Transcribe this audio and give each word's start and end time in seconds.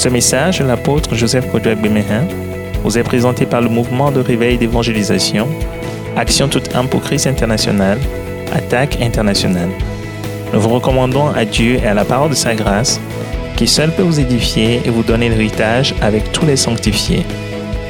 Ce 0.00 0.08
message 0.08 0.62
l'apôtre 0.62 1.14
Joseph 1.14 1.52
Kodouak 1.52 1.78
Bemehin 1.78 2.26
vous 2.82 2.96
est 2.96 3.02
présenté 3.02 3.44
par 3.44 3.60
le 3.60 3.68
mouvement 3.68 4.10
de 4.10 4.20
réveil 4.20 4.56
d'évangélisation, 4.56 5.46
Action 6.16 6.48
toute 6.48 6.74
âme 6.74 6.88
pour 6.88 7.02
Christ 7.02 7.26
international, 7.26 7.98
Attaque 8.50 8.98
internationale. 9.02 9.68
Nous 10.54 10.60
vous 10.62 10.70
recommandons 10.70 11.28
à 11.28 11.44
Dieu 11.44 11.74
et 11.74 11.86
à 11.86 11.92
la 11.92 12.06
parole 12.06 12.30
de 12.30 12.34
sa 12.34 12.54
grâce, 12.54 12.98
qui 13.58 13.68
seul 13.68 13.92
peut 13.94 14.00
vous 14.00 14.18
édifier 14.18 14.80
et 14.86 14.88
vous 14.88 15.02
donner 15.02 15.28
l'héritage 15.28 15.94
avec 16.00 16.32
tous 16.32 16.46
les 16.46 16.56
sanctifiés. 16.56 17.26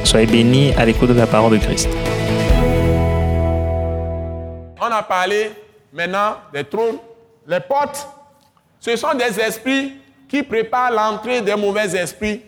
Soyez 0.03 0.27
bénis 0.27 0.73
à 0.73 0.85
l'écoute 0.85 1.11
de 1.11 1.13
la 1.13 1.27
parole 1.27 1.53
de 1.53 1.63
Christ. 1.63 1.87
On 4.81 4.91
a 4.91 5.01
parlé 5.01 5.49
maintenant 5.93 6.39
des 6.53 6.65
trônes. 6.65 6.97
Les 7.47 7.61
portes, 7.61 8.05
ce 8.81 8.97
sont 8.97 9.13
des 9.13 9.39
esprits 9.39 9.93
qui 10.31 10.43
préparent 10.43 10.91
l'entrée 10.91 11.41
des 11.41 11.55
mauvais 11.57 11.93
esprits. 11.93 12.41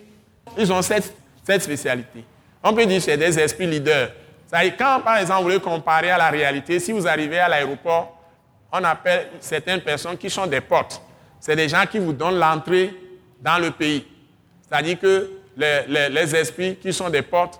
Ils 0.58 0.72
ont 0.72 0.82
cette, 0.82 1.14
spécialité. 1.44 2.24
On 2.64 2.74
peut 2.74 2.86
dire 2.86 3.00
que 3.00 3.04
c'est 3.04 3.18
des 3.18 3.38
esprits 3.38 3.68
leaders. 3.68 4.10
Quand, 4.80 5.02
par 5.04 5.18
exemple, 5.18 5.40
vous 5.40 5.50
voulez 5.50 5.60
comparer 5.60 6.10
à 6.10 6.18
la 6.18 6.30
réalité, 6.30 6.80
si 6.80 6.94
vous 6.94 7.06
arrivez 7.06 7.40
à 7.40 7.50
l'aéroport, 7.50 8.18
on 8.72 8.82
appelle 8.86 9.28
certaines 9.42 9.82
personnes 9.82 10.18
qui 10.18 10.30
sont 10.30 10.48
des 10.48 10.62
portes. 10.62 11.02
C'est 11.42 11.58
des 11.58 11.68
gens 11.68 11.84
qui 11.86 12.00
vous 12.00 12.14
donnent 12.14 12.40
l'entrée 12.40 12.94
dans 13.42 13.58
le 13.58 13.72
pays. 13.72 14.08
C'est-à-dire 14.62 14.98
que 14.98 15.30
les, 15.58 16.36
esprits 16.38 16.78
qui 16.78 16.94
sont 16.94 17.10
des 17.10 17.22
portes 17.22 17.60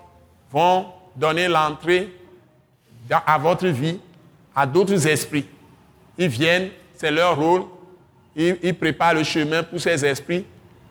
vont 0.50 0.86
donner 1.14 1.48
l'entrée 1.48 2.08
à 3.10 3.36
votre 3.36 3.66
vie 3.66 4.00
à 4.56 4.64
d'autres 4.64 5.06
esprits. 5.06 5.46
Ils 6.16 6.28
viennent, 6.28 6.70
c'est 6.94 7.10
leur 7.10 7.36
rôle, 7.36 7.64
ils, 8.36 8.74
préparent 8.74 9.14
le 9.14 9.22
chemin 9.22 9.62
pour 9.62 9.80
ces 9.80 10.04
esprits 10.04 10.44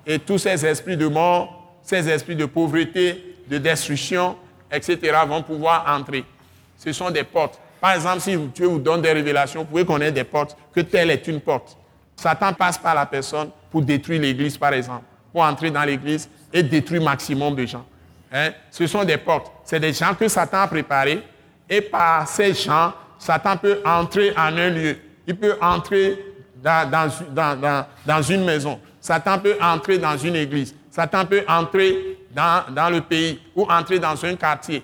et 0.05 0.19
tous 0.19 0.37
ces 0.37 0.65
esprits 0.65 0.97
de 0.97 1.07
mort, 1.07 1.77
ces 1.81 2.09
esprits 2.09 2.35
de 2.35 2.45
pauvreté, 2.45 3.35
de 3.47 3.57
destruction, 3.57 4.37
etc., 4.71 5.17
vont 5.27 5.41
pouvoir 5.41 5.85
entrer. 5.87 6.23
Ce 6.77 6.91
sont 6.91 7.11
des 7.11 7.23
portes. 7.23 7.59
Par 7.79 7.93
exemple, 7.93 8.21
si 8.21 8.37
Dieu 8.37 8.67
vous 8.67 8.79
donne 8.79 9.01
des 9.01 9.11
révélations, 9.11 9.61
vous 9.61 9.67
pouvez 9.67 9.85
connaître 9.85 10.13
des 10.13 10.23
portes, 10.23 10.57
que 10.73 10.81
telle 10.81 11.11
est 11.11 11.27
une 11.27 11.41
porte. 11.41 11.77
Satan 12.15 12.53
passe 12.53 12.77
par 12.77 12.95
la 12.95 13.05
personne 13.05 13.49
pour 13.69 13.81
détruire 13.81 14.21
l'église, 14.21 14.57
par 14.57 14.73
exemple, 14.73 15.03
pour 15.31 15.41
entrer 15.41 15.69
dans 15.69 15.83
l'église 15.83 16.29
et 16.51 16.63
détruire 16.63 17.01
maximum 17.01 17.55
de 17.55 17.65
gens. 17.65 17.85
Hein? 18.31 18.51
Ce 18.71 18.87
sont 18.87 19.03
des 19.03 19.17
portes. 19.17 19.51
C'est 19.65 19.79
des 19.79 19.93
gens 19.93 20.13
que 20.15 20.27
Satan 20.27 20.61
a 20.61 20.67
préparés 20.67 21.21
et 21.69 21.81
par 21.81 22.27
ces 22.27 22.53
gens, 22.53 22.93
Satan 23.17 23.57
peut 23.57 23.81
entrer 23.85 24.31
en 24.37 24.57
un 24.57 24.69
lieu. 24.69 24.97
Il 25.25 25.35
peut 25.35 25.55
entrer 25.61 26.17
dans, 26.63 26.89
dans, 26.89 27.55
dans, 27.59 27.85
dans, 28.05 28.21
une 28.21 28.45
maison. 28.45 28.79
Satan 29.01 29.37
peut 29.37 29.57
entrer 29.61 29.97
dans 29.97 30.17
une 30.17 30.35
église. 30.35 30.73
Satan 30.89 31.25
peut 31.25 31.43
entrer 31.47 32.17
dans, 32.31 32.89
le 32.89 33.01
pays 33.01 33.41
ou 33.53 33.63
entrer 33.69 33.99
dans 33.99 34.23
un 34.25 34.35
quartier. 34.35 34.81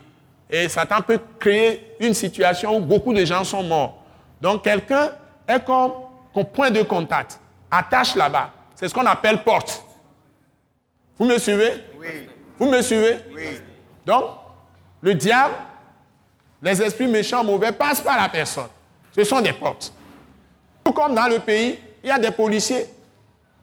Et 0.50 0.67
Satan 0.67 1.02
peut 1.02 1.19
créer 1.39 1.95
une 2.00 2.13
situation 2.13 2.75
où 2.77 2.81
beaucoup 2.81 3.13
de 3.13 3.23
gens 3.23 3.44
sont 3.45 3.63
morts. 3.63 4.03
Donc 4.41 4.63
quelqu'un 4.63 5.11
est 5.47 5.63
comme, 5.63 5.94
comme 6.33 6.45
point 6.45 6.69
de 6.69 6.81
contact, 6.81 7.39
attache 7.72 8.16
là-bas. 8.16 8.52
C'est 8.75 8.89
ce 8.89 8.94
qu'on 8.94 9.05
appelle 9.05 9.44
porte. 9.44 9.83
Vous 11.17 11.25
me 11.25 11.38
suivez? 11.38 11.83
Oui. 11.97 12.07
Vous 12.57 12.69
me 12.69 12.81
suivez? 12.81 13.17
Oui. 13.33 13.59
Donc, 14.05 14.25
le 15.02 15.13
diable, 15.13 15.53
les 16.61 16.81
esprits 16.81 17.07
méchants, 17.07 17.44
mauvais, 17.44 17.72
passent 17.72 18.02
par 18.02 18.19
la 18.19 18.27
personne. 18.27 18.67
Ce 19.16 19.23
sont 19.23 19.41
des 19.41 19.53
portes. 19.53 19.94
Comme 20.94 21.16
dans 21.16 21.28
le 21.28 21.40
pays, 21.40 21.80
il 22.04 22.09
y 22.09 22.12
a 22.12 22.20
des 22.20 22.32
policiers 22.32 22.86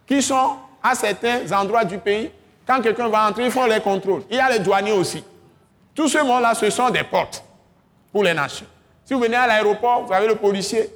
qui 0.06 0.22
sont 0.22 0.56
à 0.82 0.94
certains 0.94 1.50
endroits 1.52 1.84
du 1.84 1.98
pays. 1.98 2.30
Quand 2.66 2.80
quelqu'un 2.80 3.08
va 3.08 3.28
entrer, 3.28 3.44
ils 3.44 3.50
font 3.50 3.66
les 3.66 3.80
contrôles. 3.80 4.22
Il 4.30 4.36
y 4.36 4.40
a 4.40 4.50
les 4.50 4.58
douaniers 4.58 4.92
aussi. 4.92 5.22
Tout 5.94 6.08
ce 6.08 6.18
monde-là, 6.18 6.54
ce 6.54 6.68
sont 6.70 6.90
des 6.90 7.04
portes 7.04 7.42
pour 8.12 8.22
les 8.22 8.34
nations. 8.34 8.66
Si 9.04 9.14
vous 9.14 9.20
venez 9.20 9.36
à 9.36 9.46
l'aéroport, 9.46 10.04
vous 10.04 10.12
avez 10.12 10.26
le 10.26 10.34
policier 10.34 10.90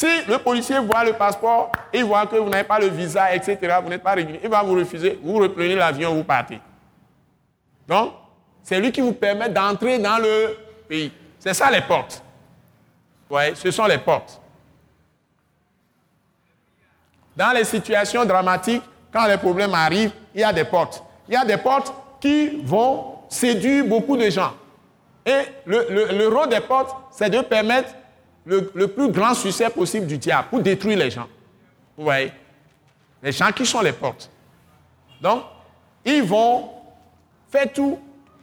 si 0.00 0.06
le 0.26 0.38
policier 0.38 0.78
voit 0.78 1.04
le 1.04 1.12
passeport, 1.12 1.72
il 1.92 2.04
voit 2.04 2.24
que 2.26 2.36
vous 2.36 2.48
n'avez 2.48 2.64
pas 2.64 2.78
le 2.78 2.86
visa, 2.86 3.34
etc., 3.34 3.58
vous 3.82 3.90
n'êtes 3.90 4.02
pas 4.02 4.14
régulier, 4.14 4.40
il 4.42 4.48
va 4.48 4.62
vous 4.62 4.74
refuser, 4.74 5.18
vous 5.22 5.36
reprenez 5.38 5.74
l'avion, 5.74 6.14
vous 6.14 6.24
partez. 6.24 6.58
Donc, 7.86 8.12
c'est 8.62 8.80
lui 8.80 8.92
qui 8.92 9.02
vous 9.02 9.12
permet 9.12 9.50
d'entrer 9.50 9.98
dans 9.98 10.16
le 10.16 10.56
pays. 10.88 11.12
C'est 11.38 11.52
ça 11.52 11.70
les 11.70 11.82
portes. 11.82 12.22
Oui, 13.28 13.42
ce 13.54 13.70
sont 13.70 13.84
les 13.84 13.98
portes. 13.98 14.39
Dans 17.40 17.52
les 17.52 17.64
situations 17.64 18.26
dramatiques, 18.26 18.82
quand 19.10 19.26
les 19.26 19.38
problèmes 19.38 19.72
arrivent, 19.72 20.12
il 20.34 20.42
y 20.42 20.44
a 20.44 20.52
des 20.52 20.64
portes. 20.64 21.02
Il 21.26 21.32
y 21.32 21.36
a 21.38 21.44
des 21.46 21.56
portes 21.56 21.90
qui 22.20 22.60
vont 22.62 23.14
séduire 23.30 23.86
beaucoup 23.86 24.14
de 24.14 24.28
gens. 24.28 24.52
Et 25.24 25.40
le, 25.64 25.86
le 26.18 26.28
rôle 26.28 26.50
des 26.50 26.60
portes, 26.60 26.94
c'est 27.10 27.30
de 27.30 27.40
permettre 27.40 27.94
le, 28.44 28.86
plus 28.88 29.10
grand 29.10 29.32
succès 29.32 29.70
possible 29.70 30.06
du 30.06 30.18
diable 30.18 30.48
pour 30.50 30.60
détruire 30.60 30.98
les 30.98 31.10
gens. 31.10 31.26
Vous 31.96 32.04
voyez? 32.04 32.30
Les 33.22 33.32
gens 33.32 33.52
qui 33.52 33.64
sont 33.64 33.80
les 33.80 33.92
portes. 33.92 34.30
Donc, 35.22 35.44
ils 36.04 36.22
vont 36.22 36.68
faire 37.50 37.72
tout 37.72 37.98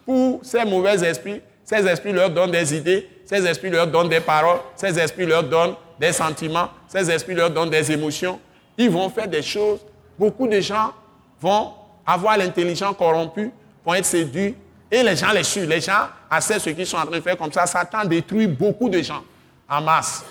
pour 0.07 0.40
ces 0.41 0.66
mauvais 0.66 1.07
esprits. 1.07 1.44
Ces 1.63 1.86
esprits 1.86 2.13
leur 2.13 2.31
donnent 2.31 2.50
des 2.50 2.75
idées, 2.75 3.07
ces 3.25 3.46
esprits 3.46 3.69
leur 3.69 3.86
donnent 3.86 4.09
des 4.09 4.22
paroles, 4.22 4.57
ces 4.75 4.97
esprits 4.97 5.28
leur 5.28 5.44
donnent 5.44 5.75
des 6.00 6.13
sentiments, 6.13 6.69
ces 6.88 7.12
esprits 7.12 7.36
leur 7.36 7.52
donnent 7.52 7.69
des 7.69 7.91
émotions. 7.91 8.40
Ils 8.77 8.89
vont 8.89 9.09
faire 9.09 9.27
des 9.27 9.41
choses. 9.41 9.79
Beaucoup 10.17 10.47
de 10.47 10.59
gens 10.59 10.91
vont 11.39 11.73
avoir 12.05 12.38
l'intelligence 12.38 12.95
corrompue, 12.97 13.51
vont 13.85 13.93
être 13.93 14.05
séduits, 14.05 14.55
et 14.89 15.03
les 15.03 15.15
gens 15.15 15.31
les 15.31 15.43
suivent. 15.43 15.69
Les 15.69 15.81
gens 15.81 16.07
assètent 16.29 16.61
ce 16.61 16.69
qu'ils 16.69 16.85
sont 16.85 16.97
en 16.97 17.05
train 17.05 17.17
de 17.17 17.21
faire 17.21 17.38
comme 17.38 17.51
ça. 17.51 17.65
Satan 17.65 18.05
détruit 18.05 18.47
beaucoup 18.47 18.89
de 18.89 19.01
gens 19.01 19.23
en 19.69 19.81
masse. 19.81 20.23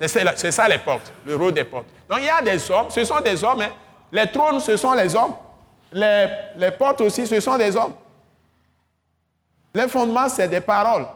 C'est 0.00 0.50
ça 0.50 0.68
les 0.68 0.78
portes, 0.78 1.12
le 1.26 1.36
rôle 1.36 1.52
des 1.52 1.64
portes. 1.64 1.86
Donc 2.08 2.18
il 2.20 2.24
y 2.24 2.30
a 2.30 2.40
des 2.42 2.70
hommes, 2.70 2.86
ce 2.88 3.04
sont 3.04 3.20
des 3.20 3.44
hommes. 3.44 3.60
Hein. 3.60 3.70
Les 4.10 4.26
trônes, 4.30 4.58
ce 4.60 4.76
sont 4.76 4.94
les 4.94 5.14
hommes. 5.14 5.34
Les, 5.92 6.70
portes 6.78 7.00
aussi, 7.02 7.26
ce 7.26 7.38
sont 7.40 7.58
des 7.58 7.76
hommes. 7.76 7.92
Les 9.74 9.88
fondements, 9.88 10.28
c'est 10.28 10.48
des 10.48 10.60
paroles, 10.60 11.06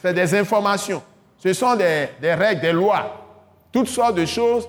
c'est 0.00 0.14
des 0.14 0.34
informations. 0.34 1.02
Ce 1.38 1.52
sont 1.52 1.76
des, 1.76 2.08
règles, 2.22 2.60
des 2.60 2.72
lois, 2.72 3.24
toutes 3.72 3.88
sortes 3.88 4.16
de 4.16 4.26
choses 4.26 4.68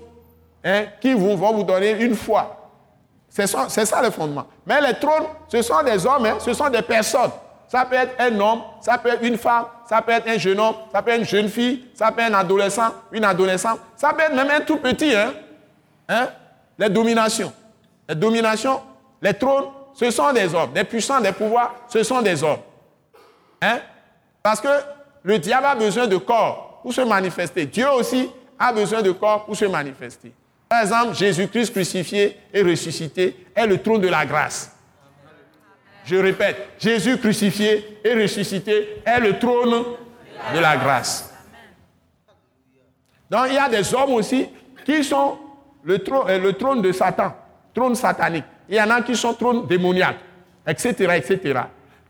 hein, 0.63 0.85
qui 0.99 1.13
vous, 1.13 1.35
vont 1.37 1.53
vous 1.53 1.63
donner 1.63 1.91
une 1.91 2.15
foi. 2.15 2.57
C'est 3.29 3.47
ça, 3.47 4.01
le 4.03 4.11
fondement. 4.11 4.45
Mais 4.65 4.81
les 4.81 4.93
trônes, 4.95 5.27
ce 5.47 5.61
sont 5.61 5.81
des 5.83 6.05
hommes, 6.05 6.25
hein, 6.25 6.35
ce 6.39 6.53
sont 6.53 6.69
des 6.69 6.81
personnes. 6.81 7.31
Ça 7.67 7.85
peut 7.85 7.95
être 7.95 8.13
un 8.19 8.37
homme, 8.37 8.61
ça 8.81 8.97
peut 8.97 9.09
être 9.09 9.23
une 9.23 9.37
femme, 9.37 9.65
ça 9.87 10.01
peut 10.01 10.11
être 10.11 10.27
un 10.27 10.37
jeune 10.37 10.59
homme, 10.59 10.75
ça 10.91 11.01
peut 11.01 11.11
être 11.11 11.19
une 11.19 11.25
jeune 11.25 11.47
fille, 11.47 11.85
ça 11.93 12.11
peut 12.11 12.21
être 12.21 12.33
un 12.33 12.39
adolescent, 12.39 12.91
une 13.13 13.23
adolescente, 13.23 13.79
ça 13.95 14.11
peut 14.11 14.23
être 14.23 14.35
même 14.35 14.49
un 14.49 14.59
tout 14.59 14.77
petit. 14.77 15.13
Hein? 15.15 16.27
Les 16.77 16.89
dominations. 16.89 17.53
Les 18.09 18.15
dominations, 18.15 18.81
les 19.21 19.33
trônes, 19.33 19.67
ce 19.93 20.11
sont 20.11 20.33
des 20.33 20.53
hommes. 20.53 20.71
Les 20.75 20.83
puissants, 20.83 21.21
des 21.21 21.31
pouvoirs, 21.31 21.73
ce 21.87 22.03
sont 22.03 22.21
des 22.21 22.43
hommes. 22.43 22.59
Parce 24.43 24.59
que 24.59 24.67
le 25.23 25.39
diable 25.39 25.67
a 25.67 25.75
besoin 25.75 26.07
de 26.07 26.17
corps 26.17 26.79
pour 26.81 26.93
se 26.93 27.01
manifester. 27.01 27.65
Dieu 27.65 27.89
aussi 27.91 28.29
a 28.59 28.73
besoin 28.73 29.01
de 29.01 29.11
corps 29.11 29.45
pour 29.45 29.55
se 29.55 29.65
manifester. 29.65 30.33
Par 30.71 30.83
exemple, 30.83 31.15
Jésus-Christ 31.15 31.73
crucifié 31.73 32.37
et 32.53 32.61
ressuscité 32.61 33.45
est 33.53 33.67
le 33.67 33.81
trône 33.81 33.99
de 33.99 34.07
la 34.07 34.25
grâce. 34.25 34.73
Je 36.05 36.15
répète, 36.15 36.69
Jésus 36.79 37.17
crucifié 37.17 37.99
et 38.01 38.13
ressuscité 38.13 39.01
est 39.05 39.19
le 39.19 39.37
trône 39.37 39.83
de 40.55 40.59
la 40.59 40.77
grâce. 40.77 41.33
Donc 43.29 43.47
il 43.49 43.55
y 43.55 43.57
a 43.57 43.67
des 43.67 43.93
hommes 43.93 44.13
aussi 44.13 44.47
qui 44.85 45.03
sont 45.03 45.39
le 45.83 45.99
trône, 45.99 46.29
euh, 46.29 46.39
le 46.39 46.53
trône 46.53 46.81
de 46.81 46.93
Satan, 46.93 47.35
trône 47.73 47.95
satanique. 47.95 48.45
Il 48.69 48.75
y 48.77 48.81
en 48.81 48.91
a 48.91 49.01
qui 49.01 49.17
sont 49.17 49.33
trône 49.33 49.67
démoniaque, 49.67 50.19
etc., 50.65 51.17
etc. 51.17 51.63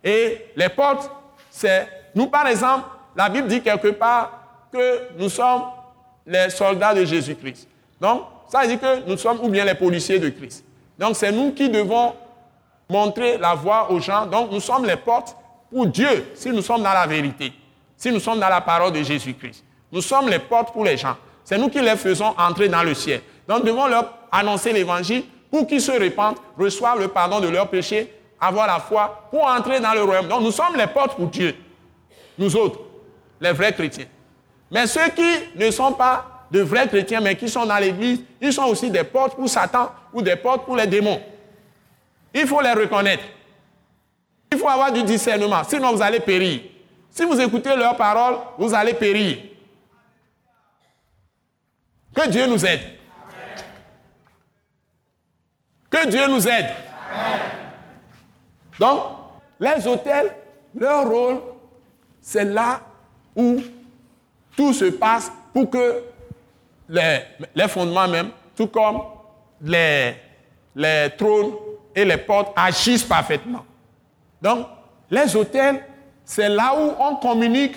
Et 0.03 0.51
les 0.55 0.69
portes, 0.69 1.09
c'est... 1.49 1.87
Nous, 2.13 2.27
par 2.27 2.45
exemple, 2.45 2.85
la 3.15 3.27
Bible 3.27 3.47
dit 3.47 3.61
quelque 3.61 3.87
part 3.87 4.67
que 4.71 5.17
nous 5.17 5.29
sommes 5.29 5.63
les 6.27 6.51
soldats 6.51 6.93
de 6.93 7.05
Jésus-Christ. 7.05 7.67
Donc, 7.99 8.21
ça 8.51 8.61
veut 8.61 8.67
dire 8.67 8.79
que 8.79 9.09
nous 9.09 9.17
sommes 9.17 9.39
ou 9.41 9.49
bien 9.49 9.63
les 9.65 9.75
policiers 9.75 10.19
de 10.19 10.29
Christ. 10.29 10.65
Donc, 10.99 11.15
c'est 11.15 11.31
nous 11.31 11.53
qui 11.53 11.69
devons 11.69 12.13
montrer 12.91 13.37
la 13.37 13.55
voie 13.55 13.89
aux 13.91 13.99
gens. 13.99 14.25
Donc 14.25 14.51
nous 14.51 14.59
sommes 14.59 14.85
les 14.85 14.97
portes 14.97 15.35
pour 15.71 15.87
Dieu 15.87 16.27
si 16.35 16.49
nous 16.49 16.61
sommes 16.61 16.83
dans 16.83 16.93
la 16.93 17.07
vérité, 17.07 17.53
si 17.95 18.11
nous 18.11 18.19
sommes 18.19 18.39
dans 18.39 18.49
la 18.49 18.61
parole 18.61 18.91
de 18.91 19.01
Jésus-Christ. 19.01 19.63
Nous 19.91 20.01
sommes 20.01 20.27
les 20.27 20.39
portes 20.39 20.73
pour 20.73 20.83
les 20.83 20.97
gens. 20.97 21.15
C'est 21.43 21.57
nous 21.57 21.69
qui 21.69 21.79
les 21.81 21.95
faisons 21.95 22.33
entrer 22.37 22.67
dans 22.67 22.83
le 22.83 22.93
ciel. 22.93 23.21
Donc 23.47 23.59
nous 23.59 23.65
devons 23.67 23.87
leur 23.87 24.13
annoncer 24.31 24.73
l'évangile 24.73 25.23
pour 25.49 25.65
qu'ils 25.65 25.81
se 25.81 25.91
répandent, 25.91 26.37
reçoivent 26.57 26.99
le 26.99 27.07
pardon 27.07 27.39
de 27.39 27.47
leurs 27.47 27.69
péchés, 27.69 28.13
avoir 28.39 28.67
la 28.67 28.79
foi 28.79 29.27
pour 29.31 29.45
entrer 29.45 29.79
dans 29.79 29.93
le 29.93 30.03
royaume. 30.03 30.27
Donc 30.27 30.41
nous 30.41 30.51
sommes 30.51 30.75
les 30.75 30.87
portes 30.87 31.15
pour 31.15 31.27
Dieu. 31.27 31.55
Nous 32.37 32.55
autres, 32.55 32.79
les 33.39 33.51
vrais 33.53 33.73
chrétiens. 33.73 34.05
Mais 34.69 34.87
ceux 34.87 35.09
qui 35.09 35.55
ne 35.55 35.71
sont 35.71 35.93
pas 35.93 36.30
de 36.51 36.61
vrais 36.61 36.87
chrétiens, 36.87 37.21
mais 37.21 37.35
qui 37.35 37.47
sont 37.47 37.65
dans 37.65 37.77
l'église, 37.77 38.19
ils 38.41 38.51
sont 38.51 38.65
aussi 38.65 38.91
des 38.91 39.05
portes 39.05 39.35
pour 39.35 39.47
Satan 39.49 39.89
ou 40.13 40.21
des 40.21 40.35
portes 40.35 40.65
pour 40.65 40.75
les 40.75 40.85
démons. 40.85 41.21
Il 42.33 42.45
faut 42.45 42.61
les 42.61 42.73
reconnaître. 42.73 43.23
Il 44.51 44.57
faut 44.57 44.67
avoir 44.67 44.91
du 44.91 45.01
discernement, 45.03 45.63
sinon 45.63 45.93
vous 45.93 46.01
allez 46.01 46.19
périr. 46.19 46.61
Si 47.09 47.23
vous 47.23 47.39
écoutez 47.39 47.75
leurs 47.75 47.95
paroles, 47.95 48.35
vous 48.57 48.73
allez 48.73 48.93
périr. 48.93 49.37
Que 52.13 52.29
Dieu 52.29 52.45
nous 52.47 52.65
aide. 52.65 52.81
Que 55.89 56.07
Dieu 56.09 56.27
nous 56.27 56.45
aide. 56.47 56.67
Donc, 58.77 59.03
les 59.59 59.87
hôtels, 59.87 60.35
leur 60.75 61.07
rôle, 61.07 61.41
c'est 62.21 62.45
là 62.45 62.81
où 63.35 63.61
tout 64.57 64.73
se 64.73 64.85
passe 64.85 65.31
pour 65.53 65.69
que 65.69 66.10
les, 66.91 67.67
fondements 67.67 68.07
même, 68.07 68.29
tout 68.55 68.67
comme 68.67 69.01
les, 69.61 70.15
les 70.75 71.09
trônes 71.17 71.53
et 71.95 72.05
les 72.05 72.17
portes 72.17 72.53
agissent 72.55 73.03
parfaitement. 73.03 73.65
Donc, 74.41 74.67
les 75.09 75.35
hôtels, 75.35 75.83
c'est 76.25 76.49
là 76.49 76.73
où 76.77 76.93
on 76.99 77.15
communique 77.15 77.75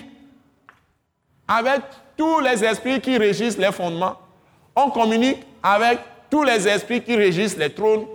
avec 1.47 1.81
tous 2.17 2.39
les 2.39 2.63
esprits 2.63 2.99
qui 3.01 3.17
régissent 3.17 3.57
les 3.57 3.71
fondements. 3.71 4.15
On 4.75 4.89
communique 4.89 5.43
avec 5.61 5.99
tous 6.29 6.43
les 6.43 6.67
esprits 6.67 7.01
qui 7.01 7.15
régissent 7.15 7.57
les 7.57 7.69
trônes. 7.69 8.05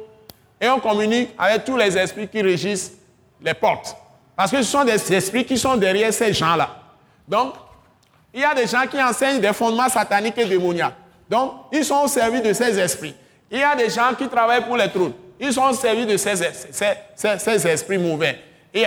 Et 0.60 0.68
on 0.68 0.80
communique 0.80 1.30
avec 1.38 1.64
tous 1.64 1.76
les 1.76 1.96
esprits 1.96 2.28
qui 2.28 2.42
régissent 2.42 2.92
les 3.40 3.54
portes. 3.54 3.96
Parce 4.36 4.50
que 4.50 4.58
ce 4.58 4.70
sont 4.70 4.84
des 4.84 5.12
esprits 5.12 5.44
qui 5.44 5.56
sont 5.56 5.76
derrière 5.76 6.12
ces 6.12 6.32
gens-là. 6.32 6.76
Donc, 7.28 7.54
il 8.32 8.40
y 8.40 8.44
a 8.44 8.54
des 8.54 8.66
gens 8.66 8.86
qui 8.88 9.00
enseignent 9.02 9.40
des 9.40 9.52
fondements 9.52 9.88
sataniques 9.88 10.38
et 10.38 10.44
démoniaques. 10.44 10.94
Donc, 11.28 11.52
ils 11.72 11.84
sont 11.84 12.02
au 12.04 12.08
service 12.08 12.42
de 12.42 12.52
ces 12.52 12.78
esprits. 12.78 13.14
Il 13.50 13.58
y 13.58 13.62
a 13.62 13.74
des 13.74 13.90
gens 13.90 14.14
qui 14.16 14.28
travaillent 14.28 14.64
pour 14.64 14.76
les 14.76 14.88
trônes. 14.88 15.12
Ils 15.38 15.52
sont 15.52 15.64
au 15.64 15.72
service 15.72 16.06
de 16.06 16.16
ces, 16.16 17.66
esprits 17.66 17.98
mauvais. 17.98 18.38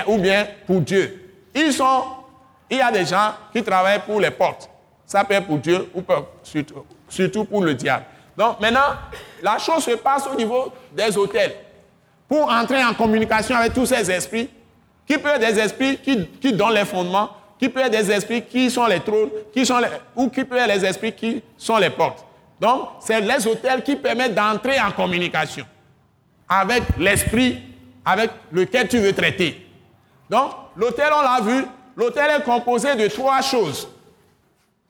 ou 0.07 0.18
bien 0.18 0.48
pour 0.66 0.80
Dieu. 0.80 1.31
Il 1.56 2.78
y 2.78 2.81
a 2.81 2.92
des 2.92 3.06
gens 3.06 3.34
qui 3.51 3.62
travaillent 3.63 4.01
pour 4.06 4.19
les 4.19 4.31
portes. 4.31 4.69
Ça 5.06 5.24
peut 5.24 5.34
être 5.34 5.48
pour 5.48 5.57
Dieu 5.57 5.89
ou 5.94 6.01
surtout, 7.10 7.46
pour 7.46 7.63
le 7.63 7.74
diable. 7.74 8.06
Donc 8.38 8.60
maintenant, 8.60 8.96
la 9.42 9.57
chose 9.57 9.84
se 9.84 9.92
passe 9.92 10.28
au 10.28 10.36
niveau 10.36 10.72
des 10.92 11.16
hôtels. 11.18 11.54
Pour 12.28 12.50
entrer 12.50 12.84
en 12.84 12.94
communication 12.94 13.56
avec 13.56 13.74
tous 13.74 13.86
ces 13.86 14.10
esprits, 14.10 14.50
qui 15.06 15.18
peuvent 15.18 15.42
être 15.42 15.54
des 15.54 15.60
esprits 15.60 15.98
qui 15.98 16.54
donnent 16.54 16.74
les 16.74 16.86
fondements, 16.86 17.30
qui 17.63 17.69
peuvent 17.69 17.86
être 17.86 17.92
des 17.92 18.12
esprits 18.12 18.42
qui 18.42 18.69
sont 18.69 18.86
les 18.88 19.00
trônes, 19.00 19.30
qui 19.54 19.65
sont 19.65 19.80
ou 20.18 20.27
qui 20.27 20.44
peuvent 20.44 20.57
être 20.57 20.75
les 20.75 20.86
esprits 20.86 21.13
qui 21.13 21.42
sont 21.57 21.77
les 21.77 21.89
portes. 21.89 22.25
Donc, 22.60 22.89
c'est 23.00 23.21
les 23.21 23.48
hôtels 23.48 23.81
qui 23.81 23.95
permettent 23.95 24.36
d'entrer 24.36 24.81
en 24.81 24.92
communication 24.92 25.65
avec 26.50 26.83
l'esprit 26.98 27.62
avec 28.04 28.31
lequel 28.51 28.89
tu 28.89 29.00
veux 29.00 29.13
traiter. 29.13 29.65
Donc, 30.30 30.51
l'hôtel, 30.75 31.07
on 31.18 31.21
l'a 31.21 31.39
vu, 31.39 31.65
l'hôtel 31.95 32.31
est 32.31 32.44
composé 32.44 32.95
de 32.95 33.07
trois 33.07 33.42
choses. 33.42 33.88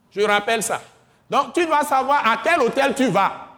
Je 0.10 0.22
rappelle 0.22 0.64
ça. 0.64 0.82
Donc, 1.30 1.54
tu 1.54 1.68
dois 1.68 1.84
savoir 1.84 2.28
à 2.28 2.40
quel 2.44 2.60
hôtel 2.60 2.96
tu 2.96 3.06
vas. 3.06 3.50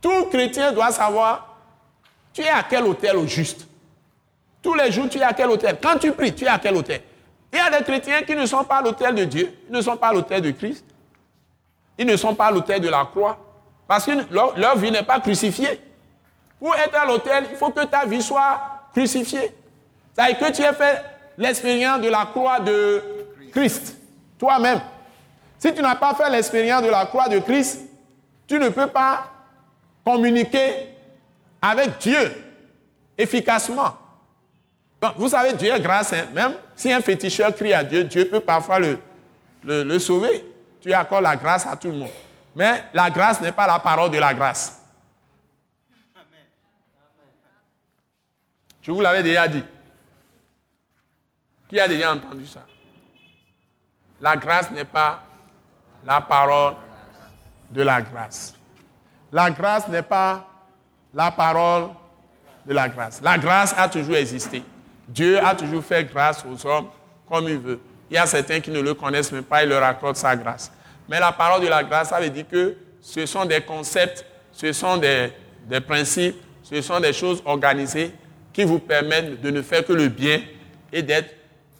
Tout 0.00 0.26
chrétien 0.26 0.70
doit 0.70 0.92
savoir, 0.92 1.56
tu 2.32 2.42
es 2.42 2.48
à 2.48 2.62
quel 2.62 2.84
hôtel 2.84 3.16
au 3.16 3.26
juste. 3.26 3.66
Tous 4.62 4.74
les 4.74 4.92
jours, 4.92 5.08
tu 5.08 5.18
es 5.18 5.24
à 5.24 5.32
quel 5.32 5.50
hôtel? 5.50 5.76
Quand 5.82 5.98
tu 5.98 6.12
pries, 6.12 6.32
tu 6.32 6.44
es 6.44 6.48
à 6.48 6.60
quel 6.60 6.76
hôtel? 6.76 7.00
Il 7.52 7.58
y 7.58 7.60
a 7.60 7.78
des 7.78 7.84
chrétiens 7.84 8.22
qui 8.22 8.34
ne 8.36 8.46
sont 8.46 8.64
pas 8.64 8.76
à 8.76 8.82
l'hôtel 8.82 9.14
de 9.14 9.24
Dieu, 9.24 9.52
ils 9.68 9.74
ne 9.74 9.80
sont 9.80 9.96
pas 9.96 10.08
à 10.08 10.12
l'hôtel 10.12 10.40
de 10.40 10.50
Christ, 10.52 10.84
ils 11.98 12.06
ne 12.06 12.16
sont 12.16 12.34
pas 12.34 12.46
à 12.46 12.50
l'hôtel 12.50 12.80
de 12.80 12.88
la 12.88 13.04
croix, 13.04 13.38
parce 13.88 14.06
que 14.06 14.12
leur, 14.30 14.76
vie 14.76 14.90
n'est 14.90 15.02
pas 15.02 15.18
crucifiée. 15.18 15.80
Pour 16.58 16.74
être 16.76 16.94
à 16.94 17.06
l'hôtel, 17.06 17.46
il 17.50 17.56
faut 17.56 17.70
que 17.70 17.84
ta 17.84 18.06
vie 18.06 18.22
soit 18.22 18.60
crucifiée. 18.92 19.52
C'est-à-dire 20.14 20.38
que 20.38 20.52
tu 20.52 20.62
aies 20.62 20.72
fait 20.72 21.02
l'expérience 21.36 22.00
de 22.00 22.08
la 22.08 22.26
croix 22.26 22.60
de 22.60 23.02
Christ, 23.50 23.96
toi-même. 24.38 24.80
Si 25.58 25.74
tu 25.74 25.82
n'as 25.82 25.96
pas 25.96 26.14
fait 26.14 26.30
l'expérience 26.30 26.82
de 26.82 26.88
la 26.88 27.06
croix 27.06 27.28
de 27.28 27.38
Christ, 27.40 27.80
tu 28.46 28.58
ne 28.58 28.68
peux 28.68 28.86
pas 28.86 29.24
communiquer 30.04 30.88
avec 31.60 31.98
Dieu 31.98 32.32
efficacement. 33.18 33.96
vous 35.16 35.28
savez, 35.28 35.52
Dieu 35.52 35.72
est 35.72 35.80
grâce. 35.80 36.12
Hein. 36.12 36.26
Même 36.32 36.54
si 36.80 36.90
un 36.90 37.02
féticheur 37.02 37.54
crie 37.54 37.74
à 37.74 37.84
Dieu, 37.84 38.04
Dieu 38.04 38.26
peut 38.26 38.40
parfois 38.40 38.78
le, 38.78 39.98
sauver. 39.98 40.46
Tu 40.80 40.90
accordes 40.94 41.24
la 41.24 41.36
grâce 41.36 41.66
à 41.66 41.76
tout 41.76 41.88
le 41.88 41.94
monde. 41.98 42.10
Mais 42.56 42.84
la 42.94 43.10
grâce 43.10 43.38
n'est 43.42 43.52
pas 43.52 43.66
la 43.66 43.78
parole 43.78 44.10
de 44.10 44.16
la 44.16 44.32
grâce. 44.32 44.80
Je 48.80 48.90
vous 48.90 49.02
l'avais 49.02 49.22
déjà 49.22 49.46
dit. 49.46 49.62
Qui 51.68 51.78
a 51.78 51.86
déjà 51.86 52.14
entendu 52.14 52.46
ça? 52.46 52.64
La 54.18 54.38
grâce 54.38 54.70
n'est 54.70 54.86
pas 54.86 55.22
la 56.02 56.22
parole 56.22 56.76
de 57.70 57.82
la 57.82 58.00
grâce. 58.00 58.54
La 59.30 59.50
grâce 59.50 59.86
n'est 59.88 60.00
pas 60.00 60.48
la 61.12 61.30
parole 61.30 61.90
de 62.64 62.72
la 62.72 62.88
grâce. 62.88 63.20
La 63.20 63.36
grâce 63.36 63.74
a 63.76 63.86
toujours 63.86 64.16
existé. 64.16 64.64
Dieu 65.10 65.44
a 65.44 65.54
toujours 65.54 65.82
fait 65.84 66.04
grâce 66.04 66.44
aux 66.44 66.66
hommes 66.66 66.86
comme 67.28 67.48
il 67.48 67.58
veut. 67.58 67.80
Il 68.10 68.14
y 68.14 68.18
a 68.18 68.26
certains 68.26 68.60
qui 68.60 68.70
ne 68.70 68.80
le 68.80 68.94
connaissent 68.94 69.32
même 69.32 69.44
pas, 69.44 69.62
il 69.62 69.68
leur 69.68 69.82
accorde 69.82 70.16
sa 70.16 70.36
grâce. 70.36 70.72
Mais 71.08 71.18
la 71.18 71.32
parole 71.32 71.62
de 71.62 71.68
la 71.68 71.82
grâce, 71.82 72.10
ça 72.10 72.20
veut 72.20 72.30
dire 72.30 72.46
que 72.48 72.76
ce 73.00 73.26
sont 73.26 73.44
des 73.44 73.60
concepts, 73.60 74.24
ce 74.52 74.72
sont 74.72 74.96
des, 74.96 75.32
des 75.68 75.80
principes, 75.80 76.36
ce 76.62 76.80
sont 76.80 77.00
des 77.00 77.12
choses 77.12 77.42
organisées 77.44 78.12
qui 78.52 78.64
vous 78.64 78.78
permettent 78.78 79.40
de 79.40 79.50
ne 79.50 79.62
faire 79.62 79.84
que 79.84 79.92
le 79.92 80.08
bien 80.08 80.40
et 80.92 81.02
d'être 81.02 81.34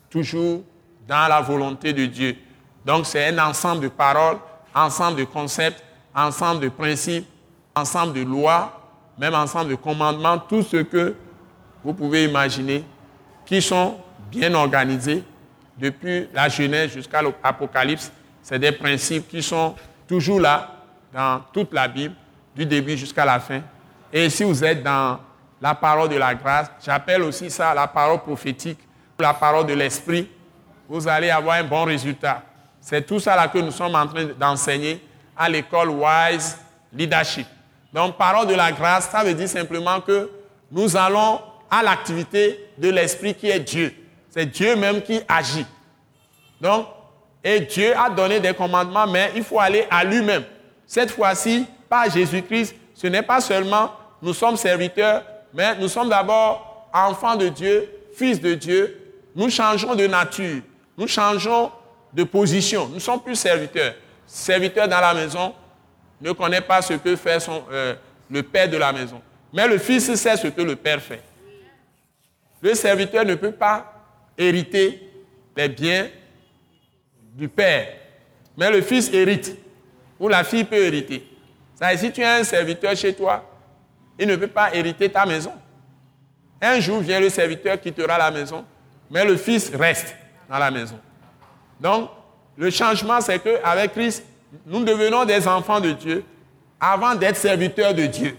toujours 0.09 0.63
dans 1.07 1.29
la 1.29 1.41
volonté 1.41 1.93
de 1.93 2.07
Dieu. 2.07 2.37
Donc 2.85 3.07
c'est 3.07 3.27
un 3.27 3.39
ensemble 3.39 3.83
de 3.83 3.89
paroles, 3.89 4.39
ensemble 4.75 5.19
de 5.19 5.25
concepts, 5.25 5.83
ensemble 6.15 6.61
de 6.61 6.69
principes, 6.69 7.27
ensemble 7.75 8.15
de 8.15 8.23
lois, 8.23 8.81
même 9.19 9.35
ensemble 9.35 9.71
de 9.71 9.75
commandements, 9.77 10.39
tout 10.39 10.63
ce 10.63 10.79
que 10.79 11.15
vous 11.85 11.93
pouvez 11.95 12.25
imaginer, 12.25 12.85
qui 13.51 13.61
sont 13.61 13.97
bien 14.31 14.55
organisés 14.55 15.25
depuis 15.77 16.29
la 16.33 16.49
Genèse 16.49 16.93
jusqu'à 16.93 17.21
l'Apocalypse. 17.21 18.13
C'est 18.45 18.61
des 18.61 18.71
principes 18.71 19.27
qui 19.27 19.43
sont 19.43 19.75
toujours 20.07 20.39
là 20.39 20.71
dans 21.13 21.41
toute 21.53 21.73
la 21.73 21.89
Bible, 21.89 22.15
du 22.55 22.65
début 22.65 22.97
jusqu'à 22.97 23.25
la 23.25 23.41
fin. 23.41 23.61
Et 24.13 24.31
si 24.31 24.45
vous 24.45 24.63
êtes 24.63 24.85
dans 24.85 25.19
la 25.61 25.75
parole 25.75 26.09
de 26.09 26.15
la 26.15 26.33
grâce. 26.33 26.71
J'appelle 26.81 27.23
aussi 27.23 27.51
ça 27.51 27.75
la 27.75 27.89
parole 27.89 28.21
prophétique, 28.21 28.79
la 29.19 29.35
parole 29.35 29.67
de 29.67 29.75
l'esprit. 29.75 30.31
Vous 30.89 31.09
allez 31.09 31.31
avoir 31.31 31.57
un 31.57 31.65
bon 31.65 31.83
résultat. 31.83 32.43
C'est 32.81 33.05
tout 33.05 33.19
ça 33.19 33.35
là 33.35 33.49
que 33.49 33.59
nous 33.59 33.73
sommes 33.73 33.97
en 33.97 34.07
train 34.07 34.27
d'enseigner 34.39 35.05
à 35.37 35.49
l'école 35.49 35.89
Wise 35.89 36.57
Leadership. 36.93 37.49
Donc, 37.93 38.17
parole 38.17 38.47
de 38.47 38.55
la 38.55 38.71
grâce, 38.71 39.11
ça 39.11 39.25
veut 39.25 39.35
dire 39.35 39.49
simplement 39.49 40.01
que 40.01 40.31
nous 40.71 40.97
allons 40.97 41.41
à 41.71 41.83
l'activité 41.83 42.69
de 42.79 42.89
l'esprit 42.91 43.35
qui 43.35 43.49
est 43.49 43.61
Dieu. 43.61 43.95
C'est 44.31 44.47
Dieu 44.47 44.77
même 44.77 45.03
qui 45.03 45.21
agit. 45.29 45.67
Donc, 46.61 46.87
et 47.43 47.61
Dieu 47.61 47.97
a 47.97 48.11
donné 48.11 48.41
des 48.41 48.53
commandements, 48.53 49.07
mais 49.07 49.31
il 49.35 49.43
faut 49.43 49.59
aller 49.59 49.87
à 49.91 50.05
lui-même. 50.05 50.45
Cette 50.87 51.11
fois-ci, 51.11 51.67
pas 51.89 52.09
Jésus-Christ, 52.09 52.75
ce 52.95 53.07
n'est 53.07 53.23
pas 53.23 53.41
seulement 53.41 53.93
nous 54.21 54.35
sommes 54.35 54.57
serviteurs, 54.57 55.23
mais 55.55 55.77
nous 55.77 55.89
sommes 55.89 56.09
d'abord 56.11 56.89
enfants 56.93 57.37
de 57.37 57.49
Dieu, 57.49 57.89
fils 58.15 58.41
de 58.41 58.55
Dieu. 58.55 58.97
Nous 59.35 59.49
changeons 59.49 59.95
de 59.95 60.07
nature, 60.07 60.63
nous 60.99 61.07
changeons 61.07 61.71
de 62.13 62.25
position. 62.25 62.89
Nous 62.89 62.97
ne 62.97 63.01
sommes 63.01 63.23
plus 63.23 63.37
serviteurs. 63.37 63.95
Serviteur 64.27 64.87
dans 64.89 65.01
la 65.01 65.15
maison 65.15 65.55
ne 66.21 66.33
connaît 66.33 66.61
pas 66.61 66.83
ce 66.83 66.95
que 66.95 67.17
fait 67.17 67.39
euh, 67.73 67.95
le 68.31 68.43
père 68.43 68.69
de 68.69 68.77
la 68.77 68.93
maison. 68.93 69.21
Mais 69.53 69.67
le 69.67 69.79
fils 69.79 70.13
sait 70.15 70.37
ce 70.37 70.49
que 70.49 70.61
le 70.61 70.77
père 70.77 71.01
fait. 71.01 71.23
Le 72.63 72.75
serviteur 72.75 73.25
ne 73.25 73.35
peut 73.35 73.53
pas 73.53 73.93
hériter 74.37 75.11
les 75.57 75.69
biens 75.69 76.09
du 77.35 77.49
père. 77.49 77.89
Mais 78.57 78.71
le 78.71 78.83
fils 78.83 79.11
hérite. 79.13 79.57
Ou 80.19 80.29
la 80.29 80.45
fille 80.45 80.65
peut 80.65 80.77
hériter. 80.77 81.27
Ça, 81.75 81.97
si 81.97 82.13
tu 82.13 82.23
as 82.23 82.35
un 82.35 82.45
serviteur 82.45 82.95
chez 82.95 83.15
toi, 83.15 83.43
il 84.19 84.29
ne 84.29 84.37
peut 84.37 84.49
pas 84.49 84.75
hériter 84.75 85.09
ta 85.09 85.25
maison. 85.25 85.53
Un 86.61 86.79
jour 86.79 87.01
vient 87.01 87.21
le 87.21 87.31
serviteur 87.31 87.81
qui 87.81 87.91
quittera 87.91 88.19
la 88.19 88.31
maison, 88.31 88.65
mais 89.11 89.25
le 89.25 89.37
fils 89.39 89.75
reste 89.75 90.15
dans 90.49 90.59
la 90.59 90.71
maison. 90.71 90.99
Donc, 91.81 92.11
le 92.57 92.69
changement, 92.69 93.23
c'est 93.23 93.39
qu'avec 93.39 93.93
Christ, 93.93 94.23
nous 94.67 94.85
devenons 94.85 95.25
des 95.25 95.49
enfants 95.49 95.81
de 95.81 95.93
Dieu 95.93 96.23
avant 96.79 97.15
d'être 97.15 97.37
serviteurs 97.37 97.95
de 97.95 98.05
Dieu. 98.05 98.37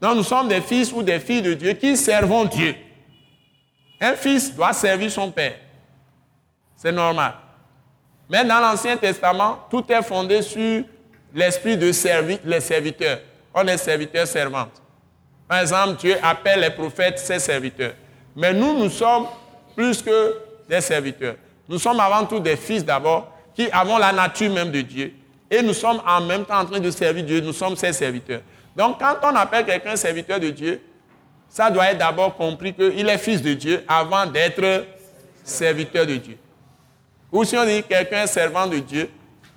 Donc, 0.00 0.16
nous 0.16 0.22
sommes 0.22 0.48
des 0.48 0.60
fils 0.60 0.92
ou 0.92 1.02
des 1.02 1.20
filles 1.20 1.42
de 1.42 1.54
Dieu 1.54 1.72
qui 1.74 1.96
servons 1.96 2.44
Dieu. 2.44 2.74
Un 4.00 4.14
fils 4.14 4.54
doit 4.54 4.72
servir 4.72 5.10
son 5.10 5.30
père. 5.30 5.56
C'est 6.76 6.92
normal. 6.92 7.34
Mais 8.28 8.44
dans 8.44 8.60
l'Ancien 8.60 8.96
Testament, 8.96 9.66
tout 9.70 9.84
est 9.90 10.02
fondé 10.02 10.40
sur 10.40 10.84
l'esprit 11.34 11.76
de 11.76 11.92
les 12.44 12.60
serviteurs. 12.60 13.18
On 13.52 13.66
est 13.66 13.76
serviteur 13.76 14.26
servante. 14.26 14.80
Par 15.46 15.60
exemple, 15.60 15.96
Dieu 15.96 16.16
appelle 16.22 16.60
les 16.60 16.70
prophètes 16.70 17.18
ses 17.18 17.40
serviteurs. 17.40 17.94
Mais 18.36 18.54
nous, 18.54 18.78
nous 18.78 18.88
sommes 18.88 19.26
plus 19.76 20.00
que 20.00 20.36
des 20.68 20.80
serviteurs. 20.80 21.34
Nous 21.68 21.78
sommes 21.78 22.00
avant 22.00 22.24
tout 22.24 22.40
des 22.40 22.56
fils 22.56 22.84
d'abord, 22.84 23.32
qui 23.54 23.68
avons 23.70 23.98
la 23.98 24.12
nature 24.12 24.52
même 24.52 24.70
de 24.70 24.80
Dieu. 24.80 25.12
Et 25.50 25.62
nous 25.62 25.74
sommes 25.74 26.00
en 26.06 26.20
même 26.20 26.44
temps 26.44 26.60
en 26.60 26.64
train 26.64 26.78
de 26.78 26.90
servir 26.90 27.24
Dieu, 27.24 27.40
nous 27.40 27.52
sommes 27.52 27.76
ses 27.76 27.92
serviteurs. 27.92 28.42
Donc 28.76 28.98
quand 29.00 29.16
on 29.24 29.34
appelle 29.34 29.66
quelqu'un 29.66 29.96
serviteur 29.96 30.38
de 30.38 30.50
Dieu, 30.50 30.80
ça 31.48 31.70
doit 31.70 31.90
être 31.90 31.98
d'abord 31.98 32.36
compris 32.36 32.72
qu'il 32.72 33.08
est 33.08 33.18
fils 33.18 33.42
de 33.42 33.54
Dieu 33.54 33.84
avant 33.88 34.26
d'être 34.26 34.86
serviteur 35.42 36.06
de 36.06 36.16
Dieu. 36.16 36.38
Ou 37.32 37.44
si 37.44 37.56
on 37.56 37.64
dit 37.64 37.82
quelqu'un 37.82 38.26
servant 38.26 38.66
de 38.66 38.78
Dieu, 38.78 39.10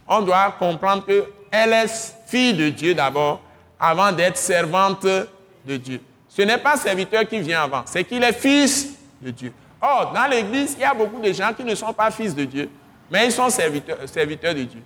on 0.08 0.22
doit 0.22 0.56
comprendre 0.58 1.06
qu'elle 1.06 1.74
est 1.74 2.16
fille 2.28 2.54
de 2.54 2.70
Dieu 2.70 2.96
d'abord 2.96 3.42
avant 3.80 4.12
d'être 4.12 4.38
servante 4.38 5.04
de 5.04 5.78
Dieu. 5.78 6.02
Ce 6.28 6.42
n'est 6.42 6.58
pas 6.58 6.78
serviteur 6.78 7.28
qui 7.28 7.40
vient 7.40 7.64
avant, 7.64 7.84
c'est 7.86 8.04
qu'il 8.04 8.24
est 8.24 8.34
fils 8.34 8.96
de 9.22 9.30
Dieu. 9.30 9.54
Or, 9.80 10.12
dans 10.14 10.26
l'Église, 10.26 10.74
il 10.78 10.82
y 10.82 10.86
a 10.86 10.94
beaucoup 10.94 11.22
de 11.22 11.32
gens 11.32 11.54
qui 11.54 11.64
ne 11.64 11.76
sont 11.76 11.94
pas 11.94 12.10
fils 12.10 12.34
de 12.34 12.46
Dieu, 12.46 12.70
mais 13.12 13.26
ils 13.26 13.32
sont 13.32 13.50
serviteurs, 13.50 13.98
serviteurs 14.08 14.56
de 14.56 14.64
Dieu. 14.64 14.82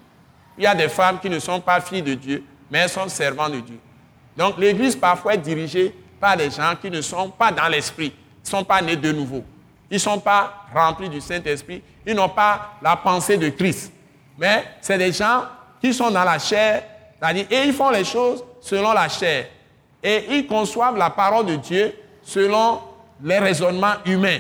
Il 0.58 0.64
y 0.64 0.68
a 0.68 0.76
des 0.76 0.90
femmes 0.90 1.20
qui 1.20 1.30
ne 1.30 1.40
sont 1.40 1.60
pas 1.60 1.80
filles 1.82 2.02
de 2.02 2.14
Dieu, 2.14 2.44
mais 2.72 2.80
elles 2.80 2.90
sont 2.90 3.08
servantes 3.08 3.52
de 3.52 3.60
Dieu. 3.60 3.80
Donc 4.36 4.58
l'Église 4.58 4.96
parfois 4.96 5.34
est 5.34 5.40
dirigée 5.40 5.94
par 6.20 6.36
des 6.36 6.50
gens 6.50 6.74
qui 6.82 6.90
ne 6.90 7.02
sont 7.02 7.30
pas 7.30 7.52
dans 7.52 7.68
l'esprit, 7.68 8.14
ne 8.44 8.50
sont 8.50 8.64
pas 8.64 8.82
nés 8.82 8.96
de 8.96 9.12
nouveau. 9.12 9.44
Ils 9.90 9.96
ne 9.96 10.00
sont 10.00 10.20
pas 10.20 10.66
remplis 10.74 11.10
du 11.10 11.22
Saint-Esprit, 11.22 11.82
ils 12.06 12.16
n'ont 12.16 12.30
pas 12.30 12.72
la 12.82 12.96
pensée 12.96 13.38
de 13.38 13.50
Christ. 13.50 13.92
Mais 14.38 14.66
c'est 14.82 14.98
des 14.98 15.12
gens 15.12 15.44
qui 15.80 15.94
sont 15.94 16.12
dans 16.12 16.24
la 16.24 16.40
chair, 16.40 16.84
et 17.50 17.64
ils 17.66 17.74
font 17.74 17.90
les 17.90 18.04
choses 18.04 18.44
selon 18.62 18.94
la 18.94 19.10
chair. 19.10 19.48
Et 20.04 20.26
ils 20.30 20.48
conçoivent 20.48 20.98
la 20.98 21.10
parole 21.10 21.46
de 21.46 21.56
Dieu 21.56 21.94
selon 22.22 22.82
les 23.24 23.40
raisonnements 23.40 23.96
humains. 24.06 24.40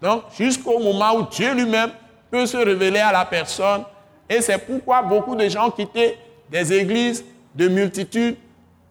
Donc, 0.00 0.24
jusqu'au 0.36 0.78
moment 0.78 1.14
où 1.16 1.22
Dieu 1.22 1.52
lui-même 1.54 1.90
peut 2.30 2.46
se 2.46 2.56
révéler 2.56 3.00
à 3.00 3.12
la 3.12 3.24
personne. 3.24 3.84
Et 4.28 4.40
c'est 4.40 4.58
pourquoi 4.58 5.02
beaucoup 5.02 5.34
de 5.34 5.48
gens 5.48 5.70
quitté 5.70 6.18
des 6.50 6.72
églises 6.72 7.24
de 7.54 7.68
multitudes 7.68 8.36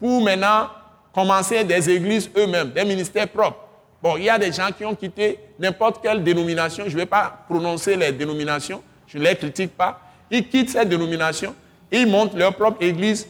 pour 0.00 0.22
maintenant 0.22 0.68
commencer 1.12 1.64
des 1.64 1.90
églises 1.90 2.30
eux-mêmes, 2.36 2.70
des 2.70 2.84
ministères 2.84 3.28
propres. 3.28 3.58
Bon, 4.02 4.16
il 4.16 4.24
y 4.24 4.30
a 4.30 4.38
des 4.38 4.52
gens 4.52 4.68
qui 4.76 4.84
ont 4.84 4.94
quitté 4.94 5.38
n'importe 5.58 6.00
quelle 6.02 6.22
dénomination. 6.22 6.84
Je 6.86 6.92
ne 6.92 6.98
vais 6.98 7.06
pas 7.06 7.44
prononcer 7.48 7.96
les 7.96 8.12
dénominations, 8.12 8.82
je 9.06 9.18
ne 9.18 9.24
les 9.24 9.34
critique 9.34 9.76
pas. 9.76 10.00
Ils 10.30 10.48
quittent 10.48 10.70
cette 10.70 10.88
dénomination, 10.88 11.54
ils 11.90 12.06
montent 12.06 12.34
leur 12.34 12.54
propre 12.54 12.82
église, 12.82 13.26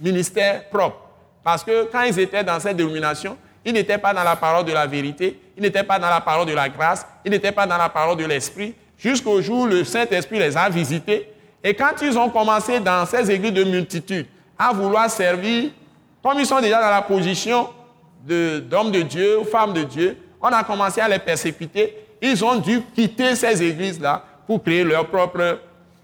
ministère 0.00 0.68
propre. 0.68 0.98
Parce 1.42 1.64
que 1.64 1.84
quand 1.84 2.02
ils 2.02 2.18
étaient 2.18 2.44
dans 2.44 2.60
cette 2.60 2.76
dénomination, 2.76 3.36
ils 3.64 3.72
n'étaient 3.72 3.98
pas 3.98 4.12
dans 4.12 4.24
la 4.24 4.36
parole 4.36 4.64
de 4.64 4.72
la 4.72 4.86
vérité, 4.86 5.38
ils 5.56 5.62
n'étaient 5.62 5.84
pas 5.84 5.98
dans 5.98 6.10
la 6.10 6.20
parole 6.20 6.46
de 6.46 6.52
la 6.52 6.68
grâce, 6.68 7.06
ils 7.24 7.30
n'étaient 7.30 7.52
pas 7.52 7.66
dans 7.66 7.78
la 7.78 7.88
parole 7.88 8.16
de 8.16 8.24
l'esprit, 8.24 8.74
jusqu'au 8.98 9.40
jour 9.40 9.60
où 9.60 9.66
le 9.66 9.84
Saint-Esprit 9.84 10.38
les 10.38 10.56
a 10.56 10.68
visités. 10.68 11.28
Et 11.62 11.74
quand 11.74 11.92
ils 12.02 12.18
ont 12.18 12.30
commencé 12.30 12.80
dans 12.80 13.04
ces 13.06 13.30
églises 13.30 13.52
de 13.52 13.64
multitude 13.64 14.26
à 14.58 14.72
vouloir 14.72 15.10
servir 15.10 15.70
comme 16.22 16.38
ils 16.38 16.46
sont 16.46 16.60
déjà 16.60 16.80
dans 16.80 16.90
la 16.90 17.02
position 17.02 17.68
d'hommes 18.24 18.90
de, 18.90 19.02
Dieu 19.02 19.40
ou 19.40 19.44
femmes 19.44 19.72
de 19.72 19.82
Dieu, 19.82 20.16
on 20.40 20.48
a 20.48 20.62
commencé 20.64 21.00
à 21.00 21.08
les 21.08 21.18
persécuter. 21.18 21.96
Ils 22.20 22.44
ont 22.44 22.56
dû 22.56 22.82
quitter 22.94 23.34
ces 23.34 23.62
églises-là 23.62 24.22
pour 24.46 24.62
créer 24.62 24.84
leur 24.84 25.06
propre 25.06 25.58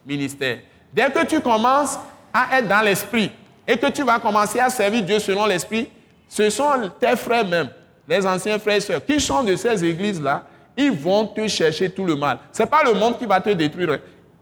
ministère. 0.07 0.59
Dès 0.93 1.11
que 1.11 1.27
tu 1.27 1.41
commences 1.41 1.99
à 2.33 2.59
être 2.59 2.69
dans 2.69 2.81
l'esprit 2.81 3.31
et 3.67 3.77
que 3.77 3.89
tu 3.89 4.03
vas 4.03 4.19
commencer 4.19 4.59
à 4.59 4.71
servir 4.71 5.03
Dieu 5.03 5.19
selon 5.19 5.45
l'esprit, 5.47 5.91
ce 6.29 6.49
sont 6.49 6.91
tes 6.99 7.17
frères 7.17 7.47
même, 7.47 7.69
les 8.09 8.27
anciens 8.27 8.59
frères 8.59 8.77
et 8.77 8.81
sœurs, 8.81 9.05
qui 9.05 9.21
sont 9.21 9.43
de 9.43 9.55
ces 9.57 9.85
églises-là, 9.85 10.45
ils 10.77 10.93
vont 10.93 11.27
te 11.27 11.47
chercher 11.49 11.91
tout 11.91 12.05
le 12.05 12.17
mal. 12.17 12.39
Ce 12.53 12.63
n'est 12.63 12.69
pas 12.69 12.83
le 12.85 12.95
monde 12.95 13.19
qui 13.19 13.27
va 13.27 13.41
te 13.41 13.51
détruire. 13.51 13.99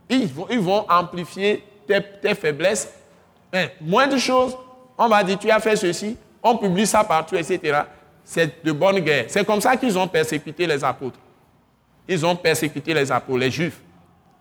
Ils 0.09 0.29
vont, 0.29 0.87
amplifier 0.89 1.65
tes, 1.87 2.35
faiblesses. 2.35 2.93
Moins 3.81 4.07
de 4.07 4.17
choses, 4.17 4.57
on 4.99 5.09
va 5.09 5.23
dire, 5.23 5.39
tu 5.39 5.51
as 5.51 5.61
fait 5.61 5.77
ceci, 5.77 6.17
on 6.43 6.57
publie 6.57 6.87
ça 6.87 7.05
partout, 7.05 7.37
etc. 7.37 7.83
C'est 8.25 8.65
de 8.65 8.73
bonne 8.73 9.01
guerre. 9.01 9.27
C'est 9.29 9.45
comme 9.45 9.61
ça 9.61 9.77
qu'ils 9.77 9.99
ont 9.99 10.09
persécuté 10.09 10.67
les 10.67 10.83
apôtres. 10.85 11.19
Ils 12.07 12.25
ont 12.25 12.37
persécuté 12.37 12.93
les 12.93 13.11
apôtres, 13.11 13.39
les 13.39 13.51
juifs. 13.51 13.81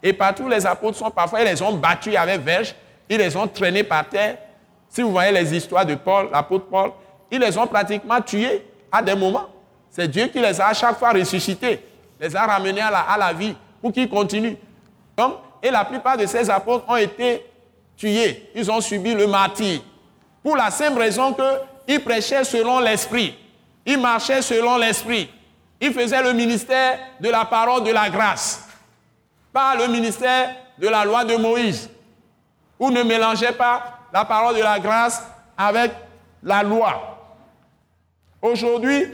Et 0.02 0.12
partout, 0.12 0.50
les 0.50 0.66
apôtres 0.66 0.98
sont 0.98 1.10
parfois, 1.10 1.42
ils 1.42 1.48
les 1.48 1.62
ont 1.62 1.74
battus 1.78 2.16
avec 2.16 2.42
verge, 2.42 2.76
ils 3.10 3.18
les 3.18 3.36
ont 3.38 3.48
traînés 3.48 3.84
par 3.84 4.08
terre. 4.10 4.38
Si 4.90 5.02
vous 5.02 5.12
voyez 5.12 5.32
les 5.32 5.56
histoires 5.56 5.86
de 5.86 5.96
Paul, 5.96 6.30
l'apôtre 6.32 6.66
Paul, 6.66 6.92
ils 7.32 7.40
les 7.40 7.58
ont 7.58 7.66
pratiquement 7.66 8.22
tués 8.22 8.66
à 8.92 9.02
des 9.02 9.16
moments. 9.16 9.48
C'est 9.90 10.08
Dieu 10.08 10.28
qui 10.28 10.40
les 10.40 10.60
a 10.60 10.68
à 10.68 10.74
chaque 10.74 10.98
fois 10.98 11.12
ressuscités, 11.12 11.80
les 12.20 12.36
a 12.36 12.46
ramenés 12.46 12.82
à 12.82 12.92
la, 12.92 13.00
à 13.00 13.18
la 13.18 13.32
vie 13.32 13.56
pour 13.82 13.94
qu'ils 13.94 14.10
continuent. 14.10 14.56
Donc, 15.16 15.36
et 15.64 15.72
la 15.72 15.86
plupart 15.86 16.18
de 16.18 16.26
ces 16.26 16.50
apôtres 16.50 16.84
ont 16.90 16.98
été 16.98 17.46
tués. 17.96 18.52
Ils 18.54 18.70
ont 18.70 18.82
subi 18.82 19.16
le 19.16 19.26
martyr. 19.28 19.80
Pour 20.44 20.58
la 20.58 20.70
simple 20.70 21.00
raison 21.00 21.34
qu'ils 21.88 22.04
prêchaient 22.04 22.44
selon 22.44 22.82
l'esprit. 22.82 23.34
Ils 23.86 23.98
marchaient 23.98 24.42
selon 24.42 24.78
l'esprit. 24.78 25.30
Ils 25.80 25.94
faisaient 25.94 26.22
le 26.22 26.34
ministère 26.34 27.00
de 27.22 27.30
la 27.30 27.46
parole 27.46 27.86
de 27.86 27.92
la 27.92 28.10
grâce. 28.10 28.68
Pas 29.54 29.76
le 29.76 29.88
ministère 29.88 30.54
de 30.78 30.90
la 30.90 31.06
loi 31.06 31.24
de 31.24 31.38
Moïse. 31.38 31.90
Ou 32.78 32.92
ne 32.92 33.02
mélangeaient 33.04 33.54
pas 33.54 34.00
la 34.12 34.26
parole 34.26 34.58
de 34.58 34.62
la 34.62 34.80
grâce 34.80 35.24
avec 35.58 35.94
la 36.44 36.62
loi. 36.62 37.18
Aujourd'hui, 38.42 39.08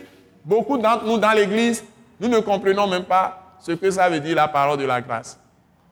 beaucoup 0.43 0.79
d'entre 0.79 1.05
nous 1.05 1.19
dans 1.19 1.31
l'Église, 1.31 1.83
nous 2.19 2.27
ne 2.27 2.39
comprenons 2.39 2.87
même 2.87 3.03
pas 3.05 3.55
ce 3.59 3.73
que 3.73 3.91
ça 3.91 4.09
veut 4.09 4.19
dire 4.19 4.35
la 4.35 4.47
parole 4.47 4.79
de 4.79 4.85
la 4.85 4.99
grâce 4.99 5.39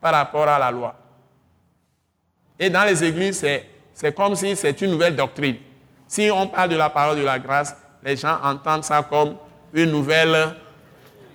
par 0.08 0.14
rapport 0.14 0.48
à 0.48 0.58
la 0.58 0.72
loi. 0.72 0.96
Et 2.58 2.70
dans 2.70 2.86
les 2.86 3.04
églises, 3.04 3.46
c'est 3.94 4.16
comme 4.16 4.36
si 4.36 4.56
c'est 4.56 4.82
une 4.82 4.92
nouvelle 4.92 5.18
doctrine. 5.18 5.58
Si 6.08 6.30
on 6.32 6.48
parle 6.48 6.70
de 6.70 6.78
la 6.78 6.90
parole 6.90 7.18
de 7.18 7.24
la 7.24 7.38
grâce, 7.38 7.76
les 8.02 8.16
gens 8.16 8.38
entendent 8.42 8.86
ça 8.86 9.04
comme 9.04 9.36
une 9.74 9.92
nouvelle 9.92 10.56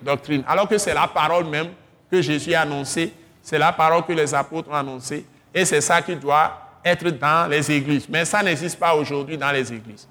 doctrine. 0.01 0.43
Alors 0.47 0.67
que 0.67 0.79
c'est 0.79 0.93
la 0.95 1.07
parole 1.07 1.45
même 1.45 1.67
que 2.09 2.19
Jésus 2.19 2.55
a 2.55 2.61
annoncée, 2.61 3.13
c'est 3.43 3.59
la 3.59 3.71
parole 3.71 4.03
que 4.05 4.13
les 4.13 4.33
apôtres 4.33 4.69
ont 4.69 4.73
annoncée, 4.73 5.23
et 5.53 5.65
c'est 5.65 5.81
ça 5.81 6.01
qui 6.01 6.15
doit 6.15 6.59
être 6.83 7.07
dans 7.11 7.47
les 7.47 7.71
églises. 7.71 8.09
Mais 8.09 8.25
ça 8.25 8.41
n'existe 8.41 8.79
pas 8.79 8.95
aujourd'hui 8.95 9.37
dans 9.37 9.51
les 9.51 9.71
églises. 9.71 10.07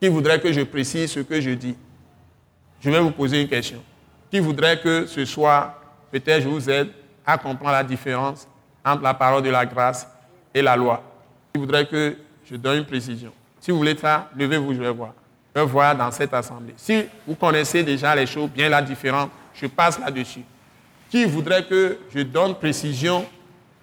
Qui 0.00 0.06
voudrait 0.06 0.40
que 0.40 0.52
je 0.52 0.60
précise 0.60 1.10
ce 1.10 1.18
que 1.20 1.40
je 1.40 1.50
dis? 1.50 1.76
Je 2.80 2.90
vais 2.90 3.00
vous 3.00 3.10
poser 3.10 3.42
une 3.42 3.48
question. 3.48 3.82
Qui 4.34 4.40
voudrait 4.40 4.80
que 4.80 5.06
ce 5.06 5.24
soit, 5.24 5.80
peut-être 6.10 6.42
je 6.42 6.48
vous 6.48 6.68
aide 6.68 6.88
à 7.24 7.38
comprendre 7.38 7.70
la 7.70 7.84
différence 7.84 8.48
entre 8.84 9.04
la 9.04 9.14
parole 9.14 9.44
de 9.44 9.48
la 9.48 9.64
grâce 9.64 10.08
et 10.52 10.60
la 10.60 10.74
loi. 10.74 11.00
Je 11.54 11.60
voudrais 11.60 11.86
que 11.86 12.16
je 12.44 12.56
donne 12.56 12.78
une 12.78 12.84
précision. 12.84 13.30
Si 13.60 13.70
vous 13.70 13.76
voulez 13.76 13.96
ça, 13.96 14.28
levez-vous, 14.36 14.74
je 14.74 14.80
vais 14.80 14.90
voir. 14.90 15.12
Je 15.54 15.60
vais 15.60 15.66
voir 15.68 15.94
dans 15.94 16.10
cette 16.10 16.34
assemblée. 16.34 16.74
Si 16.76 17.04
vous 17.24 17.36
connaissez 17.36 17.84
déjà 17.84 18.12
les 18.16 18.26
choses, 18.26 18.50
bien 18.50 18.68
la 18.68 18.82
différence, 18.82 19.28
je 19.54 19.68
passe 19.68 20.00
là-dessus. 20.00 20.42
Qui 21.08 21.26
voudrait 21.26 21.64
que 21.64 21.98
je 22.12 22.22
donne 22.22 22.56
précision 22.56 23.24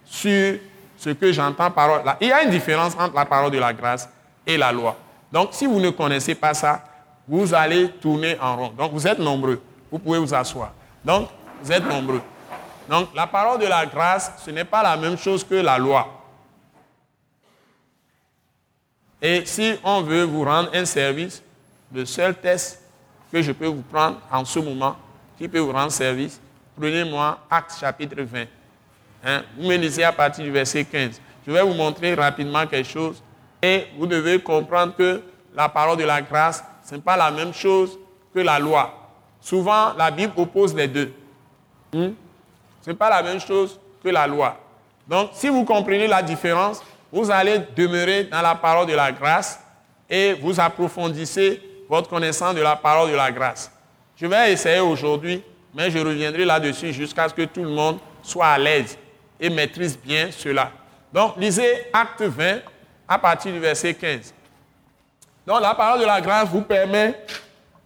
sur 0.03 0.55
ce 0.98 1.12
que 1.12 1.31
j'entends 1.31 1.72
par 1.72 2.03
là 2.03 2.17
Il 2.20 2.27
y 2.27 2.31
a 2.34 2.43
une 2.43 2.50
différence 2.50 2.93
entre 3.00 3.15
la 3.15 3.25
parole 3.25 3.51
de 3.51 3.58
la 3.58 3.72
grâce 3.72 4.10
et 4.46 4.58
la 4.58 4.74
loi. 4.74 4.98
Donc, 5.31 5.51
si 5.53 5.65
vous 5.65 5.79
ne 5.79 5.91
connaissez 5.91 6.36
pas 6.36 6.53
ça, 6.53 6.84
vous 7.25 7.53
allez 7.53 7.88
tourner 8.01 8.38
en 8.41 8.58
rond. 8.58 8.74
Donc, 8.77 8.91
vous 8.91 9.08
êtes 9.08 9.20
nombreux. 9.20 9.62
Vous 9.92 10.00
pouvez 10.00 10.20
vous 10.20 10.34
asseoir. 10.34 10.72
Donc, 11.04 11.30
vous 11.62 11.72
êtes 11.72 11.86
nombreux. 11.86 12.22
Donc 12.92 13.10
la 13.16 13.28
parole 13.28 13.60
de 13.60 13.68
la 13.68 13.86
grâce, 13.86 14.34
ce 14.44 14.52
n'est 14.52 14.66
pas 14.66 14.84
la 14.84 14.98
même 14.98 15.18
chose 15.18 15.44
que 15.44 15.56
la 15.56 15.78
loi. 15.78 16.08
Et 19.22 19.46
si 19.46 19.76
on 19.84 20.02
veut 20.02 20.24
vous 20.24 20.44
rendre 20.44 20.72
un 20.74 20.84
service, 20.84 21.42
le 21.94 22.06
seul 22.06 22.36
test 22.36 22.82
que 23.32 23.42
je 23.42 23.52
peux 23.52 23.68
vous 23.68 23.84
prendre 23.84 24.18
en 24.32 24.44
ce 24.44 24.60
moment, 24.60 24.98
qui 25.38 25.48
peut 25.48 25.60
vous 25.60 25.72
rendre 25.72 25.92
service, 25.92 26.42
prenez-moi 26.76 27.40
Acte 27.50 27.80
chapitre 27.80 28.22
20. 28.22 28.46
Hein? 29.24 29.44
Vous 29.58 29.68
me 29.68 29.76
lisez 29.78 30.04
à 30.04 30.12
partir 30.12 30.44
du 30.44 30.52
verset 30.52 30.84
15. 30.84 31.22
Je 31.46 31.52
vais 31.52 31.62
vous 31.62 31.74
montrer 31.74 32.14
rapidement 32.14 32.66
quelque 32.66 32.90
chose 32.90 33.22
et 33.62 33.88
vous 33.98 34.08
devez 34.08 34.42
comprendre 34.42 34.96
que 34.96 35.22
la 35.54 35.70
parole 35.70 35.98
de 35.98 36.04
la 36.04 36.22
grâce, 36.22 36.64
ce 36.84 36.96
n'est 36.96 37.02
pas 37.02 37.16
la 37.16 37.30
même 37.32 37.54
chose 37.54 37.98
que 38.34 38.40
la 38.40 38.60
loi. 38.60 39.00
Souvent, 39.42 39.94
la 39.98 40.12
Bible 40.12 40.34
oppose 40.38 40.74
les 40.76 40.88
deux. 40.88 41.12
Hmm? 41.92 42.12
Ce 42.82 42.90
n'est 42.90 42.96
pas 42.96 43.10
la 43.10 43.22
même 43.22 43.40
chose 43.40 43.80
que 44.04 44.10
la 44.10 44.28
loi. 44.28 44.58
Donc, 45.08 45.32
si 45.34 45.50
vous 45.50 45.66
comprenez 45.66 46.08
la 46.08 46.22
différence, 46.22 46.82
vous 47.12 47.30
allez 47.30 47.60
demeurer 47.76 48.26
dans 48.26 48.42
la 48.42 48.56
parole 48.56 48.88
de 48.88 48.94
la 48.94 49.12
grâce 49.12 49.60
et 50.10 50.34
vous 50.34 50.60
approfondissez 50.60 51.62
votre 51.90 52.10
connaissance 52.10 52.56
de 52.56 52.62
la 52.62 52.76
parole 52.76 53.12
de 53.12 53.16
la 53.16 53.32
grâce. 53.32 53.72
Je 54.16 54.26
vais 54.26 54.54
essayer 54.54 54.80
aujourd'hui, 54.80 55.44
mais 55.74 55.92
je 55.92 55.98
reviendrai 55.98 56.46
là-dessus 56.46 56.94
jusqu'à 56.94 57.28
ce 57.28 57.34
que 57.34 57.44
tout 57.44 57.64
le 57.64 57.70
monde 57.70 57.98
soit 58.24 58.48
à 58.48 58.58
l'aise 58.58 58.98
et 59.40 59.50
maîtrise 59.50 59.98
bien 59.98 60.30
cela. 60.32 60.72
Donc, 61.12 61.34
lisez 61.38 61.88
Acte 61.92 62.22
20 62.22 62.60
à 63.08 63.20
partir 63.20 63.52
du 63.52 63.60
verset 63.60 63.94
15. 63.94 64.34
Donc 65.46 65.60
la 65.62 65.74
parole 65.76 66.00
de 66.00 66.06
la 66.06 66.22
grâce 66.22 66.48
vous 66.50 66.62
permet 66.62 67.14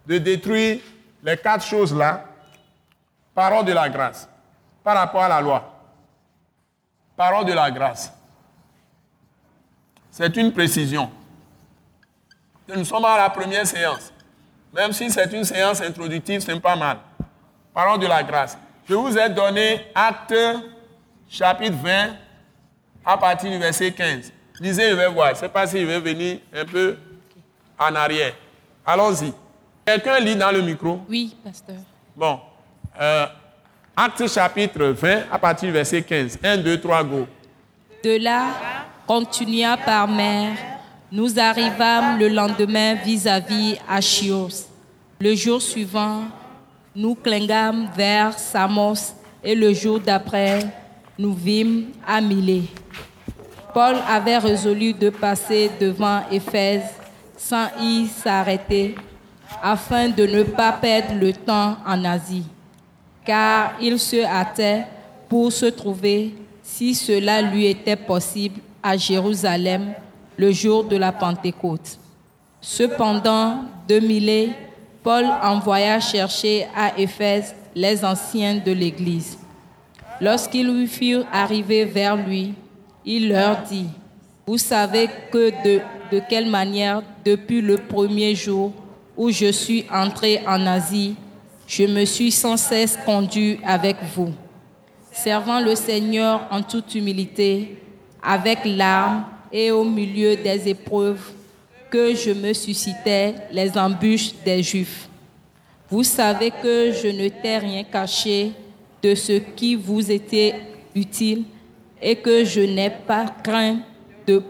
de 0.06 0.18
détruire 0.18 0.78
les 1.26 1.36
quatre 1.36 1.66
choses-là. 1.66 2.24
Parole 3.34 3.66
de 3.66 3.72
la 3.72 3.88
grâce 3.90 4.28
par 4.82 4.96
rapport 4.96 5.22
à 5.22 5.28
la 5.28 5.40
loi. 5.40 5.74
Parole 7.16 7.44
de 7.44 7.52
la 7.52 7.70
grâce. 7.70 8.12
C'est 10.10 10.34
une 10.36 10.52
précision. 10.52 11.10
Nous 12.68 12.84
sommes 12.84 13.04
à 13.04 13.18
la 13.18 13.28
première 13.28 13.66
séance. 13.66 14.12
Même 14.72 14.92
si 14.92 15.10
c'est 15.10 15.30
une 15.32 15.44
séance 15.44 15.80
introductive, 15.82 16.40
c'est 16.40 16.58
pas 16.60 16.76
mal. 16.76 16.98
Parole 17.74 17.98
de 17.98 18.06
la 18.06 18.22
grâce. 18.22 18.56
Je 18.88 18.94
vous 18.94 19.18
ai 19.18 19.28
donné 19.28 19.84
acte 19.94 20.34
chapitre 21.28 21.76
20 21.82 22.14
à 23.04 23.18
partir 23.18 23.50
du 23.50 23.58
verset 23.58 23.92
15. 23.92 24.32
Lisez, 24.60 24.90
je 24.90 24.94
vais 24.94 25.08
voir. 25.08 25.28
Je 25.28 25.32
ne 25.34 25.38
sais 25.38 25.48
pas 25.48 25.66
si 25.66 25.80
je 25.80 25.86
vais 25.86 26.00
venir 26.00 26.38
un 26.54 26.64
peu 26.64 26.96
en 27.78 27.94
arrière. 27.94 28.32
Allons-y. 28.86 29.34
Quelqu'un 29.86 30.18
lit 30.18 30.34
dans 30.34 30.50
le 30.50 30.62
micro? 30.62 30.98
Oui, 31.08 31.36
pasteur. 31.44 31.76
Bon. 32.16 32.40
Euh, 33.00 33.26
acte 33.96 34.26
chapitre 34.26 34.84
20 34.86 35.26
à 35.30 35.38
partir 35.38 35.68
du 35.68 35.72
verset 35.72 36.02
15. 36.02 36.40
1, 36.42 36.56
2, 36.58 36.80
3, 36.80 37.04
go. 37.04 37.26
De 38.02 38.18
là, 38.18 38.46
continua 39.06 39.76
par 39.76 40.08
mer, 40.08 40.56
nous 41.12 41.38
arrivâmes 41.38 42.18
le 42.18 42.26
lendemain 42.26 42.96
vis-à-vis 42.96 43.76
à 43.88 44.00
Chios. 44.00 44.66
Le 45.20 45.36
jour 45.36 45.62
suivant, 45.62 46.24
nous 46.96 47.14
clingâmes 47.14 47.88
vers 47.96 48.36
Samos 48.36 49.14
et 49.44 49.54
le 49.54 49.72
jour 49.72 50.00
d'après, 50.00 50.66
nous 51.16 51.32
vîmes 51.32 51.92
à 52.04 52.20
Milée. 52.20 52.64
Paul 53.72 53.94
avait 54.08 54.38
résolu 54.38 54.94
de 54.94 55.10
passer 55.10 55.70
devant 55.80 56.22
Éphèse 56.32 56.82
sans 57.36 57.68
y 57.80 58.08
s'arrêter 58.08 58.96
afin 59.62 60.08
de 60.08 60.26
ne 60.26 60.42
pas 60.42 60.72
perdre 60.72 61.14
le 61.14 61.32
temps 61.32 61.76
en 61.86 62.04
Asie, 62.04 62.44
car 63.24 63.74
il 63.80 63.98
se 63.98 64.24
hâtait 64.24 64.84
pour 65.28 65.52
se 65.52 65.66
trouver, 65.66 66.34
si 66.62 66.94
cela 66.94 67.42
lui 67.42 67.66
était 67.66 67.96
possible, 67.96 68.60
à 68.82 68.96
Jérusalem 68.96 69.94
le 70.36 70.52
jour 70.52 70.84
de 70.84 70.96
la 70.96 71.10
Pentecôte. 71.10 71.98
Cependant, 72.60 73.64
de 73.88 73.98
Milée, 74.00 74.50
Paul 75.02 75.24
envoya 75.42 76.00
chercher 76.00 76.66
à 76.74 76.98
Éphèse 76.98 77.54
les 77.74 78.04
anciens 78.04 78.56
de 78.56 78.72
l'Église. 78.72 79.38
Lorsqu'ils 80.20 80.88
furent 80.88 81.26
arrivés 81.32 81.84
vers 81.84 82.16
lui, 82.16 82.54
il 83.04 83.28
leur 83.28 83.62
dit, 83.62 83.86
Vous 84.46 84.58
savez 84.58 85.08
que 85.30 85.52
de 86.10 86.20
quelle 86.28 86.48
manière, 86.48 87.02
depuis 87.24 87.60
le 87.60 87.76
premier 87.76 88.34
jour 88.34 88.72
où 89.16 89.30
je 89.30 89.50
suis 89.50 89.84
entré 89.90 90.40
en 90.46 90.66
Asie, 90.66 91.14
je 91.66 91.84
me 91.84 92.04
suis 92.04 92.30
sans 92.30 92.56
cesse 92.56 92.98
conduit 93.04 93.58
avec 93.64 93.96
vous, 94.14 94.32
servant 95.12 95.60
le 95.60 95.74
Seigneur 95.74 96.46
en 96.50 96.62
toute 96.62 96.94
humilité, 96.94 97.76
avec 98.22 98.58
larmes 98.64 99.24
et 99.52 99.70
au 99.70 99.84
milieu 99.84 100.36
des 100.36 100.68
épreuves 100.68 101.32
que 101.90 102.14
je 102.14 102.30
me 102.30 102.52
suscitais 102.52 103.34
les 103.50 103.76
embûches 103.76 104.32
des 104.44 104.62
Juifs. 104.62 105.08
Vous 105.88 106.02
savez 106.02 106.50
que 106.50 106.92
je 106.92 107.08
ne 107.08 107.28
t'ai 107.28 107.58
rien 107.58 107.84
caché 107.84 108.52
de 109.02 109.14
ce 109.14 109.32
qui 109.32 109.76
vous 109.76 110.10
était 110.10 110.54
utile 110.94 111.44
et 112.02 112.16
que 112.16 112.44
je 112.44 112.60
n'ai 112.60 112.90
pas 112.90 113.26
craint 113.42 113.78
de, 114.26 114.42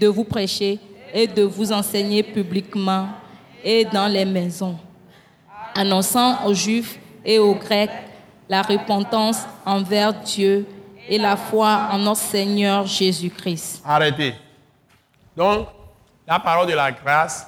de 0.00 0.06
vous 0.08 0.24
prêcher 0.24 0.78
et 1.12 1.26
de 1.28 1.42
vous 1.42 1.72
enseigner 1.72 2.22
publiquement 2.22 3.06
et 3.64 3.86
dans 3.86 4.06
les 4.06 4.26
maisons, 4.26 4.78
annonçant 5.74 6.44
aux 6.44 6.54
Juifs 6.54 6.98
et 7.24 7.38
aux 7.38 7.54
Grecs 7.54 7.90
la 8.48 8.60
repentance 8.60 9.38
envers 9.64 10.12
Dieu 10.12 10.66
et 11.08 11.18
la 11.18 11.36
foi 11.36 11.88
en 11.90 11.98
notre 11.98 12.20
Seigneur 12.20 12.86
Jésus-Christ. 12.86 13.82
Arrêtez. 13.84 14.34
Donc, 15.34 15.68
la 16.26 16.38
parole 16.38 16.68
de 16.68 16.74
la 16.74 16.92
grâce 16.92 17.46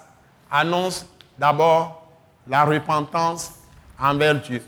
annonce 0.51 1.07
d'abord 1.39 2.03
la 2.47 2.65
repentance 2.65 3.53
envers 3.99 4.41
Dieu. 4.41 4.63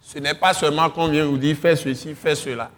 Ce 0.00 0.18
n'est 0.18 0.34
pas 0.34 0.52
seulement 0.52 0.90
qu'on 0.90 1.08
vient 1.08 1.24
vous 1.24 1.38
dire 1.38 1.56
fais 1.56 1.76
ceci, 1.76 2.14
fais 2.14 2.34
cela. 2.34 2.70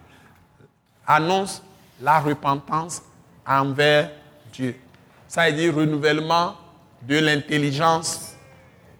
Annonce 1.05 1.61
la 2.01 2.19
repentance 2.19 3.01
envers 3.45 4.11
Dieu. 4.53 4.75
Ça 5.27 5.49
veut 5.49 5.55
dire 5.55 5.75
renouvellement 5.75 6.53
de 7.01 7.19
l'intelligence 7.19 8.35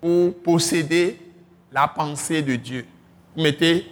pour 0.01 0.36
posséder 0.43 1.19
la 1.71 1.88
pensée 1.88 2.41
de 2.41 2.55
Dieu. 2.55 2.86
Vous 3.36 3.43
mettez 3.43 3.91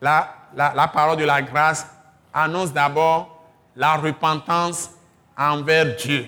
la, 0.00 0.34
la, 0.54 0.72
la 0.74 0.88
parole 0.88 1.16
de 1.16 1.24
la 1.24 1.42
grâce 1.42 1.86
annonce 2.32 2.72
d'abord 2.72 3.44
la 3.74 3.96
repentance 3.96 4.90
envers 5.36 5.96
Dieu. 5.96 6.26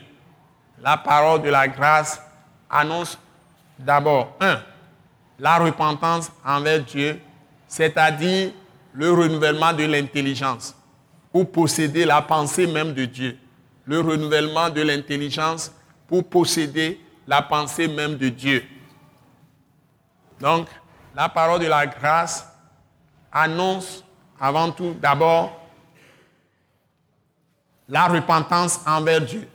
La 0.80 0.96
parole 0.96 1.42
de 1.42 1.48
la 1.48 1.66
grâce 1.68 2.20
annonce 2.70 3.18
d'abord, 3.78 4.36
un, 4.40 4.60
la 5.38 5.58
repentance 5.58 6.30
envers 6.44 6.82
Dieu, 6.82 7.20
c'est-à-dire 7.66 8.52
le 8.92 9.12
renouvellement 9.12 9.72
de 9.72 9.84
l'intelligence 9.84 10.74
pour 11.32 11.50
posséder 11.50 12.04
la 12.04 12.22
pensée 12.22 12.66
même 12.66 12.94
de 12.94 13.04
Dieu. 13.04 13.38
Le 13.84 14.00
renouvellement 14.00 14.68
de 14.70 14.82
l'intelligence 14.82 15.72
pour 16.06 16.28
posséder 16.28 17.00
la 17.28 17.42
pensée 17.42 17.86
même 17.86 18.16
de 18.16 18.30
Dieu. 18.30 18.64
Donc, 20.40 20.66
la 21.14 21.28
parole 21.28 21.60
de 21.60 21.66
la 21.66 21.86
grâce 21.86 22.48
annonce 23.30 24.02
avant 24.40 24.72
tout 24.72 24.96
d'abord 25.00 25.60
la 27.86 28.06
repentance 28.06 28.80
envers 28.86 29.20
Dieu, 29.20 29.46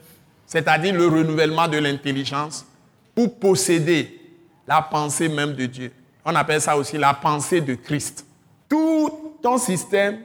c'est-à-dire 0.46 0.94
le 0.94 1.08
renouvellement 1.08 1.66
de 1.66 1.78
l'intelligence 1.78 2.64
pour 3.12 3.38
posséder 3.40 4.20
la 4.68 4.80
pensée 4.80 5.28
même 5.28 5.54
de 5.54 5.66
Dieu. 5.66 5.92
On 6.24 6.34
appelle 6.36 6.60
ça 6.60 6.76
aussi 6.76 6.96
la 6.96 7.12
pensée 7.12 7.60
de 7.60 7.74
Christ. 7.74 8.24
Tout 8.68 9.36
ton 9.42 9.58
système 9.58 10.20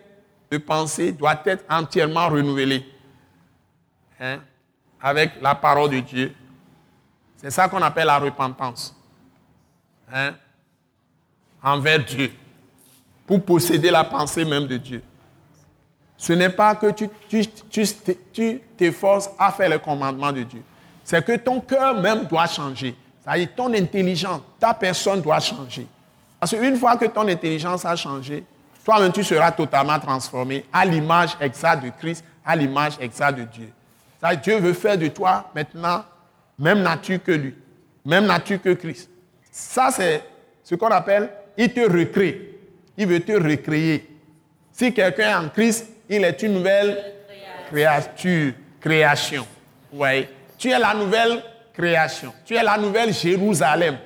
de 0.52 0.58
pensée 0.60 1.12
doit 1.12 1.42
être 1.46 1.66
entièrement 1.68 2.30
renouvelé 2.30 2.86
hein, 4.20 4.40
avec 5.02 5.42
la 5.42 5.56
parole 5.56 5.90
de 5.90 6.00
Dieu. 6.00 6.34
C'est 7.42 7.52
ça 7.52 7.70
qu'on 7.70 7.82
appelle 7.82 8.08
la 8.08 8.20
repentance 8.20 8.94
hein, 10.12 10.34
envers 11.64 12.04
Dieu, 12.04 12.34
pour 13.26 13.44
posséder 13.44 13.90
la 13.92 14.04
pensée 14.04 14.44
même 14.44 14.68
de 14.68 14.76
Dieu. 14.76 15.02
Ce 16.18 16.34
n'est 16.34 16.50
pas 16.50 16.76
que 16.76 16.88
tu, 16.92 17.10
tu 18.34 18.62
t'efforces 18.76 19.30
à 19.40 19.52
faire 19.54 19.70
le 19.70 19.80
commandement 19.80 20.34
de 20.34 20.44
Dieu. 20.44 20.62
C'est 21.04 21.24
que 21.26 21.38
ton 21.38 21.62
cœur 21.62 22.00
même 22.02 22.26
doit 22.26 22.48
changer. 22.48 22.94
C'est-à-dire 23.24 23.50
ton 23.56 23.74
intelligence, 23.74 24.42
ta 24.60 24.74
personne 24.74 25.22
doit 25.22 25.40
changer. 25.40 25.88
Parce 26.40 26.54
qu'une 26.54 26.76
fois 26.76 26.98
que 26.98 27.06
ton 27.06 27.28
intelligence 27.28 27.86
a 27.86 27.96
changé, 27.96 28.44
toi-même 28.84 29.14
tu 29.14 29.24
seras 29.24 29.52
totalement 29.52 30.00
transformé 30.00 30.66
à 30.74 30.86
l'image 30.86 31.38
exacte 31.40 31.86
de 31.86 31.90
Christ, 31.92 32.26
à 32.46 32.56
l'image 32.56 32.98
exacte 33.00 33.40
de 33.40 33.44
Dieu. 33.44 33.72
Dieu 34.44 34.60
veut 34.60 34.74
faire 34.74 34.98
de 34.98 35.08
toi 35.08 35.50
maintenant 35.56 36.04
même 36.60 36.82
nature 36.82 37.24
que 37.24 37.32
lui, 37.32 37.56
même 38.06 38.26
nature 38.26 38.62
que 38.62 38.74
Christ. 38.74 39.10
Ça, 39.50 39.90
c'est 39.92 40.24
ce 40.64 40.76
qu'on 40.76 40.90
appelle, 40.90 41.30
il 41.58 41.74
te 41.74 41.80
recrée. 41.80 42.58
Il 42.98 43.08
veut 43.08 43.22
te 43.22 43.32
recréer. 43.32 44.10
Si 44.72 44.94
quelqu'un 44.94 45.30
est 45.30 45.46
en 45.46 45.50
Christ, 45.50 45.88
il 46.10 46.24
est 46.24 46.42
une 46.44 46.54
nouvelle 46.54 47.16
créature, 47.70 48.54
création. 48.80 49.48
Oui. 49.94 50.28
Tu 50.58 50.70
es 50.70 50.78
la 50.78 50.94
nouvelle 50.94 51.42
création. 51.74 52.34
Tu 52.46 52.56
es 52.56 52.64
la 52.64 52.78
nouvelle 52.78 53.14
Jérusalem. 53.14 53.98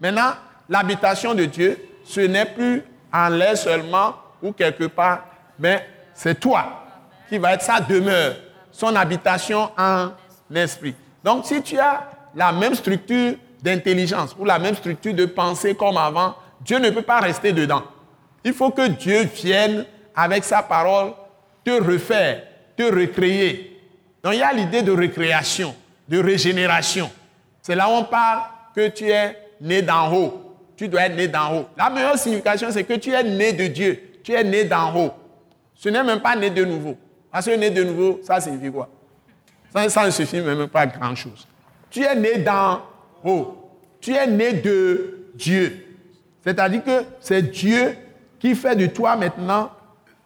Maintenant, 0.00 0.32
l'habitation 0.68 1.34
de 1.34 1.44
Dieu, 1.44 1.76
ce 2.04 2.20
n'est 2.20 2.46
plus 2.46 2.82
en 3.12 3.28
l'air 3.28 3.56
seulement 3.56 4.14
ou 4.40 4.52
quelque 4.52 4.84
part, 4.84 5.26
mais 5.58 5.84
c'est 6.14 6.38
toi 6.38 6.84
qui 7.28 7.38
va 7.38 7.54
être 7.54 7.62
sa 7.62 7.80
demeure, 7.80 8.36
son 8.70 8.94
habitation 8.96 9.70
en 9.76 10.10
esprit. 10.54 10.94
Donc, 11.24 11.46
si 11.46 11.62
tu 11.62 11.78
as 11.78 12.08
la 12.34 12.52
même 12.52 12.74
structure 12.74 13.34
d'intelligence 13.62 14.34
ou 14.38 14.44
la 14.44 14.58
même 14.58 14.74
structure 14.74 15.14
de 15.14 15.26
pensée 15.26 15.74
comme 15.74 15.96
avant, 15.96 16.34
Dieu 16.60 16.78
ne 16.78 16.90
peut 16.90 17.02
pas 17.02 17.20
rester 17.20 17.52
dedans. 17.52 17.82
Il 18.44 18.52
faut 18.52 18.70
que 18.70 18.86
Dieu 18.88 19.24
vienne 19.24 19.84
avec 20.14 20.44
sa 20.44 20.62
parole 20.62 21.12
te 21.64 21.70
refaire, 21.70 22.42
te 22.76 22.82
recréer. 22.82 23.78
Donc 24.22 24.34
il 24.34 24.40
y 24.40 24.42
a 24.42 24.52
l'idée 24.52 24.82
de 24.82 24.92
récréation, 24.92 25.74
de 26.08 26.18
régénération. 26.18 27.10
C'est 27.62 27.74
là 27.74 27.88
où 27.88 27.92
on 27.92 28.04
parle 28.04 28.42
que 28.74 28.88
tu 28.88 29.08
es 29.10 29.36
né 29.60 29.82
d'en 29.82 30.12
haut. 30.12 30.56
Tu 30.76 30.88
dois 30.88 31.02
être 31.02 31.16
né 31.16 31.28
d'en 31.28 31.54
haut. 31.54 31.66
La 31.76 31.90
meilleure 31.90 32.18
signification, 32.18 32.68
c'est 32.70 32.84
que 32.84 32.94
tu 32.94 33.12
es 33.12 33.22
né 33.22 33.52
de 33.52 33.66
Dieu. 33.66 34.20
Tu 34.22 34.32
es 34.32 34.42
né 34.42 34.64
d'en 34.64 34.94
haut. 34.96 35.10
Ce 35.74 35.88
n'est 35.88 36.02
même 36.02 36.20
pas 36.20 36.36
né 36.36 36.48
de 36.50 36.64
nouveau. 36.64 36.96
Parce 37.30 37.46
que 37.46 37.54
né 37.56 37.70
de 37.70 37.84
nouveau, 37.84 38.20
ça 38.22 38.40
signifie 38.40 38.70
quoi? 38.70 38.88
Ça, 39.72 40.06
ne 40.06 40.10
suffit 40.10 40.40
même 40.40 40.66
pas 40.68 40.86
grand-chose. 40.86 41.46
Tu 41.90 42.02
es 42.02 42.14
né 42.16 42.38
d'en 42.38 42.80
haut. 43.24 43.70
Tu 44.00 44.14
es 44.14 44.26
né 44.26 44.54
de 44.54 45.28
Dieu. 45.34 45.86
C'est-à-dire 46.44 46.82
que 46.84 47.04
c'est 47.20 47.42
Dieu 47.42 47.96
qui 48.38 48.54
fait 48.54 48.74
de 48.74 48.86
toi 48.86 49.16
maintenant 49.16 49.70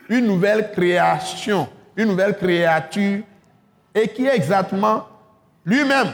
une 0.09 0.27
nouvelle 0.27 0.71
création, 0.73 1.69
une 1.97 2.09
nouvelle 2.09 2.37
créature, 2.37 3.23
et 3.95 4.09
qui 4.09 4.27
est 4.27 4.37
exactement 4.37 5.07
lui-même, 5.65 6.13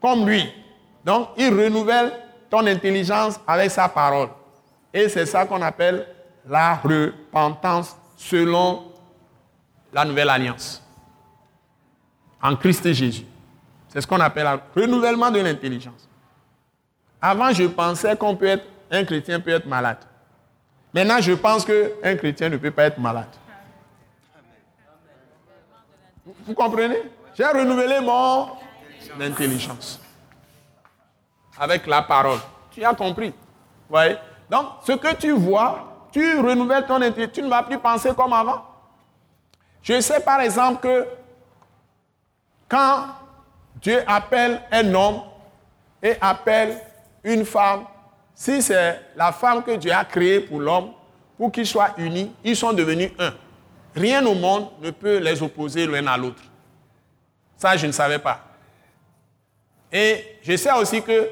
comme 0.00 0.28
lui. 0.28 0.48
Donc, 1.04 1.28
il 1.36 1.48
renouvelle 1.48 2.12
ton 2.50 2.66
intelligence 2.66 3.40
avec 3.46 3.70
sa 3.70 3.88
parole. 3.88 4.28
Et 4.92 5.08
c'est 5.08 5.26
ça 5.26 5.46
qu'on 5.46 5.62
appelle 5.62 6.06
la 6.46 6.74
repentance 6.74 7.96
selon 8.16 8.92
la 9.92 10.04
nouvelle 10.04 10.28
alliance. 10.28 10.81
En 12.42 12.56
Christ 12.56 12.92
Jésus. 12.92 13.24
C'est 13.88 14.00
ce 14.00 14.06
qu'on 14.06 14.20
appelle 14.20 14.46
le 14.74 14.82
renouvellement 14.82 15.30
de 15.30 15.40
l'intelligence. 15.40 16.08
Avant, 17.20 17.52
je 17.52 17.64
pensais 17.64 18.16
qu'on 18.16 18.34
peut 18.34 18.46
être, 18.46 18.64
un 18.90 19.04
chrétien 19.04 19.38
peut 19.38 19.50
être 19.50 19.66
malade. 19.66 19.98
Maintenant, 20.92 21.20
je 21.20 21.32
pense 21.32 21.64
qu'un 21.64 22.16
chrétien 22.16 22.48
ne 22.48 22.56
peut 22.56 22.70
pas 22.70 22.84
être 22.84 22.98
malade. 22.98 23.28
Vous 26.46 26.54
comprenez? 26.54 27.02
J'ai 27.34 27.46
renouvelé 27.46 28.00
mon 28.00 28.48
intelligence 29.20 30.00
avec 31.58 31.86
la 31.86 32.02
parole. 32.02 32.38
Tu 32.70 32.84
as 32.84 32.94
compris? 32.94 33.32
Voyez? 33.88 34.16
Donc, 34.50 34.66
ce 34.84 34.92
que 34.92 35.14
tu 35.14 35.30
vois, 35.32 36.08
tu 36.10 36.40
renouvelles 36.40 36.86
ton 36.86 37.00
intelligence. 37.00 37.32
Tu 37.34 37.42
ne 37.42 37.48
vas 37.48 37.62
plus 37.62 37.78
penser 37.78 38.10
comme 38.14 38.32
avant. 38.32 38.64
Je 39.82 40.00
sais 40.00 40.20
par 40.20 40.40
exemple 40.40 40.80
que 40.80 41.06
quand 42.72 43.04
Dieu 43.82 44.02
appelle 44.06 44.62
un 44.72 44.94
homme 44.94 45.20
et 46.02 46.14
appelle 46.22 46.78
une 47.22 47.44
femme, 47.44 47.84
si 48.34 48.62
c'est 48.62 48.98
la 49.14 49.30
femme 49.30 49.62
que 49.62 49.76
Dieu 49.76 49.92
a 49.92 50.06
créée 50.06 50.40
pour 50.40 50.58
l'homme, 50.58 50.92
pour 51.36 51.52
qu'ils 51.52 51.66
soient 51.66 51.90
unis, 51.98 52.32
ils 52.42 52.56
sont 52.56 52.72
devenus 52.72 53.10
un. 53.18 53.34
Rien 53.94 54.24
au 54.24 54.34
monde 54.34 54.68
ne 54.80 54.90
peut 54.90 55.18
les 55.18 55.42
opposer 55.42 55.86
l'un 55.86 56.06
à 56.06 56.16
l'autre. 56.16 56.42
Ça, 57.58 57.76
je 57.76 57.86
ne 57.86 57.92
savais 57.92 58.18
pas. 58.18 58.40
Et 59.92 60.38
je 60.42 60.56
sais 60.56 60.72
aussi 60.72 61.02
que 61.02 61.28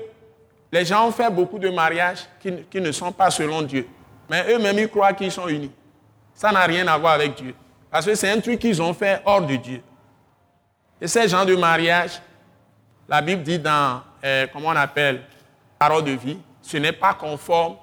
les 0.71 0.85
gens 0.85 1.09
ont 1.09 1.13
fait 1.13 1.31
beaucoup 1.31 1.59
de 1.59 1.71
mariages 1.71 2.29
qui, 2.39 2.53
qui 2.71 2.83
ne 2.83 2.93
sont 2.93 3.13
pas 3.13 3.31
selon 3.31 3.63
Dieu. 3.63 3.89
Mais 4.29 4.45
eux-mêmes, 4.53 4.79
ils 4.79 4.89
croient 4.89 5.15
qu'ils 5.15 5.33
sont 5.33 5.49
unis. 5.49 5.73
Ça 6.35 6.53
n'a 6.53 6.65
rien 6.65 6.87
à 6.87 6.99
voir 6.99 7.15
avec 7.15 7.35
Dieu. 7.35 7.55
Parce 7.91 8.05
que 8.05 8.15
c'est 8.15 8.31
un 8.31 8.41
truc 8.41 8.59
qu'ils 8.59 8.83
ont 8.83 8.93
fait 8.93 9.23
hors 9.25 9.41
de 9.41 9.57
Dieu. 9.57 9.83
Et 11.01 11.09
ces 11.09 11.29
gens 11.29 11.45
de 11.45 11.57
mariage, 11.57 12.21
la 13.09 13.21
Bible 13.23 13.43
dit 13.43 13.59
dans, 13.59 14.03
euh, 14.23 14.47
comment 14.53 14.69
on 14.69 14.77
appelle, 14.77 15.23
parole 15.79 16.05
de 16.05 16.13
vie, 16.13 16.39
ce 16.61 16.77
n'est 16.77 16.93
pas 16.93 17.15
conforme 17.15 17.77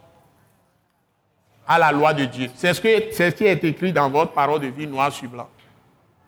à 1.67 1.77
la 1.77 1.91
loi 1.91 2.13
de 2.13 2.25
Dieu. 2.25 2.49
C'est 2.55 2.73
ce, 2.73 2.79
qui 3.31 3.43
est 3.45 3.63
écrit 3.63 3.91
dans 3.91 4.09
votre 4.09 4.31
parole 4.31 4.61
de 4.61 4.67
vie 4.67 4.87
noir 4.87 5.11
sur 5.11 5.29
blanc. 5.29 5.49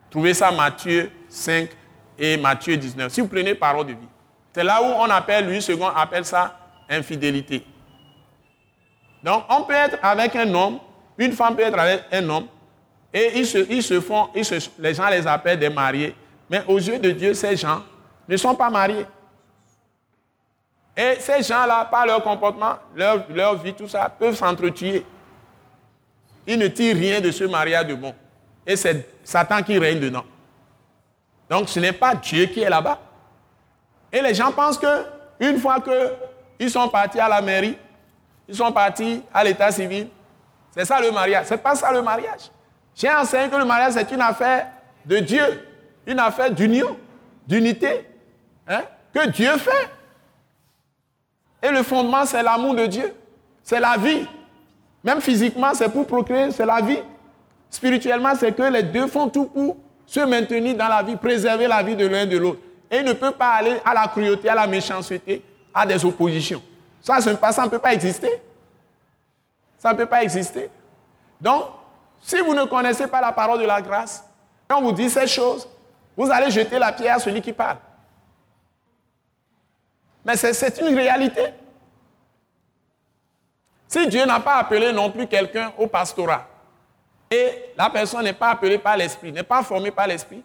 Trouvez 0.09 0.33
ça 0.33 0.51
Matthieu 0.51 1.11
5 1.29 1.69
et 2.17 2.35
Matthieu 2.37 2.75
19. 2.75 3.11
Si 3.11 3.21
vous 3.21 3.27
prenez 3.27 3.55
parole 3.55 3.85
de 3.85 3.93
vie, 3.93 4.07
c'est 4.53 4.63
là 4.63 4.81
où 4.81 4.85
on 4.85 5.09
appelle, 5.09 5.47
lui 5.47 5.61
second 5.61 5.87
appelle 5.87 6.25
ça 6.25 6.57
infidélité. 6.89 7.63
Donc 9.23 9.43
on 9.49 9.61
peut 9.63 9.73
être 9.73 9.97
avec 10.01 10.35
un 10.35 10.53
homme, 10.53 10.79
une 11.17 11.31
femme 11.33 11.55
peut 11.55 11.61
être 11.61 11.77
avec 11.77 12.03
un 12.11 12.27
homme, 12.27 12.47
et 13.13 13.39
ils 13.39 13.45
se, 13.45 14.01
font, 14.01 14.29
les 14.79 14.93
gens 14.93 15.09
les 15.09 15.25
appellent 15.25 15.59
des 15.59 15.69
mariés. 15.69 16.15
Mais 16.49 16.63
aux 16.67 16.77
yeux 16.77 16.99
de 16.99 17.11
Dieu, 17.11 17.33
ces 17.33 17.55
gens 17.55 17.83
ne 18.27 18.37
sont 18.37 18.55
pas 18.55 18.69
mariés. 18.69 19.05
Et 20.97 21.15
ces 21.19 21.41
gens-là, 21.43 21.85
par 21.85 22.05
leur 22.05 22.21
comportement, 22.23 22.75
leur, 22.95 23.23
leur 23.29 23.55
vie, 23.57 23.73
tout 23.73 23.87
ça, 23.87 24.09
peuvent 24.09 24.35
s'entretuer. 24.35 25.05
Ils 26.45 26.57
ne 26.57 26.67
tirent 26.67 26.95
rien 26.95 27.21
de 27.21 27.31
ce 27.31 27.43
mariage 27.43 27.87
de 27.87 27.95
bon. 27.95 28.13
Et 28.65 28.75
c'est 28.75 29.07
Satan 29.23 29.61
qui 29.61 29.77
règne 29.77 29.99
dedans. 29.99 30.25
Donc 31.49 31.69
ce 31.69 31.79
n'est 31.79 31.93
pas 31.93 32.15
Dieu 32.15 32.45
qui 32.47 32.61
est 32.61 32.69
là-bas. 32.69 32.99
Et 34.11 34.21
les 34.21 34.33
gens 34.33 34.51
pensent 34.51 34.77
que 34.77 35.05
une 35.39 35.57
fois 35.57 35.77
qu'ils 35.79 36.69
sont 36.69 36.89
partis 36.89 37.19
à 37.19 37.29
la 37.29 37.41
mairie, 37.41 37.77
ils 38.47 38.55
sont 38.55 38.71
partis 38.71 39.21
à 39.33 39.43
l'état 39.43 39.71
civil, 39.71 40.07
c'est 40.71 40.85
ça 40.85 40.99
le 40.99 41.11
mariage. 41.11 41.45
C'est 41.47 41.57
pas 41.61 41.75
ça 41.75 41.91
le 41.91 42.01
mariage. 42.01 42.51
J'ai 42.95 43.09
enseigné 43.09 43.49
que 43.49 43.55
le 43.55 43.65
mariage, 43.65 43.93
c'est 43.93 44.11
une 44.11 44.21
affaire 44.21 44.67
de 45.05 45.19
Dieu, 45.19 45.68
une 46.09 46.19
affaire 46.19 46.51
d'union, 46.51 46.97
d'unité, 47.47 48.07
hein, 48.67 48.81
que 49.13 49.29
Dieu 49.29 49.51
fait. 49.57 49.89
Et 51.61 51.69
le 51.69 51.83
fondement, 51.83 52.25
c'est 52.25 52.41
l'amour 52.41 52.73
de 52.73 52.87
Dieu, 52.87 53.13
c'est 53.63 53.79
la 53.79 53.95
vie. 53.95 54.27
Même 55.03 55.21
physiquement, 55.21 55.73
c'est 55.73 55.89
pour 55.89 56.07
procréer, 56.07 56.51
c'est 56.51 56.65
la 56.65 56.81
vie. 56.81 56.99
Spirituellement, 57.69 58.33
c'est 58.35 58.51
que 58.55 58.63
les 58.63 58.83
deux 58.83 59.07
font 59.07 59.29
tout 59.29 59.45
pour 59.45 59.77
se 60.05 60.21
maintenir 60.21 60.75
dans 60.75 60.87
la 60.87 61.03
vie, 61.03 61.15
préserver 61.15 61.67
la 61.67 61.83
vie 61.83 61.95
de 61.95 62.07
l'un 62.07 62.23
et 62.23 62.25
de 62.25 62.37
l'autre. 62.37 62.59
Et 62.89 62.97
il 62.97 63.05
ne 63.05 63.13
peut 63.13 63.31
pas 63.31 63.51
aller 63.51 63.79
à 63.85 63.93
la 63.93 64.07
cruauté, 64.07 64.49
à 64.49 64.55
la 64.55 64.65
méchanceté, 64.65 65.43
à 65.73 65.85
des 65.85 66.03
oppositions. 66.03 66.63
Ça, 67.01 67.21
ça 67.21 67.31
ne 67.31 67.69
peut 67.69 67.79
pas 67.79 67.93
exister. 67.93 68.41
Ça 69.77 69.93
ne 69.93 69.97
peut 69.97 70.07
pas 70.07 70.23
exister. 70.23 70.69
Donc, 71.39 71.65
si 72.19 72.37
vous 72.39 72.55
ne 72.55 72.65
connaissez 72.65 73.05
pas 73.05 73.21
la 73.21 73.31
parole 73.31 73.59
de 73.59 73.65
la 73.65 73.79
grâce, 73.81 74.25
quand 74.67 74.79
on 74.79 74.81
vous 74.81 74.91
dit 74.91 75.09
ces 75.09 75.27
choses, 75.27 75.67
vous 76.19 76.29
allez 76.29 76.51
jeter 76.51 76.77
la 76.77 76.91
pierre 76.91 77.15
à 77.15 77.19
celui 77.19 77.41
qui 77.41 77.53
parle. 77.53 77.77
Mais 80.25 80.35
c'est 80.35 80.81
une 80.81 80.93
réalité. 80.93 81.45
Si 83.87 84.05
Dieu 84.05 84.25
n'a 84.25 84.41
pas 84.41 84.57
appelé 84.57 84.91
non 84.91 85.09
plus 85.11 85.27
quelqu'un 85.27 85.71
au 85.77 85.87
pastorat, 85.87 86.45
et 87.31 87.71
la 87.77 87.89
personne 87.89 88.25
n'est 88.25 88.33
pas 88.33 88.49
appelée 88.49 88.77
par 88.77 88.97
l'Esprit, 88.97 89.31
n'est 89.31 89.43
pas 89.43 89.63
formée 89.63 89.91
par 89.91 90.07
l'Esprit, 90.07 90.43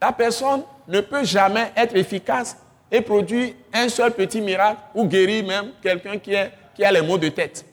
la 0.00 0.12
personne 0.12 0.62
ne 0.86 1.00
peut 1.00 1.24
jamais 1.24 1.72
être 1.74 1.96
efficace 1.96 2.56
et 2.88 3.00
produire 3.00 3.54
un 3.72 3.88
seul 3.88 4.12
petit 4.12 4.40
miracle 4.40 4.80
ou 4.94 5.08
guérir 5.08 5.44
même 5.44 5.72
quelqu'un 5.82 6.18
qui, 6.18 6.36
a 6.36 6.92
les 6.92 7.02
maux 7.02 7.18
de 7.18 7.30
tête. 7.30 7.66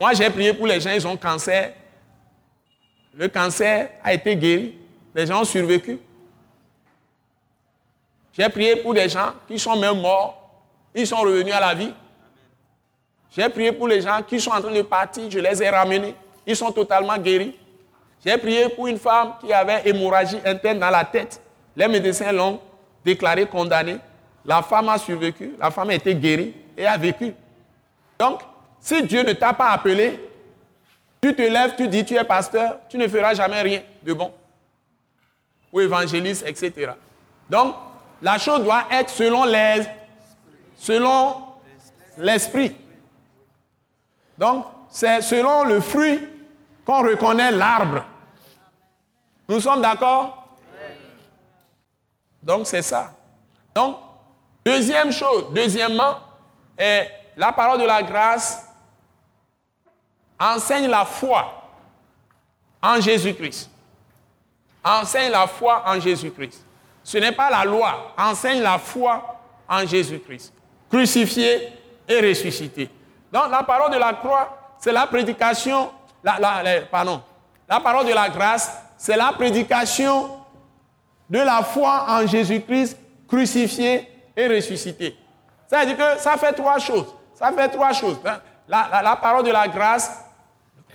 Moi, 0.00 0.12
j'ai 0.12 0.28
prié 0.28 0.52
pour 0.52 0.66
les 0.66 0.80
gens, 0.80 0.90
ils 0.90 1.06
ont 1.06 1.16
cancer, 1.16 1.72
le 3.14 3.28
cancer 3.28 3.90
a 4.02 4.12
été 4.12 4.34
guéri. 4.34 4.76
Les 5.14 5.24
gens 5.24 5.42
ont 5.42 5.44
survécu. 5.44 6.00
J'ai 8.38 8.48
prié 8.48 8.76
pour 8.76 8.94
des 8.94 9.08
gens 9.08 9.32
qui 9.48 9.58
sont 9.58 9.76
même 9.76 10.00
morts. 10.00 10.48
Ils 10.94 11.06
sont 11.06 11.16
revenus 11.16 11.52
à 11.52 11.58
la 11.58 11.74
vie. 11.74 11.92
J'ai 13.36 13.48
prié 13.48 13.72
pour 13.72 13.88
les 13.88 14.00
gens 14.00 14.22
qui 14.22 14.40
sont 14.40 14.52
en 14.52 14.60
train 14.60 14.70
de 14.70 14.82
partir. 14.82 15.28
Je 15.28 15.40
les 15.40 15.60
ai 15.60 15.68
ramenés. 15.68 16.14
Ils 16.46 16.54
sont 16.54 16.70
totalement 16.70 17.18
guéris. 17.18 17.56
J'ai 18.24 18.38
prié 18.38 18.68
pour 18.68 18.86
une 18.86 18.98
femme 18.98 19.34
qui 19.40 19.52
avait 19.52 19.82
hémorragie 19.88 20.38
interne 20.44 20.78
dans 20.78 20.90
la 20.90 21.04
tête. 21.04 21.40
Les 21.74 21.88
médecins 21.88 22.30
l'ont 22.30 22.60
déclaré 23.04 23.44
condamnée. 23.46 23.98
La 24.44 24.62
femme 24.62 24.88
a 24.88 24.98
survécu. 24.98 25.54
La 25.58 25.72
femme 25.72 25.90
a 25.90 25.94
été 25.94 26.14
guérie 26.14 26.54
et 26.76 26.86
a 26.86 26.96
vécu. 26.96 27.34
Donc, 28.18 28.40
si 28.80 29.02
Dieu 29.02 29.24
ne 29.24 29.32
t'a 29.32 29.52
pas 29.52 29.70
appelé, 29.70 30.18
tu 31.20 31.34
te 31.34 31.42
lèves, 31.42 31.74
tu 31.76 31.88
dis 31.88 32.04
tu 32.04 32.14
es 32.14 32.22
pasteur, 32.22 32.78
tu 32.88 32.98
ne 32.98 33.08
feras 33.08 33.34
jamais 33.34 33.60
rien 33.62 33.82
de 34.02 34.12
bon. 34.12 34.32
Ou 35.72 35.80
évangéliste, 35.80 36.44
etc. 36.46 36.92
Donc, 37.50 37.74
la 38.22 38.38
chose 38.38 38.62
doit 38.64 38.84
être 38.90 39.10
selon 39.10 39.44
les, 39.44 39.86
selon 40.76 41.36
l'esprit. 42.16 42.76
Donc, 44.36 44.66
c'est 44.88 45.20
selon 45.20 45.64
le 45.64 45.80
fruit 45.80 46.20
qu'on 46.84 47.02
reconnaît 47.02 47.52
l'arbre. 47.52 48.04
Nous 49.48 49.60
sommes 49.60 49.82
d'accord? 49.82 50.48
Donc, 52.42 52.66
c'est 52.66 52.82
ça. 52.82 53.12
Donc, 53.74 53.98
deuxième 54.64 55.12
chose, 55.12 55.46
deuxièmement, 55.52 56.18
est 56.76 57.10
la 57.36 57.52
parole 57.52 57.80
de 57.80 57.84
la 57.84 58.02
grâce 58.02 58.64
enseigne 60.38 60.88
la 60.88 61.04
foi 61.04 61.70
en 62.82 63.00
Jésus-Christ. 63.00 63.70
Enseigne 64.84 65.32
la 65.32 65.46
foi 65.46 65.82
en 65.86 65.98
Jésus-Christ. 65.98 66.64
Ce 67.08 67.16
n'est 67.16 67.32
pas 67.32 67.48
la 67.48 67.64
loi, 67.64 68.12
enseigne 68.18 68.60
la 68.60 68.78
foi 68.78 69.40
en 69.66 69.86
Jésus-Christ. 69.86 70.52
Crucifié 70.90 71.72
et 72.06 72.20
ressuscité. 72.20 72.90
Donc 73.32 73.50
la 73.50 73.62
parole 73.62 73.90
de 73.90 73.96
la 73.96 74.12
croix, 74.12 74.74
c'est 74.78 74.92
la 74.92 75.06
prédication, 75.06 75.90
la, 76.22 76.60
pardon, 76.90 77.22
la 77.66 77.80
parole 77.80 78.04
de 78.04 78.12
la 78.12 78.28
grâce, 78.28 78.76
c'est 78.98 79.16
la 79.16 79.32
prédication 79.32 80.38
de 81.30 81.38
la 81.38 81.62
foi 81.62 82.04
en 82.10 82.26
Jésus-Christ 82.26 82.98
crucifié 83.26 84.06
et 84.36 84.46
ressuscité. 84.46 85.16
Ça 85.66 85.80
veut 85.80 85.86
dire 85.86 85.96
que 85.96 86.20
ça 86.20 86.36
fait 86.36 86.52
trois 86.52 86.78
choses. 86.78 87.14
Ça 87.32 87.50
fait 87.52 87.70
trois 87.70 87.94
choses. 87.94 88.18
Hein. 88.26 88.38
la 88.68 89.16
parole 89.16 89.46
de 89.46 89.50
la 89.50 89.66
grâce, 89.66 90.12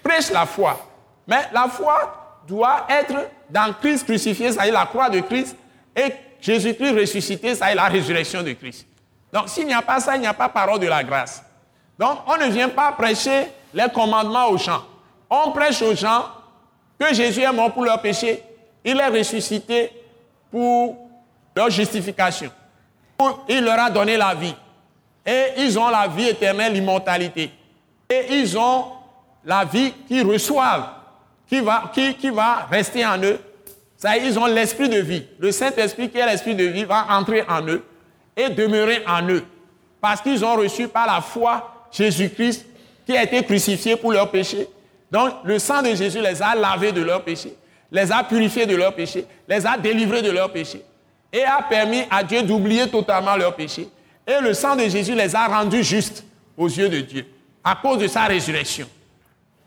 prêche 0.04 0.30
la 0.30 0.46
foi. 0.46 0.78
Mais 1.26 1.50
la 1.52 1.68
foi 1.68 2.44
doit 2.48 2.86
être 2.88 3.16
dans 3.50 3.74
Christ 3.82 4.06
crucifié, 4.06 4.52
c'est-à-dire 4.52 4.76
la 4.76 4.86
croix 4.86 5.10
de 5.10 5.20
Christ, 5.22 5.58
et 5.96 6.14
Jésus-Christ 6.42 6.92
ressuscité, 6.92 7.56
ça 7.56 7.72
est 7.72 7.76
la 7.76 7.86
résurrection 7.86 8.44
de 8.44 8.52
Christ. 8.54 8.86
Donc 9.32 9.50
s'il 9.50 9.66
n'y 9.66 9.74
a 9.74 9.82
pas 9.82 10.00
ça, 10.00 10.16
il 10.16 10.22
n'y 10.22 10.28
a 10.28 10.34
pas 10.34 10.50
parole 10.50 10.80
de 10.80 10.88
la 10.88 11.04
grâce. 11.04 11.44
Donc 11.98 12.20
on 12.28 12.38
ne 12.38 12.52
vient 12.52 12.70
pas 12.70 12.92
prêcher 12.92 13.48
les 13.74 13.88
commandements 13.94 14.48
aux 14.50 14.58
gens. 14.58 14.84
On 15.30 15.52
prêche 15.52 15.82
aux 15.82 15.96
gens 15.96 16.26
que 17.00 17.14
Jésus 17.14 17.42
est 17.42 17.52
mort 17.52 17.74
pour 17.74 17.86
leurs 17.86 18.02
péchés, 18.02 18.44
il 18.84 19.00
est 19.00 19.08
ressuscité 19.08 19.92
pour 20.52 20.98
leur 21.56 21.70
justification. 21.70 22.52
Il 23.48 23.64
leur 23.64 23.80
a 23.80 23.90
donné 23.90 24.18
la 24.18 24.34
vie. 24.34 24.56
Et 25.26 25.54
ils 25.58 25.80
ont 25.80 25.90
la 25.90 26.08
vie 26.08 26.28
éternelle, 26.28 26.74
l'immortalité. 26.74 27.52
Et 28.10 28.26
ils 28.32 28.58
ont 28.58 28.88
la 29.46 29.64
vie 29.64 29.94
qu'ils 30.08 30.26
reçoivent, 30.26 30.90
qui 31.48 31.62
va, 31.62 31.92
qui 31.94 32.30
va 32.30 32.68
rester 32.70 33.06
en 33.06 33.18
eux. 33.20 33.40
Ça, 34.04 34.18
ils 34.18 34.38
ont 34.38 34.48
l'esprit 34.48 34.90
de 34.90 35.00
vie. 35.00 35.24
Le 35.40 35.50
Saint-Esprit 35.54 36.10
qui 36.10 36.18
est 36.18 36.26
l'esprit 36.26 36.56
de 36.56 36.66
vie 36.66 36.84
va 36.84 37.08
entrer 37.12 37.42
en 37.48 37.66
eux 37.66 37.82
et 38.36 38.50
demeurer 38.50 39.02
en 39.08 39.26
eux. 39.30 39.46
Parce 40.02 40.20
qu'ils 40.20 40.44
ont 40.44 40.58
reçu 40.58 40.90
par 40.90 41.08
la 41.08 41.22
foi 41.22 41.88
Jésus-Christ 41.90 42.66
qui 43.06 43.16
a 43.16 43.24
été 43.24 43.42
crucifié 43.46 43.96
pour 43.96 44.12
leurs 44.12 44.30
péchés. 44.30 44.68
Donc 45.10 45.32
le 45.46 45.58
sang 45.58 45.82
de 45.82 45.96
Jésus 45.96 46.20
les 46.20 46.42
a 46.42 46.54
lavés 46.54 46.92
de 46.92 47.02
leurs 47.02 47.24
péchés, 47.24 47.56
les 47.90 48.12
a 48.12 48.26
purifiés 48.26 48.66
de 48.66 48.76
leurs 48.76 48.94
péchés, 48.94 49.26
les 49.48 49.66
a 49.66 49.78
délivrés 49.78 50.22
de 50.22 50.32
leurs 50.32 50.52
péchés 50.52 50.84
et 51.32 51.46
a 51.46 51.62
permis 51.62 52.04
à 52.12 52.26
Dieu 52.26 52.44
d'oublier 52.44 52.90
totalement 52.90 53.38
leurs 53.38 53.56
péchés. 53.56 53.88
Et 54.28 54.42
le 54.42 54.54
sang 54.54 54.76
de 54.76 54.84
Jésus 54.84 55.16
les 55.16 55.34
a 55.34 55.48
rendus 55.48 55.82
justes 55.82 56.26
aux 56.58 56.68
yeux 56.68 56.90
de 56.90 57.00
Dieu 57.00 57.26
à 57.64 57.76
cause 57.82 58.00
de 58.00 58.08
sa 58.08 58.24
résurrection. 58.24 58.90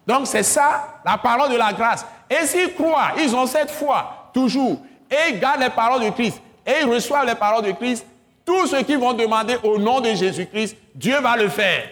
Donc 0.06 0.26
c'est 0.26 0.42
ça 0.42 1.00
la 1.06 1.16
parole 1.16 1.50
de 1.50 1.56
la 1.56 1.72
grâce. 1.72 2.04
Et 2.28 2.44
s'ils 2.44 2.74
croient, 2.74 3.12
ils 3.18 3.34
ont 3.34 3.46
cette 3.46 3.70
foi 3.70 4.15
toujours, 4.36 4.82
et 5.10 5.32
ils 5.32 5.40
gardent 5.40 5.62
les 5.62 5.70
paroles 5.70 6.04
de 6.04 6.10
Christ, 6.10 6.42
et 6.66 6.82
ils 6.82 6.86
reçoivent 6.86 7.24
les 7.24 7.34
paroles 7.34 7.64
de 7.64 7.72
Christ, 7.72 8.06
tout 8.44 8.66
ce 8.66 8.76
qu'ils 8.84 8.98
vont 8.98 9.14
demander 9.14 9.56
au 9.62 9.78
nom 9.78 10.02
de 10.02 10.10
Jésus-Christ, 10.10 10.76
Dieu 10.94 11.18
va 11.20 11.36
le 11.38 11.48
faire. 11.48 11.88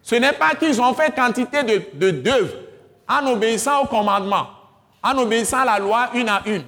Ce 0.00 0.14
n'est 0.14 0.32
pas 0.32 0.54
qu'ils 0.54 0.80
ont 0.80 0.94
fait 0.94 1.12
quantité 1.12 1.64
de 1.64 2.10
d'œuvres 2.12 2.54
en 3.08 3.26
obéissant 3.26 3.82
au 3.82 3.86
commandement, 3.86 4.46
en 5.02 5.18
obéissant 5.18 5.58
à 5.58 5.64
la 5.64 5.78
loi 5.80 6.10
une 6.14 6.28
à 6.28 6.40
une, 6.46 6.62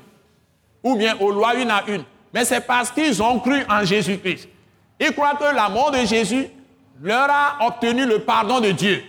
ou 0.82 0.96
bien 0.96 1.16
aux 1.20 1.30
lois 1.30 1.54
une 1.54 1.70
à 1.70 1.84
une, 1.86 2.02
mais 2.34 2.44
c'est 2.44 2.66
parce 2.66 2.90
qu'ils 2.90 3.22
ont 3.22 3.38
cru 3.38 3.62
en 3.70 3.84
Jésus-Christ. 3.84 4.48
Ils 4.98 5.12
croient 5.12 5.36
que 5.36 5.54
la 5.54 5.68
mort 5.68 5.92
de 5.92 5.98
Jésus 5.98 6.48
leur 7.00 7.30
a 7.30 7.66
obtenu 7.66 8.04
le 8.04 8.18
pardon 8.18 8.58
de 8.58 8.72
Dieu 8.72 9.00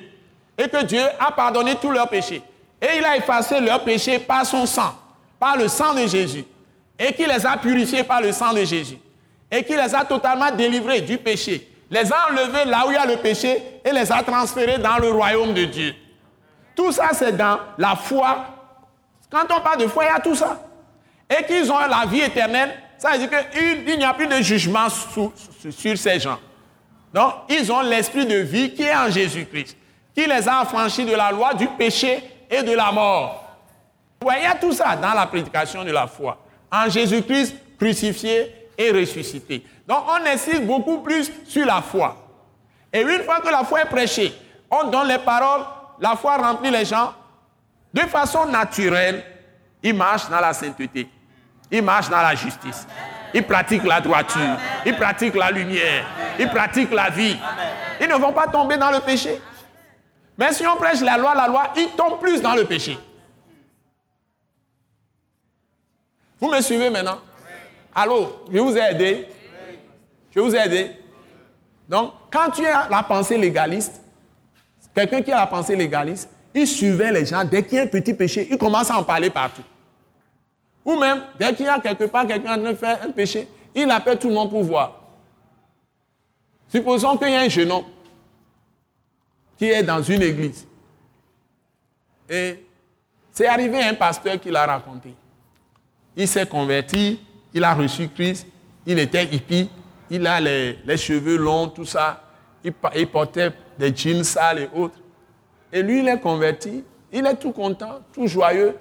et 0.55 0.69
que 0.69 0.83
Dieu 0.83 1.03
a 1.19 1.31
pardonné 1.31 1.75
tous 1.81 1.89
leurs 1.89 2.09
péchés. 2.09 2.43
Et 2.83 2.97
il 2.97 3.05
a 3.05 3.15
effacé 3.15 3.61
leurs 3.61 3.81
péchés 3.85 4.19
par 4.19 4.45
son 4.45 4.65
sang, 4.65 4.93
par 5.39 5.55
le 5.55 5.69
sang 5.69 5.93
de 5.93 6.05
Jésus, 6.05 6.43
et 6.99 7.13
qu'il 7.13 7.29
les 7.29 7.45
a 7.45 7.55
purifiés 7.55 8.03
par 8.03 8.19
le 8.19 8.33
sang 8.33 8.51
de 8.51 8.65
Jésus, 8.65 8.97
et 9.49 9.63
qu'il 9.63 9.77
les 9.77 9.95
a 9.95 10.03
totalement 10.03 10.51
délivrés 10.51 10.99
du 10.99 11.17
péché, 11.17 11.71
les 11.89 12.11
a 12.11 12.27
enlevés 12.29 12.65
là 12.65 12.83
où 12.85 12.91
il 12.91 12.95
y 12.95 12.97
a 12.97 13.05
le 13.05 13.17
péché 13.17 13.63
et 13.85 13.91
les 13.91 14.11
a 14.11 14.21
transférés 14.21 14.79
dans 14.79 14.97
le 14.97 15.11
royaume 15.11 15.53
de 15.53 15.63
Dieu. 15.63 15.95
Tout 16.75 16.91
ça, 16.91 17.11
c'est 17.13 17.37
dans 17.37 17.59
la 17.77 17.95
foi. 17.95 18.47
Quand 19.31 19.45
on 19.55 19.61
parle 19.61 19.77
de 19.77 19.87
foi, 19.87 20.03
il 20.03 20.07
y 20.07 20.09
a 20.09 20.19
tout 20.19 20.35
ça. 20.35 20.59
Et 21.29 21.45
qu'ils 21.45 21.71
ont 21.71 21.77
la 21.77 22.05
vie 22.05 22.21
éternelle, 22.21 22.73
ça 22.97 23.11
veut 23.11 23.19
dire 23.19 23.29
qu'il 23.51 23.97
n'y 23.97 24.03
a 24.03 24.13
plus 24.13 24.27
de 24.27 24.41
jugement 24.41 24.87
sur 24.89 25.31
ces 25.97 26.19
gens. 26.19 26.39
Donc, 27.13 27.33
ils 27.47 27.71
ont 27.71 27.81
l'esprit 27.81 28.25
de 28.25 28.37
vie 28.37 28.73
qui 28.73 28.83
est 28.83 28.95
en 28.95 29.09
Jésus-Christ, 29.09 29.77
qui 30.15 30.25
les 30.25 30.49
a 30.49 30.59
affranchis 30.61 31.05
de 31.05 31.13
la 31.13 31.31
loi 31.31 31.53
du 31.53 31.67
péché 31.67 32.23
et 32.53 32.63
de 32.63 32.73
la 32.73 32.91
mort. 32.91 33.43
Vous 34.21 34.27
voyez, 34.27 34.47
tout 34.61 34.71
ça 34.71 34.95
dans 34.95 35.13
la 35.13 35.25
prédication 35.25 35.83
de 35.83 35.91
la 35.91 36.07
foi. 36.07 36.37
En 36.71 36.89
Jésus-Christ 36.89 37.55
crucifié 37.77 38.69
et 38.77 38.91
ressuscité. 38.91 39.63
Donc, 39.87 40.05
on 40.07 40.25
insiste 40.25 40.63
beaucoup 40.63 40.99
plus 40.99 41.31
sur 41.45 41.65
la 41.65 41.81
foi. 41.81 42.15
Et 42.91 43.01
une 43.01 43.23
fois 43.23 43.41
que 43.41 43.49
la 43.49 43.63
foi 43.63 43.81
est 43.81 43.89
prêchée, 43.89 44.33
on 44.69 44.85
donne 44.85 45.07
les 45.07 45.17
paroles, 45.17 45.61
la 45.99 46.15
foi 46.15 46.37
remplit 46.37 46.71
les 46.71 46.85
gens. 46.85 47.13
De 47.93 48.01
façon 48.01 48.45
naturelle, 48.45 49.23
ils 49.81 49.93
marchent 49.93 50.29
dans 50.29 50.39
la 50.39 50.53
sainteté. 50.53 51.07
Ils 51.69 51.81
marchent 51.81 52.09
dans 52.09 52.21
la 52.21 52.35
justice. 52.35 52.87
Ils 53.33 53.43
pratiquent 53.43 53.83
la 53.85 53.99
droiture. 53.99 54.57
Ils 54.85 54.95
pratiquent 54.95 55.35
la 55.35 55.51
lumière. 55.51 56.05
Ils 56.39 56.49
pratiquent 56.49 56.93
la 56.93 57.09
vie. 57.09 57.37
Ils 57.99 58.07
ne 58.07 58.15
vont 58.15 58.31
pas 58.31 58.47
tomber 58.47 58.77
dans 58.77 58.91
le 58.91 58.99
péché. 58.99 59.41
Mais 60.37 60.53
si 60.53 60.65
on 60.65 60.75
prêche 60.75 61.01
la 61.01 61.17
loi, 61.17 61.35
la 61.35 61.47
loi, 61.47 61.69
ils 61.77 61.89
tombent 61.89 62.19
plus 62.19 62.41
dans 62.41 62.55
le 62.55 62.65
péché. 62.65 62.97
Vous 66.39 66.49
me 66.49 66.59
suivez 66.61 66.89
maintenant? 66.89 67.19
Allô, 67.95 68.43
je 68.51 68.59
vous 68.59 68.75
ai 68.75 68.81
aidé 68.91 69.27
Je 70.35 70.39
vous 70.39 70.55
ai 70.55 70.59
aidé 70.59 70.91
Donc, 71.87 72.13
quand 72.31 72.49
tu 72.49 72.65
as 72.65 72.89
la 72.89 73.03
pensée 73.03 73.37
légaliste, 73.37 74.01
quelqu'un 74.95 75.21
qui 75.21 75.31
a 75.31 75.37
la 75.37 75.47
pensée 75.47 75.75
légaliste, 75.75 76.29
il 76.53 76.67
suivait 76.67 77.11
les 77.11 77.25
gens. 77.25 77.43
Dès 77.45 77.63
qu'il 77.63 77.77
y 77.77 77.79
a 77.79 77.83
un 77.83 77.87
petit 77.87 78.13
péché, 78.13 78.47
il 78.49 78.57
commence 78.57 78.89
à 78.89 78.97
en 78.97 79.03
parler 79.03 79.29
partout. 79.29 79.63
Ou 80.83 80.97
même, 80.97 81.23
dès 81.39 81.53
qu'il 81.53 81.65
y 81.65 81.69
a 81.69 81.79
quelque 81.79 82.05
part 82.05 82.27
quelqu'un 82.27 82.57
qui 82.59 82.75
fait 82.75 82.99
un 83.01 83.11
péché, 83.11 83.47
il 83.73 83.89
appelle 83.89 84.17
tout 84.17 84.27
le 84.27 84.33
monde 84.33 84.49
pour 84.49 84.63
voir. 84.63 84.99
Supposons 86.67 87.17
qu'il 87.17 87.29
y 87.29 87.35
a 87.35 87.41
un 87.41 87.49
jeune 87.49 87.71
homme 87.71 87.85
qui 89.63 89.69
est 89.69 89.83
dans 89.83 90.01
une 90.01 90.21
église. 90.21 90.67
Et 92.29 92.65
c'est 93.31 93.47
arrivé 93.47 93.81
un 93.81 93.93
pasteur 93.93 94.37
qui 94.37 94.51
l'a 94.51 94.65
raconté. 94.65 95.15
Il 96.17 96.27
s'est 96.27 96.45
converti, 96.45 97.21
il 97.53 97.63
a 97.63 97.73
reçu 97.73 98.09
Christ, 98.09 98.45
il 98.85 98.99
était 98.99 99.23
hippie, 99.23 99.69
il 100.09 100.27
a 100.27 100.41
les, 100.41 100.97
cheveux 100.97 101.37
longs, 101.37 101.69
tout 101.69 101.85
ça. 101.85 102.23
Il, 102.61 102.73
il, 102.97 103.07
portait 103.07 103.53
des 103.79 103.95
jeans 103.95 104.25
sales 104.25 104.63
et 104.63 104.69
autres. 104.77 104.99
Et 105.71 105.81
lui, 105.81 105.99
il 105.99 106.09
est 106.09 106.19
converti, 106.19 106.83
il 107.13 107.25
est 107.25 107.35
tout 107.37 107.53
content, 107.53 108.01
tout 108.11 108.27
joyeux. 108.27 108.75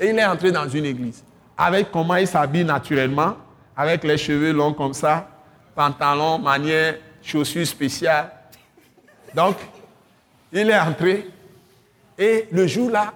Et 0.00 0.08
il 0.08 0.18
est 0.18 0.24
entré 0.24 0.50
dans 0.50 0.68
une 0.68 0.86
église. 0.86 1.22
Avec 1.56 1.92
comment 1.92 2.16
il 2.16 2.26
s'habille 2.26 2.64
naturellement, 2.64 3.36
avec 3.76 4.02
les 4.02 4.18
cheveux 4.18 4.52
longs 4.52 4.74
comme 4.74 4.92
ça, 4.92 5.28
pantalon, 5.72 6.40
manière, 6.40 6.96
chaussures 7.22 7.64
spéciales. 7.64 8.32
Donc, 9.32 9.56
il 10.54 10.70
est 10.70 10.78
entré. 10.78 11.28
Et 12.16 12.46
le 12.52 12.66
jour-là, 12.66 13.12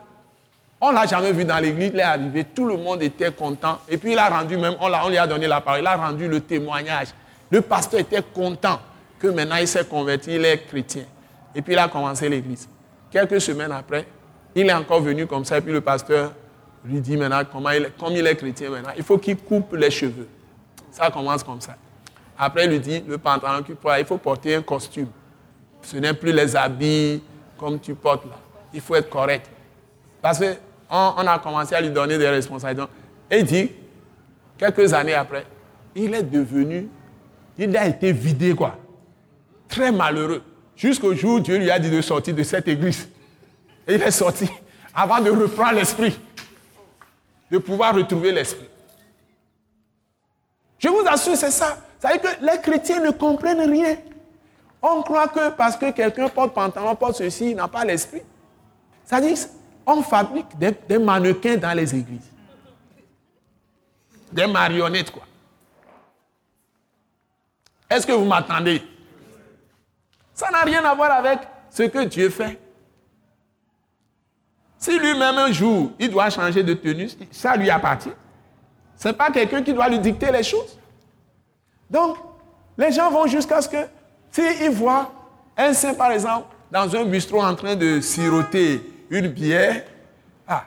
on 0.81 0.90
ne 0.90 0.94
l'a 0.94 1.07
jamais 1.07 1.33
vu 1.33 1.44
dans 1.44 1.59
l'église, 1.59 1.90
il 1.92 2.01
est 2.01 2.03
arrivé, 2.03 2.44
tout 2.44 2.66
le 2.66 2.77
monde 2.77 3.03
était 3.03 3.33
content. 3.33 3.79
Et 3.88 3.96
puis 3.96 4.12
il 4.12 4.18
a 4.18 4.29
rendu 4.29 4.57
même, 4.57 4.74
on, 4.81 5.09
lui 5.09 5.18
a 5.18 5.27
donné 5.27 5.46
la 5.46 5.61
parole, 5.61 5.81
il 5.81 5.87
a 5.87 5.96
rendu 5.96 6.29
le 6.29 6.40
témoignage. 6.40 7.09
Le 7.51 7.61
pasteur 7.61 8.01
était 8.01 8.22
content 8.22 8.81
que 9.18 9.29
maintenant 9.29 9.57
il 9.57 9.66
s'est 9.66 9.85
converti, 9.85 10.35
il 10.35 10.44
est 10.44 10.66
chrétien. 10.66 11.05
Et 11.55 11.62
puis 11.62 11.72
il 11.72 11.79
a 11.79 11.88
commencé 11.88 12.29
l'église. 12.29 12.68
Quelques 13.11 13.40
semaines 13.40 13.72
après, 13.72 14.07
il 14.55 14.68
est 14.68 14.72
encore 14.72 15.01
venu 15.01 15.27
comme 15.27 15.44
ça, 15.44 15.59
et 15.59 15.61
puis 15.61 15.72
le 15.72 15.81
pasteur 15.81 16.33
lui 16.85 17.01
dit 17.01 17.16
maintenant, 17.16 17.42
comme 17.44 18.12
il 18.12 18.27
est 18.27 18.37
chrétien 18.37 18.70
maintenant, 18.70 18.92
il 18.96 19.03
faut 19.03 19.18
qu'il 19.18 19.37
coupe 19.37 19.72
les 19.74 19.90
cheveux. 19.90 20.29
Ça 20.90 21.11
commence 21.11 21.42
comme 21.42 21.61
ça. 21.61 21.77
Après, 22.38 22.66
il 22.66 22.70
lui 22.70 22.81
dit, 22.81 23.03
le 23.07 23.18
pantalon 23.18 23.62
qu'il 23.64 23.74
porte, 23.74 23.98
il 23.98 24.05
faut 24.05 24.18
porter 24.18 24.55
un 24.55 24.62
costume. 24.62 25.09
Ce 25.88 25.96
n'est 25.96 26.12
plus 26.12 26.33
les 26.33 26.55
habits 26.55 27.22
comme 27.57 27.81
tu 27.81 27.94
portes 27.94 28.27
là. 28.27 28.38
Il 28.74 28.81
faut 28.83 28.94
être 28.94 29.09
correct. 29.09 29.46
Parce 30.20 30.38
qu'on 30.38 30.55
on 30.90 31.27
a 31.27 31.38
commencé 31.38 31.74
à 31.74 31.81
lui 31.81 31.88
donner 31.88 32.18
des 32.18 32.29
responsabilités. 32.29 32.87
Et 33.31 33.38
il 33.38 33.44
dit, 33.46 33.70
quelques 34.59 34.92
années 34.92 35.14
après, 35.14 35.46
il 35.94 36.12
est 36.12 36.22
devenu, 36.22 36.88
il 37.57 37.74
a 37.74 37.87
été 37.87 38.12
vidé 38.12 38.55
quoi. 38.55 38.77
Très 39.66 39.90
malheureux. 39.90 40.42
Jusqu'au 40.77 41.14
jour 41.14 41.37
où 41.37 41.40
Dieu 41.40 41.57
lui 41.57 41.70
a 41.70 41.79
dit 41.79 41.90
de 41.90 42.03
sortir 42.03 42.35
de 42.35 42.42
cette 42.42 42.68
église. 42.68 43.09
Et 43.87 43.94
il 43.94 44.03
est 44.03 44.11
sorti 44.11 44.46
avant 44.94 45.20
de 45.22 45.31
reprendre 45.31 45.72
l'esprit 45.72 46.18
de 47.51 47.57
pouvoir 47.57 47.94
retrouver 47.94 48.31
l'esprit. 48.31 48.68
Je 50.79 50.88
vous 50.88 51.03
assure, 51.07 51.35
c'est 51.35 51.51
ça. 51.51 51.79
Ça 51.98 52.12
veut 52.12 52.18
dire 52.18 52.38
que 52.38 52.44
les 52.44 52.61
chrétiens 52.61 53.01
ne 53.03 53.11
comprennent 53.11 53.70
rien. 53.70 53.96
On 54.80 55.02
croit 55.02 55.28
que 55.28 55.50
parce 55.50 55.76
que 55.76 55.90
quelqu'un 55.90 56.28
porte 56.28 56.54
pantalon, 56.54 56.94
porte 56.94 57.16
ceci, 57.16 57.50
il 57.50 57.56
n'a 57.56 57.68
pas 57.68 57.84
l'esprit. 57.84 58.22
Ça 59.04 59.20
veut 59.20 59.28
dire 59.28 59.38
on 59.86 60.02
fabrique 60.02 60.56
des, 60.58 60.72
des, 60.86 60.98
mannequins 60.98 61.56
dans 61.56 61.72
les 61.74 61.94
églises. 61.94 62.30
Des 64.30 64.46
marionnettes, 64.46 65.10
quoi. 65.10 65.22
Est-ce 67.88 68.06
que 68.06 68.12
vous 68.12 68.26
m'attendez? 68.26 68.82
Ça 70.34 70.50
n'a 70.50 70.60
rien 70.60 70.84
à 70.84 70.94
voir 70.94 71.10
avec 71.12 71.38
ce 71.70 71.84
que 71.84 72.04
Dieu 72.04 72.28
fait. 72.28 72.60
Si 74.78 74.98
lui-même 74.98 75.38
un 75.38 75.50
jour, 75.50 75.90
il 75.98 76.10
doit 76.10 76.30
changer 76.30 76.62
de 76.62 76.74
tenue, 76.74 77.08
ça 77.30 77.56
lui 77.56 77.70
appartient. 77.70 78.12
Ce 78.96 79.08
n'est 79.08 79.14
pas 79.14 79.30
quelqu'un 79.30 79.62
qui 79.62 79.72
doit 79.72 79.88
lui 79.88 79.98
dicter 79.98 80.30
les 80.30 80.42
choses. 80.42 80.78
Donc, 81.90 82.18
les 82.76 82.92
gens 82.92 83.10
vont 83.10 83.26
jusqu'à 83.26 83.62
ce 83.62 83.68
que, 83.68 83.88
s'ils 84.30 84.70
voient 84.70 85.12
un 85.56 85.72
saint, 85.72 85.94
par 85.94 86.12
exemple, 86.12 86.46
dans 86.70 86.94
un 86.94 87.04
bistrot 87.04 87.42
en 87.42 87.54
train 87.54 87.74
de 87.74 88.00
siroter 88.00 88.82
une 89.10 89.28
bière, 89.28 89.82
ah, 90.46 90.64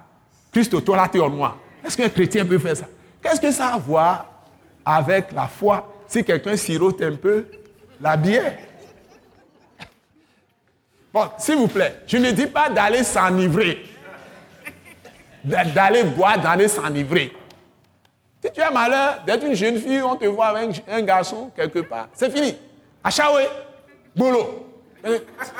Christ, 0.52 0.84
toi 0.84 0.97
là, 0.97 1.08
tu 1.12 1.17
es 1.17 1.21
en 1.21 1.30
moi. 1.30 1.58
Est-ce 1.86 1.97
qu'un 1.97 2.10
chrétien 2.10 2.45
peut 2.45 2.60
faire 2.60 2.76
ça? 2.76 2.86
Qu'est-ce 3.21 3.39
que 3.39 3.52
ça 3.52 3.67
a 3.67 3.74
à 3.76 3.78
voir 3.78 4.26
avec 4.84 5.32
la 5.32 5.47
foi? 5.47 5.88
Si 6.08 6.24
quelqu'un 6.24 6.58
sirote 6.58 7.02
un 7.02 7.15
peu 7.15 7.45
la 8.00 8.17
bière 8.17 8.58
Bon, 11.13 11.30
s'il 11.38 11.58
vous 11.58 11.67
plaît, 11.67 12.02
je 12.08 12.17
ne 12.17 12.32
dis 12.32 12.47
pas 12.47 12.69
d'aller 12.69 13.04
s'enivrer. 13.04 13.86
D'aller 15.43 16.04
boire, 16.04 16.39
d'aller 16.39 16.67
s'enivrer. 16.67 17.34
Si 18.43 18.52
tu 18.52 18.62
as 18.62 18.71
malheur 18.71 19.21
d'être 19.26 19.45
une 19.45 19.54
jeune 19.54 19.78
fille, 19.78 20.02
on 20.02 20.15
te 20.15 20.26
voit 20.26 20.47
avec 20.47 20.84
un 20.89 21.02
garçon 21.02 21.52
quelque 21.56 21.80
part, 21.80 22.08
c'est 22.13 22.32
fini. 22.32 22.56
Achaoué, 23.04 23.48
boulot. 24.16 24.68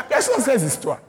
Quelles 0.10 0.24
sont 0.24 0.40
ces 0.40 0.64
histoires? 0.64 1.00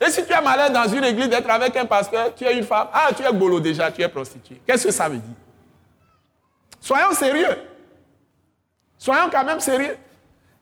Et 0.00 0.10
si 0.10 0.24
tu 0.24 0.32
as 0.32 0.40
malheur 0.40 0.70
dans 0.70 0.88
une 0.88 1.04
église 1.04 1.28
d'être 1.28 1.48
avec 1.48 1.76
un 1.76 1.86
pasteur, 1.86 2.34
tu 2.34 2.44
es 2.44 2.56
une 2.58 2.64
femme, 2.64 2.88
ah, 2.92 3.08
tu 3.16 3.22
es 3.22 3.32
boulot 3.32 3.60
déjà, 3.60 3.90
tu 3.90 4.02
es 4.02 4.08
prostituée. 4.08 4.60
Qu'est-ce 4.66 4.86
que 4.86 4.92
ça 4.92 5.08
veut 5.08 5.18
dire? 5.18 5.36
Soyons 6.80 7.12
sérieux. 7.12 7.56
Soyons 8.98 9.30
quand 9.30 9.44
même 9.44 9.60
sérieux. 9.60 9.96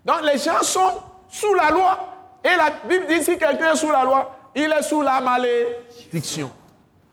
Donc 0.05 0.23
les 0.23 0.39
gens 0.39 0.63
sont 0.63 1.03
sous 1.29 1.55
la 1.55 1.71
loi. 1.71 2.09
Et 2.45 2.57
la 2.57 2.71
Bible 2.89 3.07
dit 3.07 3.25
si 3.25 3.39
quelqu'un 3.39 3.73
est 3.73 3.77
sous 3.77 3.91
la 3.91 4.05
loi, 4.05 4.37
il 4.55 4.71
est 4.71 4.83
sous 4.83 5.03
la 5.03 5.21
malédiction. 5.21 6.51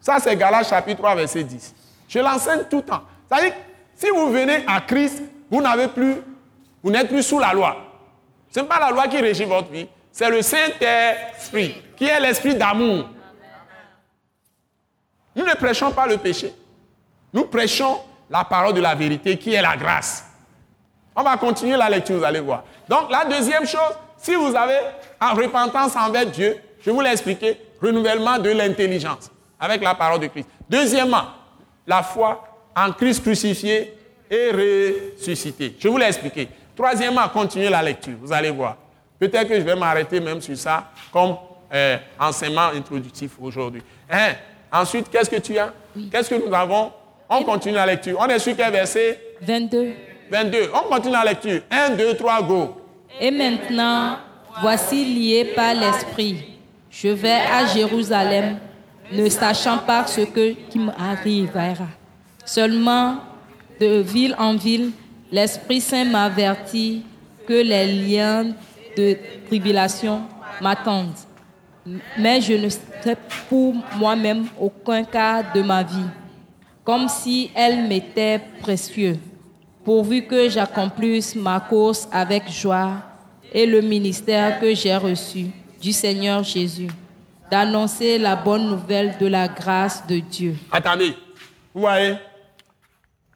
Ça, 0.02 0.17
c'est 0.19 0.36
Galates 0.36 0.67
chapitre 0.67 0.97
3, 0.99 1.15
verset 1.15 1.43
10. 1.43 1.75
Je 2.08 2.19
l'enseigne 2.19 2.63
tout 2.69 2.78
le 2.78 2.84
temps. 2.84 3.02
C'est-à-dire, 3.28 3.54
si 3.95 4.10
vous 4.10 4.32
venez 4.32 4.63
à 4.67 4.82
Christ, 4.82 5.21
vous 5.52 5.62
n'avez 5.62 5.88
plus, 5.88 6.15
vous 6.83 6.91
n'êtes 6.91 7.07
plus 7.07 7.23
sous 7.23 7.39
la 7.39 7.53
loi. 7.53 7.75
Ce 8.49 8.59
n'est 8.59 8.65
pas 8.65 8.79
la 8.79 8.91
loi 8.91 9.07
qui 9.07 9.17
régit 9.17 9.45
votre 9.45 9.69
vie, 9.69 9.87
c'est 10.11 10.29
le 10.29 10.41
Saint-Esprit, 10.41 11.75
qui 11.95 12.05
est 12.05 12.19
l'esprit 12.19 12.55
d'amour. 12.55 13.05
Nous 15.35 15.45
ne 15.45 15.53
prêchons 15.53 15.91
pas 15.91 16.07
le 16.07 16.17
péché. 16.17 16.53
Nous 17.31 17.45
prêchons 17.45 17.99
la 18.29 18.43
parole 18.43 18.73
de 18.73 18.81
la 18.81 18.95
vérité, 18.95 19.37
qui 19.37 19.53
est 19.53 19.61
la 19.61 19.77
grâce. 19.77 20.25
On 21.15 21.23
va 21.23 21.37
continuer 21.37 21.77
la 21.77 21.89
lecture, 21.89 22.17
vous 22.17 22.23
allez 22.23 22.39
voir. 22.39 22.63
Donc, 22.87 23.11
la 23.11 23.25
deuxième 23.25 23.65
chose, 23.65 23.93
si 24.17 24.35
vous 24.35 24.55
avez 24.55 24.79
en 25.19 25.33
repentance 25.33 25.95
envers 25.95 26.25
Dieu, 26.25 26.57
je 26.81 26.91
vous 26.91 27.01
l'ai 27.01 27.11
expliqué, 27.11 27.57
renouvellement 27.81 28.37
de 28.39 28.49
l'intelligence 28.51 29.29
avec 29.59 29.81
la 29.81 29.95
parole 29.95 30.19
de 30.19 30.27
Christ. 30.27 30.47
Deuxièmement, 30.69 31.25
la 31.85 32.03
foi 32.03 32.43
en 32.75 32.91
Christ 32.91 33.21
crucifié 33.23 33.93
et 34.29 34.51
ressuscité. 34.51 35.75
Je 35.79 35.87
vous 35.87 35.97
l'ai 35.97 36.05
expliqué. 36.05 36.47
Troisièmement, 36.79 37.27
continuez 37.27 37.69
la 37.69 37.83
lecture, 37.83 38.13
vous 38.21 38.31
allez 38.31 38.51
voir. 38.51 38.77
Peut-être 39.19 39.49
que 39.49 39.55
je 39.55 39.65
vais 39.65 39.75
m'arrêter 39.75 40.21
même 40.21 40.39
sur 40.39 40.55
ça 40.55 40.85
comme 41.11 41.35
euh, 41.73 41.97
enseignement 42.17 42.67
introductif 42.73 43.31
aujourd'hui. 43.41 43.81
Hein? 44.09 44.29
Ensuite, 44.71 45.09
qu'est-ce 45.09 45.29
que 45.29 45.35
tu 45.41 45.57
as? 45.57 45.73
Qu'est-ce 46.09 46.29
que 46.29 46.35
nous 46.35 46.53
avons? 46.55 46.89
On 47.29 47.43
continue 47.43 47.75
la 47.75 47.85
lecture. 47.85 48.17
On 48.21 48.27
est 48.27 48.39
sur 48.39 48.55
quel 48.55 48.71
verset? 48.71 49.19
22. 49.41 49.91
22. 50.31 50.69
On 50.73 50.87
continue 50.87 51.11
la 51.11 51.25
lecture. 51.25 51.61
1, 51.69 51.89
2, 51.97 52.13
3, 52.13 52.43
go. 52.43 52.81
Et 53.19 53.29
maintenant, 53.29 54.15
voici 54.61 55.03
lié 55.03 55.51
par 55.53 55.73
l'Esprit. 55.73 56.57
Je 56.89 57.09
vais 57.09 57.41
à 57.51 57.65
Jérusalem, 57.65 58.57
ne 59.11 59.27
sachant 59.27 59.79
pas 59.79 60.07
ce 60.07 60.21
que, 60.21 60.53
qui 60.69 60.79
m'arrivera. 60.79 61.87
Seulement, 62.45 63.17
de 63.81 63.99
ville 63.99 64.33
en 64.39 64.55
ville, 64.55 64.91
l'Esprit 65.31 65.81
Saint 65.81 66.05
m'avertit 66.05 67.03
que 67.47 67.53
les 67.53 67.85
liens 67.87 68.45
de 68.97 69.17
tribulation 69.47 70.21
m'attendent. 70.61 71.13
Mais 72.17 72.41
je 72.41 72.53
ne 72.53 72.69
sais 72.69 73.17
pour 73.47 73.73
moi-même 73.95 74.45
aucun 74.59 75.03
cas 75.03 75.41
de 75.41 75.61
ma 75.61 75.81
vie, 75.83 76.09
comme 76.83 77.07
si 77.07 77.49
elle 77.55 77.87
m'était 77.87 78.39
précieuse, 78.61 79.17
pourvu 79.83 80.23
que 80.23 80.49
j'accomplisse 80.49 81.35
ma 81.35 81.59
course 81.59 82.07
avec 82.11 82.49
joie 82.49 82.91
et 83.51 83.65
le 83.65 83.81
ministère 83.81 84.59
que 84.59 84.75
j'ai 84.75 84.95
reçu 84.95 85.47
du 85.81 85.91
Seigneur 85.91 86.43
Jésus, 86.43 86.89
d'annoncer 87.49 88.19
la 88.19 88.35
bonne 88.35 88.69
nouvelle 88.69 89.15
de 89.19 89.25
la 89.25 89.47
grâce 89.47 90.05
de 90.05 90.19
Dieu. 90.19 90.55
Attendez, 90.71 91.15
vous 91.73 91.87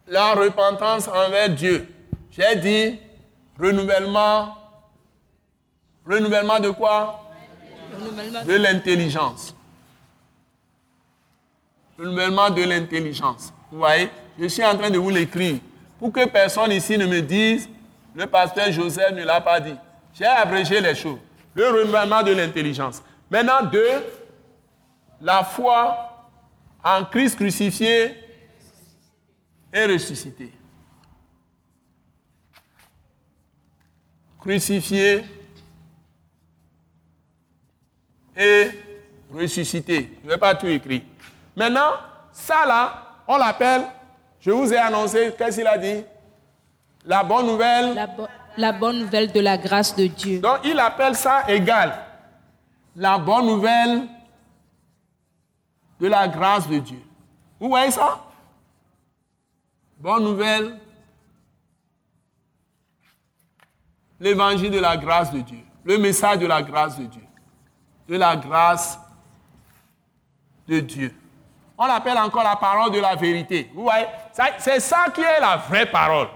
la 0.08 0.34
repentance 0.34 1.08
envers 1.08 1.50
Dieu. 1.50 1.88
J'ai 2.32 2.56
dit 2.56 3.00
renouvellement, 3.60 4.56
renouvellement 6.06 6.60
de 6.60 6.70
quoi? 6.70 7.20
De 8.46 8.56
l'intelligence. 8.56 9.56
Renouvellement 11.98 12.50
de 12.50 12.63
l'intelligence. 12.63 13.54
Vous 13.72 13.78
voyez, 13.78 14.10
je 14.39 14.48
suis 14.48 14.66
en 14.66 14.76
train 14.78 14.89
de 14.89 14.98
vous 14.98 15.10
l'écrire 15.10 15.60
pour 16.00 16.12
que 16.12 16.26
personne 16.26 16.72
ici 16.72 16.98
ne 16.98 17.06
me 17.06 17.22
dise, 17.22 17.70
le 18.16 18.26
pasteur 18.26 18.72
Joseph 18.72 19.13
ne 19.13 19.24
l'a 19.24 19.42
pas 19.42 19.60
dit. 19.60 19.76
J'ai 20.13 20.26
abrégé 20.26 20.82
les 20.82 20.96
choses. 20.96 21.20
Le 21.56 21.68
renouvellement 21.68 22.24
de 22.24 22.34
l'intelligence. 22.34 23.02
Maintenant, 23.30 23.63
deux, 23.72 24.04
la 25.22 25.44
foi 25.44 26.28
en 26.84 27.06
Christ 27.06 27.38
crucifié 27.38 28.23
et 29.74 29.86
ressuscité. 29.86 30.54
Crucifié 34.40 35.24
et 38.36 38.70
ressuscité. 39.34 40.18
Je 40.22 40.28
ne 40.28 40.34
vais 40.34 40.38
pas 40.38 40.54
tout 40.56 40.68
écrire. 40.68 41.02
Maintenant, 41.56 41.92
ça 42.32 42.66
là, 42.66 43.22
on 43.28 43.38
l'appelle, 43.38 43.84
je 44.40 44.52
vous 44.52 44.72
ai 44.74 44.78
annoncé, 44.78 45.34
qu'est-ce 45.38 45.58
qu'il 45.58 45.68
a 45.68 45.78
dit? 45.78 46.04
La 47.06 47.24
bonne 47.24 47.48
nouvelle 47.48 47.96
la 48.58 48.72
bonne 48.72 49.00
nouvelle 49.00 49.32
de 49.32 49.40
la 49.40 49.58
grâce 49.58 49.96
de 49.96 50.06
Dieu. 50.08 50.40
Donc 50.40 50.60
il 50.64 50.80
appelle 50.80 51.16
ça 51.16 51.44
égal. 51.48 51.94
La 52.96 53.18
bonne 53.18 53.48
nouvelle 53.48 54.04
de 56.00 56.08
la 56.08 56.28
grâce 56.28 56.68
de 56.68 56.78
Dieu. 56.78 57.02
Vous 57.60 57.70
voyez 57.70 57.92
ça? 57.92 58.20
Bonne 60.04 60.26
nouvelle. 60.26 60.78
L'évangile 64.20 64.70
de 64.70 64.80
la 64.80 64.98
grâce 64.98 65.32
de 65.32 65.39
Dieu. 65.39 65.60
Le 65.86 65.98
message 65.98 66.39
de 66.39 66.46
la 66.46 66.62
grâce 66.62 67.00
de 67.00 67.06
Dieu. 67.06 67.22
De 68.10 68.18
la 68.18 68.36
grâce 68.36 69.00
de 70.68 70.82
Dieu. 70.82 71.16
On 71.78 71.86
l'appelle 71.86 72.18
encore 72.18 72.44
la 72.44 72.58
parole 72.58 72.92
de 72.92 73.00
la 73.00 73.16
vérité. 73.16 73.72
Vous 73.74 73.84
voyez 73.84 74.06
C'est 74.60 74.82
ça 74.82 75.06
qui 75.16 75.22
est 75.22 75.39
la 75.39 75.56
vraie 75.56 75.89
parole. 75.89 76.28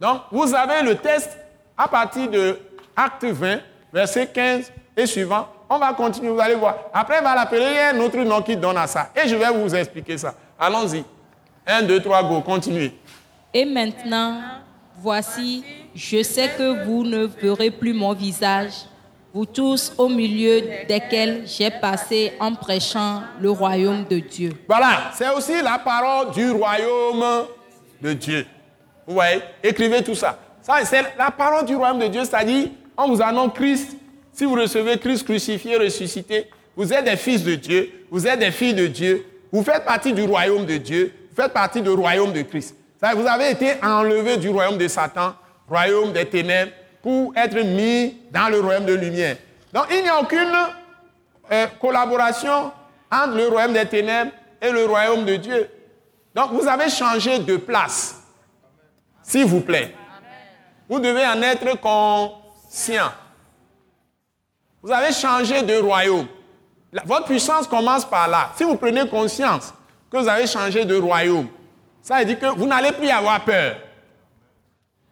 Donc, 0.00 0.22
vous 0.32 0.52
avez 0.52 0.82
le 0.82 0.96
test 0.96 1.38
à 1.78 1.86
partir 1.86 2.28
de 2.28 2.58
Acte 2.96 3.26
20, 3.26 3.60
verset 3.92 4.26
15 4.26 4.72
et 4.96 5.06
suivant. 5.06 5.46
On 5.68 5.78
va 5.78 5.92
continuer, 5.92 6.30
vous 6.30 6.40
allez 6.40 6.56
voir. 6.56 6.74
Après, 6.92 7.20
on 7.20 7.22
va 7.22 7.36
l'appeler, 7.36 7.66
il 7.68 7.76
y 7.76 7.78
a 7.78 7.90
un 7.90 8.00
autre 8.00 8.18
nom 8.18 8.42
qui 8.42 8.56
donne 8.56 8.76
à 8.76 8.88
ça. 8.88 9.10
Et 9.14 9.28
je 9.28 9.36
vais 9.36 9.52
vous 9.52 9.72
expliquer 9.72 10.18
ça. 10.18 10.34
Allons-y. 10.58 11.04
1, 11.70 11.82
2, 11.82 12.00
3, 12.00 12.22
go, 12.24 12.40
continuez. 12.40 12.92
Et 13.54 13.64
maintenant, 13.64 14.40
voici, 15.00 15.64
je 15.94 16.22
sais 16.22 16.50
que 16.58 16.84
vous 16.84 17.04
ne 17.04 17.26
verrez 17.26 17.70
plus 17.70 17.92
mon 17.92 18.12
visage, 18.12 18.72
vous 19.32 19.46
tous 19.46 19.92
au 19.96 20.08
milieu 20.08 20.60
desquels 20.88 21.42
j'ai 21.46 21.70
passé 21.70 22.32
en 22.40 22.54
prêchant 22.54 23.22
le 23.40 23.50
royaume 23.50 24.04
de 24.10 24.18
Dieu. 24.18 24.52
Voilà, 24.68 25.12
c'est 25.14 25.28
aussi 25.30 25.62
la 25.62 25.78
parole 25.78 26.32
du 26.32 26.50
royaume 26.50 27.46
de 28.02 28.12
Dieu. 28.14 28.46
Vous 29.06 29.14
voyez 29.14 29.40
Écrivez 29.62 30.02
tout 30.02 30.16
ça. 30.16 30.38
Ça, 30.62 30.84
c'est 30.84 31.02
la 31.16 31.30
parole 31.30 31.64
du 31.64 31.76
royaume 31.76 32.00
de 32.00 32.08
Dieu, 32.08 32.24
c'est-à-dire, 32.24 32.68
on 32.96 33.08
vous 33.14 33.22
annonce 33.22 33.52
Christ. 33.54 33.96
Si 34.32 34.44
vous 34.44 34.54
recevez 34.54 34.98
Christ 34.98 35.24
crucifié, 35.24 35.76
ressuscité, 35.76 36.46
vous 36.76 36.92
êtes 36.92 37.04
des 37.04 37.16
fils 37.16 37.44
de 37.44 37.54
Dieu, 37.54 38.06
vous 38.10 38.26
êtes 38.26 38.38
des 38.40 38.50
filles 38.50 38.74
de 38.74 38.86
Dieu, 38.88 39.24
vous 39.52 39.62
faites 39.62 39.84
partie 39.84 40.12
du 40.12 40.22
royaume 40.22 40.66
de 40.66 40.76
Dieu, 40.76 41.12
faites 41.40 41.52
partie 41.52 41.80
du 41.80 41.90
royaume 41.90 42.32
de 42.32 42.42
Christ. 42.42 42.74
Vous 43.16 43.26
avez 43.26 43.50
été 43.50 43.74
enlevé 43.82 44.36
du 44.36 44.50
royaume 44.50 44.76
de 44.76 44.86
Satan, 44.88 45.34
royaume 45.68 46.12
des 46.12 46.26
ténèbres, 46.26 46.72
pour 47.02 47.32
être 47.34 47.58
mis 47.64 48.18
dans 48.30 48.48
le 48.50 48.60
royaume 48.60 48.84
de 48.84 48.92
lumière. 48.92 49.36
Donc 49.72 49.86
il 49.90 50.02
n'y 50.02 50.08
a 50.08 50.20
aucune 50.20 50.52
euh, 51.50 51.66
collaboration 51.80 52.72
entre 53.10 53.36
le 53.36 53.48
royaume 53.48 53.72
des 53.72 53.86
ténèbres 53.86 54.32
et 54.60 54.70
le 54.70 54.84
royaume 54.84 55.24
de 55.24 55.36
Dieu. 55.36 55.70
Donc 56.34 56.52
vous 56.52 56.68
avez 56.68 56.90
changé 56.90 57.38
de 57.38 57.56
place. 57.56 58.16
S'il 59.22 59.46
vous 59.46 59.60
plaît. 59.60 59.94
Vous 60.88 60.98
devez 60.98 61.24
en 61.26 61.40
être 61.40 61.80
conscient. 61.80 63.12
Vous 64.82 64.92
avez 64.92 65.12
changé 65.12 65.62
de 65.62 65.78
royaume. 65.78 66.26
votre 67.04 67.26
puissance 67.26 67.66
commence 67.66 68.04
par 68.04 68.28
là. 68.28 68.50
Si 68.56 68.64
vous 68.64 68.76
prenez 68.76 69.08
conscience 69.08 69.72
que 70.10 70.16
vous 70.16 70.28
avez 70.28 70.46
changé 70.46 70.84
de 70.84 70.96
royaume, 70.96 71.48
ça 72.02 72.18
veut 72.18 72.24
dire 72.24 72.38
que 72.38 72.46
vous 72.46 72.66
n'allez 72.66 72.92
plus 72.92 73.08
avoir 73.08 73.44
peur. 73.44 73.76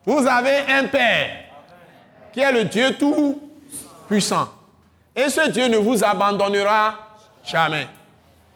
Vous 0.05 0.27
avez 0.27 0.73
un 0.73 0.85
Père 0.85 1.45
qui 2.33 2.41
est 2.41 2.53
le 2.53 2.65
Dieu 2.65 2.97
tout 2.99 3.41
puissant. 4.09 4.49
Et 5.15 5.29
ce 5.29 5.49
Dieu 5.51 5.69
ne 5.69 5.77
vous 5.77 6.03
abandonnera 6.03 6.95
jamais. 7.45 7.87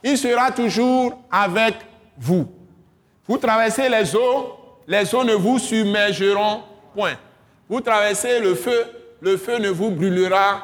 Il 0.03 0.17
sera 0.17 0.51
toujours 0.51 1.21
avec 1.31 1.75
vous. 2.19 2.51
Vous 3.27 3.37
traversez 3.39 3.89
les 3.89 4.17
eaux, 4.17 4.59
les 4.87 5.15
eaux 5.15 5.25
ne 5.25 5.35
vous 5.35 5.59
submergeront 5.59 6.63
point. 6.95 7.15
Vous 7.69 7.81
traversez 7.81 8.41
le 8.41 8.55
feu, 8.55 8.85
le 9.21 9.37
feu 9.37 9.59
ne 9.59 9.69
vous 9.69 9.91
brûlera 9.91 10.63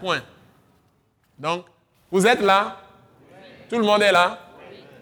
point. 0.00 0.20
Donc, 1.38 1.64
vous 2.10 2.26
êtes 2.26 2.40
là 2.40 2.76
Tout 3.68 3.78
le 3.78 3.84
monde 3.84 4.02
est 4.02 4.12
là 4.12 4.38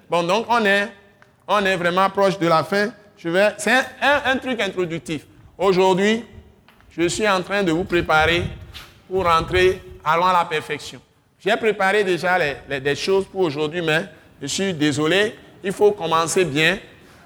Bon, 0.08 0.22
donc 0.22 0.46
on 0.48 0.64
est, 0.64 1.76
vraiment 1.76 2.08
proche 2.10 2.38
de 2.38 2.46
la 2.46 2.62
fin. 2.62 2.90
C'est 3.58 3.84
un, 4.00 4.36
truc 4.36 4.60
introductif. 4.60 5.26
Aujourd'hui, 5.58 6.24
je 6.90 7.08
suis 7.08 7.28
en 7.28 7.42
train 7.42 7.62
de 7.62 7.72
vous 7.72 7.84
préparer 7.84 8.44
pour 9.08 9.24
rentrer 9.24 9.82
à 10.04 10.16
la 10.16 10.44
perfection. 10.44 11.00
J'ai 11.38 11.56
préparé 11.56 12.04
déjà 12.04 12.38
des 12.68 12.94
choses 12.94 13.26
pour 13.26 13.42
aujourd'hui, 13.42 13.82
mais 13.82 14.04
je 14.40 14.46
suis 14.46 14.72
désolé. 14.74 15.34
Il 15.64 15.72
faut 15.72 15.92
commencer 15.92 16.44
bien 16.44 16.78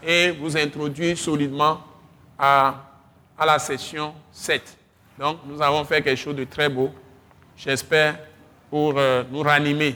et 0.03 0.31
vous 0.31 0.57
introduire 0.57 1.19
solidement 1.19 1.81
à, 2.39 2.75
à 3.39 3.45
la 3.45 3.59
session 3.59 4.15
7. 4.33 4.77
Donc, 5.19 5.39
nous 5.45 5.61
avons 5.61 5.85
fait 5.85 6.01
quelque 6.01 6.19
chose 6.19 6.37
de 6.37 6.45
très 6.45 6.71
beau, 6.71 6.91
j'espère, 7.57 8.19
pour 8.71 8.95
euh, 8.97 9.23
nous 9.31 9.43
ranimer 9.43 9.95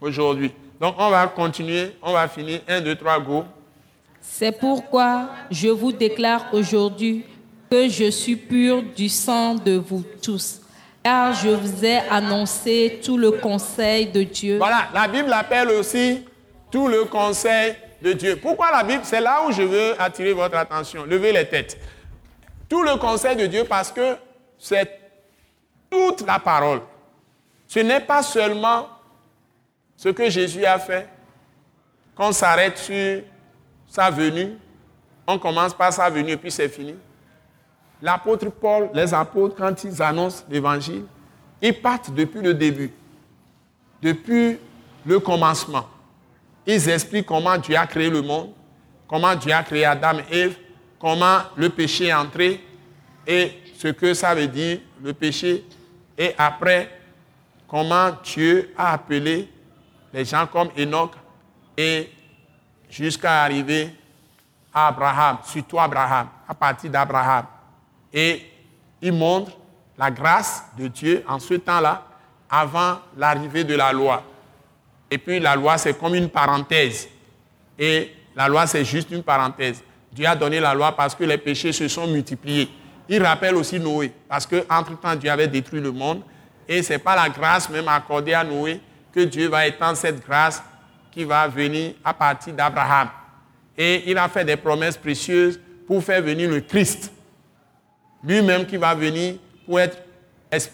aujourd'hui. 0.00 0.52
Donc, 0.80 0.94
on 0.96 1.10
va 1.10 1.26
continuer, 1.26 1.94
on 2.00 2.12
va 2.12 2.26
finir. 2.26 2.60
1, 2.66 2.80
2, 2.80 2.96
3, 2.96 3.20
go. 3.20 3.44
C'est 4.22 4.52
pourquoi 4.52 5.28
je 5.50 5.68
vous 5.68 5.92
déclare 5.92 6.46
aujourd'hui 6.52 7.24
que 7.70 7.88
je 7.88 8.10
suis 8.10 8.36
pur 8.36 8.82
du 8.82 9.08
sang 9.08 9.54
de 9.54 9.72
vous 9.72 10.02
tous, 10.22 10.60
car 11.02 11.34
je 11.34 11.50
vous 11.50 11.84
ai 11.84 11.98
annoncé 12.10 13.00
tout 13.04 13.18
le 13.18 13.30
conseil 13.32 14.06
de 14.06 14.22
Dieu. 14.22 14.56
Voilà, 14.56 14.88
la 14.94 15.06
Bible 15.06 15.32
appelle 15.32 15.68
aussi 15.68 16.24
tout 16.70 16.88
le 16.88 17.04
conseil 17.04 17.74
de 18.00 18.12
Dieu. 18.14 18.36
Pourquoi 18.36 18.70
la 18.70 18.82
Bible? 18.82 19.02
C'est 19.04 19.20
là 19.20 19.42
où 19.46 19.52
je 19.52 19.62
veux 19.62 20.00
attirer 20.00 20.32
votre 20.32 20.56
attention. 20.56 21.04
Levez 21.04 21.32
les 21.32 21.46
têtes. 21.46 21.78
Tout 22.68 22.82
le 22.82 22.96
conseil 22.96 23.36
de 23.36 23.46
Dieu 23.46 23.64
parce 23.64 23.92
que 23.92 24.16
c'est 24.58 24.98
toute 25.90 26.26
la 26.26 26.38
parole. 26.38 26.80
Ce 27.68 27.80
n'est 27.80 28.00
pas 28.00 28.22
seulement 28.22 28.88
ce 30.00 30.08
que 30.08 30.30
Jésus 30.30 30.64
a 30.64 30.78
fait. 30.78 31.06
Qu'on 32.14 32.32
s'arrête 32.32 32.78
sur 32.78 33.22
sa 33.86 34.10
venue, 34.10 34.56
on 35.26 35.38
commence 35.38 35.74
par 35.74 35.92
sa 35.92 36.08
venue 36.08 36.30
et 36.30 36.36
puis 36.38 36.50
c'est 36.50 36.70
fini. 36.70 36.94
L'apôtre 38.00 38.48
Paul, 38.48 38.88
les 38.94 39.12
apôtres, 39.12 39.56
quand 39.56 39.84
ils 39.84 40.02
annoncent 40.02 40.42
l'évangile, 40.48 41.04
ils 41.60 41.78
partent 41.78 42.14
depuis 42.14 42.40
le 42.40 42.54
début, 42.54 42.90
depuis 44.00 44.58
le 45.04 45.20
commencement. 45.20 45.86
Ils 46.66 46.88
expliquent 46.88 47.26
comment 47.26 47.58
Dieu 47.58 47.76
a 47.76 47.86
créé 47.86 48.08
le 48.08 48.22
monde, 48.22 48.52
comment 49.06 49.36
Dieu 49.36 49.52
a 49.52 49.62
créé 49.62 49.84
Adam 49.84 50.18
et 50.30 50.38
Ève, 50.38 50.56
comment 50.98 51.40
le 51.56 51.68
péché 51.68 52.06
est 52.06 52.14
entré 52.14 52.58
et 53.26 53.52
ce 53.76 53.88
que 53.88 54.14
ça 54.14 54.34
veut 54.34 54.48
dire, 54.48 54.80
le 55.02 55.12
péché. 55.12 55.62
Et 56.16 56.34
après, 56.38 56.88
comment 57.68 58.12
Dieu 58.24 58.72
a 58.78 58.94
appelé 58.94 59.46
les 60.12 60.24
gens 60.24 60.46
comme 60.46 60.68
Enoch 60.78 61.12
et 61.76 62.10
jusqu'à 62.88 63.42
arriver 63.42 63.94
à 64.72 64.88
Abraham, 64.88 65.38
surtout 65.44 65.78
Abraham, 65.78 66.28
à 66.48 66.54
partir 66.54 66.90
d'Abraham. 66.90 67.46
Et 68.12 68.46
il 69.00 69.12
montre 69.12 69.52
la 69.96 70.10
grâce 70.10 70.64
de 70.76 70.88
Dieu 70.88 71.24
en 71.28 71.38
ce 71.38 71.54
temps-là, 71.54 72.06
avant 72.48 72.98
l'arrivée 73.16 73.64
de 73.64 73.74
la 73.74 73.92
loi. 73.92 74.22
Et 75.10 75.18
puis 75.18 75.38
la 75.38 75.54
loi, 75.54 75.78
c'est 75.78 75.98
comme 75.98 76.14
une 76.14 76.28
parenthèse. 76.28 77.08
Et 77.78 78.12
la 78.34 78.48
loi, 78.48 78.66
c'est 78.66 78.84
juste 78.84 79.10
une 79.10 79.22
parenthèse. 79.22 79.82
Dieu 80.12 80.26
a 80.26 80.34
donné 80.34 80.58
la 80.58 80.74
loi 80.74 80.92
parce 80.92 81.14
que 81.14 81.24
les 81.24 81.38
péchés 81.38 81.72
se 81.72 81.86
sont 81.86 82.06
multipliés. 82.06 82.68
Il 83.08 83.22
rappelle 83.22 83.56
aussi 83.56 83.78
Noé, 83.78 84.12
parce 84.28 84.46
qu'entre-temps, 84.46 85.16
Dieu 85.16 85.30
avait 85.30 85.48
détruit 85.48 85.80
le 85.80 85.90
monde. 85.90 86.22
Et 86.68 86.82
ce 86.82 86.92
n'est 86.92 86.98
pas 86.98 87.16
la 87.16 87.28
grâce 87.28 87.68
même 87.68 87.88
accordée 87.88 88.34
à 88.34 88.44
Noé 88.44 88.80
que 89.12 89.20
Dieu 89.20 89.48
va 89.48 89.66
étendre 89.66 89.96
cette 89.96 90.24
grâce 90.24 90.62
qui 91.10 91.24
va 91.24 91.48
venir 91.48 91.94
à 92.04 92.14
partir 92.14 92.54
d'Abraham. 92.54 93.08
Et 93.76 94.10
il 94.10 94.18
a 94.18 94.28
fait 94.28 94.44
des 94.44 94.56
promesses 94.56 94.96
précieuses 94.96 95.60
pour 95.86 96.02
faire 96.02 96.22
venir 96.22 96.48
le 96.48 96.60
Christ. 96.60 97.12
Lui-même 98.22 98.66
qui 98.66 98.76
va 98.76 98.94
venir 98.94 99.34
pour 99.66 99.80
être 99.80 99.98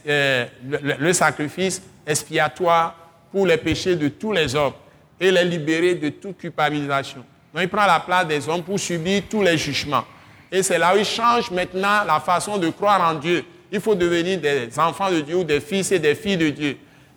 euh, 0.08 0.46
le 0.62 1.12
sacrifice 1.12 1.82
expiatoire 2.06 2.96
pour 3.30 3.46
les 3.46 3.56
péchés 3.56 3.96
de 3.96 4.08
tous 4.08 4.32
les 4.32 4.54
hommes 4.54 4.72
et 5.20 5.30
les 5.30 5.44
libérer 5.44 5.94
de 5.94 6.08
toute 6.10 6.38
culpabilisation. 6.38 7.24
Donc 7.54 7.62
il 7.62 7.68
prend 7.68 7.86
la 7.86 8.00
place 8.00 8.26
des 8.26 8.48
hommes 8.48 8.62
pour 8.62 8.78
subir 8.78 9.22
tous 9.30 9.42
les 9.42 9.56
jugements. 9.56 10.04
Et 10.50 10.62
c'est 10.62 10.78
là 10.78 10.94
où 10.94 10.98
il 10.98 11.04
change 11.04 11.50
maintenant 11.50 12.04
la 12.06 12.20
façon 12.20 12.58
de 12.58 12.68
croire 12.70 13.00
en 13.10 13.14
Dieu. 13.18 13.44
Il 13.70 13.80
faut 13.80 13.94
devenir 13.94 14.40
des 14.40 14.78
enfants 14.78 15.10
de 15.10 15.20
Dieu 15.20 15.36
ou 15.36 15.44
des 15.44 15.60
fils 15.60 15.90
et 15.92 15.98
des 15.98 16.14
filles 16.14 16.36
de 16.36 16.50
Dieu. 16.50 16.76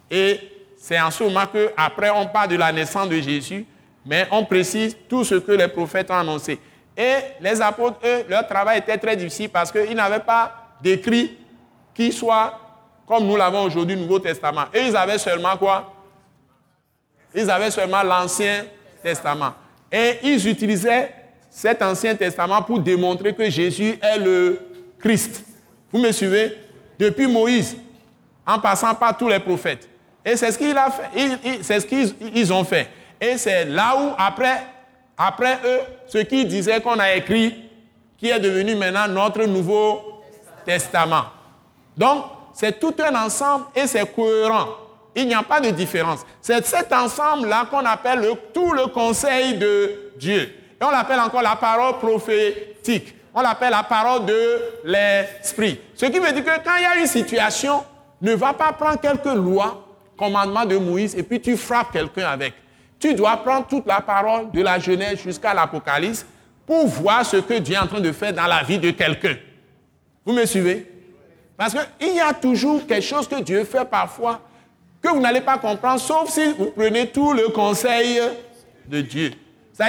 Et 0.09 0.39
c'est 0.79 0.99
en 0.99 1.11
ce 1.11 1.23
moment 1.23 1.43
qu'après 1.45 2.09
on 2.09 2.25
parle 2.27 2.49
de 2.49 2.55
la 2.55 2.71
naissance 2.71 3.09
de 3.09 3.19
Jésus, 3.19 3.65
mais 4.05 4.27
on 4.31 4.45
précise 4.45 4.95
tout 5.09 5.23
ce 5.23 5.35
que 5.35 5.51
les 5.51 5.67
prophètes 5.67 6.09
ont 6.09 6.15
annoncé. 6.15 6.59
Et 6.95 7.15
les 7.41 7.61
apôtres, 7.61 7.99
eux, 8.03 8.25
leur 8.29 8.47
travail 8.47 8.79
était 8.79 8.97
très 8.97 9.15
difficile 9.15 9.49
parce 9.49 9.71
qu'ils 9.71 9.95
n'avaient 9.95 10.19
pas 10.19 10.75
d'écrit 10.81 11.37
qui 11.93 12.11
soit 12.11 12.57
comme 13.05 13.25
nous 13.25 13.35
l'avons 13.35 13.63
aujourd'hui, 13.63 13.97
Nouveau 13.97 14.19
Testament. 14.19 14.65
Et 14.73 14.81
ils 14.81 14.95
avaient 14.95 15.17
seulement 15.17 15.57
quoi? 15.57 15.93
Ils 17.33 17.49
avaient 17.49 17.71
seulement 17.71 18.03
l'Ancien 18.03 18.65
Testament. 19.01 19.53
Et 19.91 20.19
ils 20.23 20.47
utilisaient 20.47 21.11
cet 21.49 21.81
Ancien 21.81 22.15
Testament 22.15 22.61
pour 22.61 22.79
démontrer 22.79 23.33
que 23.33 23.49
Jésus 23.49 23.97
est 24.01 24.19
le 24.19 24.59
Christ. 24.99 25.43
Vous 25.91 25.99
me 25.99 26.11
suivez? 26.11 26.55
Depuis 26.99 27.25
Moïse, 27.25 27.77
en 28.45 28.59
passant 28.59 28.93
par 28.93 29.17
tous 29.17 29.27
les 29.27 29.39
prophètes. 29.39 29.89
Et 30.31 30.37
c'est 30.37 31.79
ce 31.79 31.85
qu'ils 31.85 32.53
ont 32.53 32.63
fait. 32.63 32.87
Et 33.19 33.37
c'est 33.37 33.65
là 33.65 33.95
où, 33.99 34.13
après, 34.17 34.63
après 35.17 35.59
eux, 35.65 35.79
ce 36.07 36.19
qu'ils 36.19 36.47
disaient 36.47 36.79
qu'on 36.81 36.99
a 36.99 37.13
écrit, 37.13 37.69
qui 38.17 38.29
est 38.29 38.39
devenu 38.39 38.75
maintenant 38.75 39.07
notre 39.07 39.43
Nouveau 39.45 40.21
Testament. 40.65 41.23
Donc, 41.97 42.25
c'est 42.53 42.79
tout 42.79 42.93
un 43.03 43.15
ensemble 43.15 43.65
et 43.75 43.87
c'est 43.87 44.05
cohérent. 44.13 44.67
Il 45.15 45.27
n'y 45.27 45.33
a 45.33 45.43
pas 45.43 45.59
de 45.59 45.69
différence. 45.69 46.19
C'est 46.41 46.65
cet 46.65 46.93
ensemble-là 46.93 47.65
qu'on 47.69 47.85
appelle 47.85 48.29
tout 48.53 48.71
le 48.73 48.87
conseil 48.87 49.57
de 49.57 50.11
Dieu. 50.17 50.41
Et 50.79 50.83
on 50.83 50.91
l'appelle 50.91 51.19
encore 51.19 51.41
la 51.41 51.55
parole 51.55 51.97
prophétique. 51.97 53.15
On 53.33 53.41
l'appelle 53.41 53.71
la 53.71 53.83
parole 53.83 54.25
de 54.25 54.59
l'esprit. 54.85 55.79
Ce 55.95 56.05
qui 56.05 56.19
veut 56.19 56.31
dire 56.31 56.43
que 56.43 56.63
quand 56.63 56.75
il 56.77 56.83
y 56.83 56.85
a 56.85 57.01
une 57.01 57.07
situation, 57.07 57.83
ne 58.21 58.33
va 58.35 58.53
pas 58.53 58.71
prendre 58.73 58.99
quelques 58.99 59.25
lois, 59.25 59.85
commandements 60.19 60.65
de 60.65 60.77
Moïse, 60.77 61.15
et 61.15 61.23
puis 61.23 61.39
tu 61.39 61.55
frappes 61.57 61.93
quelqu'un 61.93 62.27
avec. 62.27 62.53
Tu 62.99 63.13
dois 63.13 63.37
prendre 63.37 63.65
toute 63.65 63.87
la 63.87 64.01
parole 64.01 64.51
de 64.51 64.61
la 64.61 64.77
Genèse 64.77 65.19
jusqu'à 65.23 65.53
l'Apocalypse 65.53 66.25
pour 66.67 66.85
voir 66.85 67.25
ce 67.25 67.37
que 67.37 67.53
Dieu 67.59 67.75
est 67.75 67.79
en 67.79 67.87
train 67.87 68.01
de 68.01 68.11
faire 68.11 68.33
dans 68.33 68.45
la 68.45 68.61
vie 68.61 68.77
de 68.77 68.91
quelqu'un. 68.91 69.35
Vous 70.25 70.33
me 70.33 70.45
suivez? 70.45 70.85
Parce 71.57 71.73
qu'il 71.73 72.13
y 72.13 72.19
a 72.19 72.33
toujours 72.33 72.85
quelque 72.85 73.05
chose 73.05 73.27
que 73.27 73.41
Dieu 73.41 73.63
fait 73.63 73.85
parfois 73.85 74.41
que 75.01 75.07
vous 75.07 75.21
n'allez 75.21 75.41
pas 75.41 75.57
comprendre, 75.57 75.99
sauf 75.99 76.29
si 76.29 76.51
vous 76.53 76.71
prenez 76.75 77.07
tout 77.07 77.33
le 77.33 77.47
conseil 77.49 78.19
de 78.85 79.01
Dieu. 79.01 79.31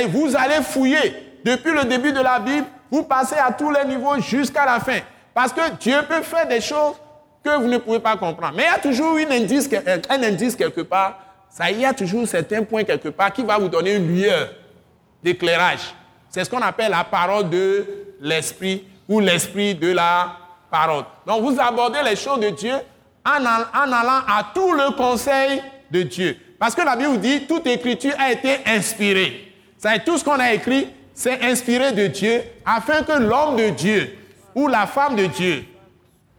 Vous 0.09 0.37
allez 0.37 0.63
fouiller 0.63 1.41
depuis 1.45 1.73
le 1.73 1.85
début 1.85 2.13
de 2.13 2.21
la 2.21 2.39
Bible, 2.39 2.67
vous 2.91 3.03
passez 3.03 3.35
à 3.35 3.53
tous 3.53 3.71
les 3.73 3.85
niveaux 3.85 4.21
jusqu'à 4.21 4.65
la 4.65 4.79
fin. 4.79 5.01
Parce 5.35 5.53
que 5.53 5.73
Dieu 5.81 5.97
peut 6.09 6.23
faire 6.23 6.47
des 6.47 6.61
choses 6.61 6.95
que 7.43 7.59
vous 7.59 7.69
ne 7.69 7.79
pouvez 7.79 8.01
pas 8.01 8.17
comprendre. 8.17 8.55
Mais 8.57 8.65
il 8.65 8.73
y 8.73 8.75
a 8.75 8.79
toujours 8.79 9.17
un 9.17 9.31
indice, 9.31 9.69
un 10.09 10.23
indice 10.23 10.57
quelque 10.57 10.83
part. 10.83 11.19
Ça, 11.49 11.71
il 11.71 11.81
y 11.81 11.85
a 11.85 11.93
toujours 11.93 12.27
certains 12.29 12.63
points 12.63 12.85
quelque 12.85 13.09
part 13.09 13.33
qui 13.33 13.43
va 13.43 13.59
vous 13.59 13.69
donner 13.69 13.97
une 13.97 14.15
lueur 14.15 14.51
d'éclairage. 15.23 15.95
C'est 16.29 16.45
ce 16.45 16.51
qu'on 16.51 16.63
appelle 16.63 16.91
la 16.91 17.05
parole 17.05 17.51
de 17.51 17.87
l'esprit 18.21 18.85
ou 19.09 19.21
l'esprit 19.21 19.75
de 19.75 19.93
la 19.93 20.37
parole. 20.71 21.05
Donc 21.27 21.43
vous 21.43 21.61
abordez 21.61 21.99
les 22.05 22.17
choses 22.17 22.39
de 22.41 22.51
Dieu 22.51 22.75
en, 23.25 23.45
allant 23.45 24.23
à 24.29 24.47
tout 24.55 24.73
le 24.73 24.97
conseil 24.97 25.63
de 25.91 26.03
Dieu. 26.03 26.37
Parce 26.59 26.75
que 26.75 26.83
la 26.83 26.95
Bible 26.95 27.19
dit, 27.19 27.47
toute 27.47 27.67
écriture 27.67 28.15
a 28.19 28.31
été 28.31 28.59
inspirée. 28.67 29.53
Ça 29.77 29.99
tout 29.99 30.19
ce 30.19 30.25
qu'on 30.25 30.39
a 30.39 30.53
écrit, 30.53 30.89
c'est 31.15 31.43
inspiré 31.43 31.93
de 31.93 32.07
Dieu 32.07 32.43
afin 32.65 33.03
que 33.03 33.13
l'homme 33.13 33.57
de 33.57 33.71
Dieu 33.71 34.17
ou 34.55 34.69
la 34.69 34.87
femme 34.87 35.17
de 35.17 35.27
Dieu 35.27 35.65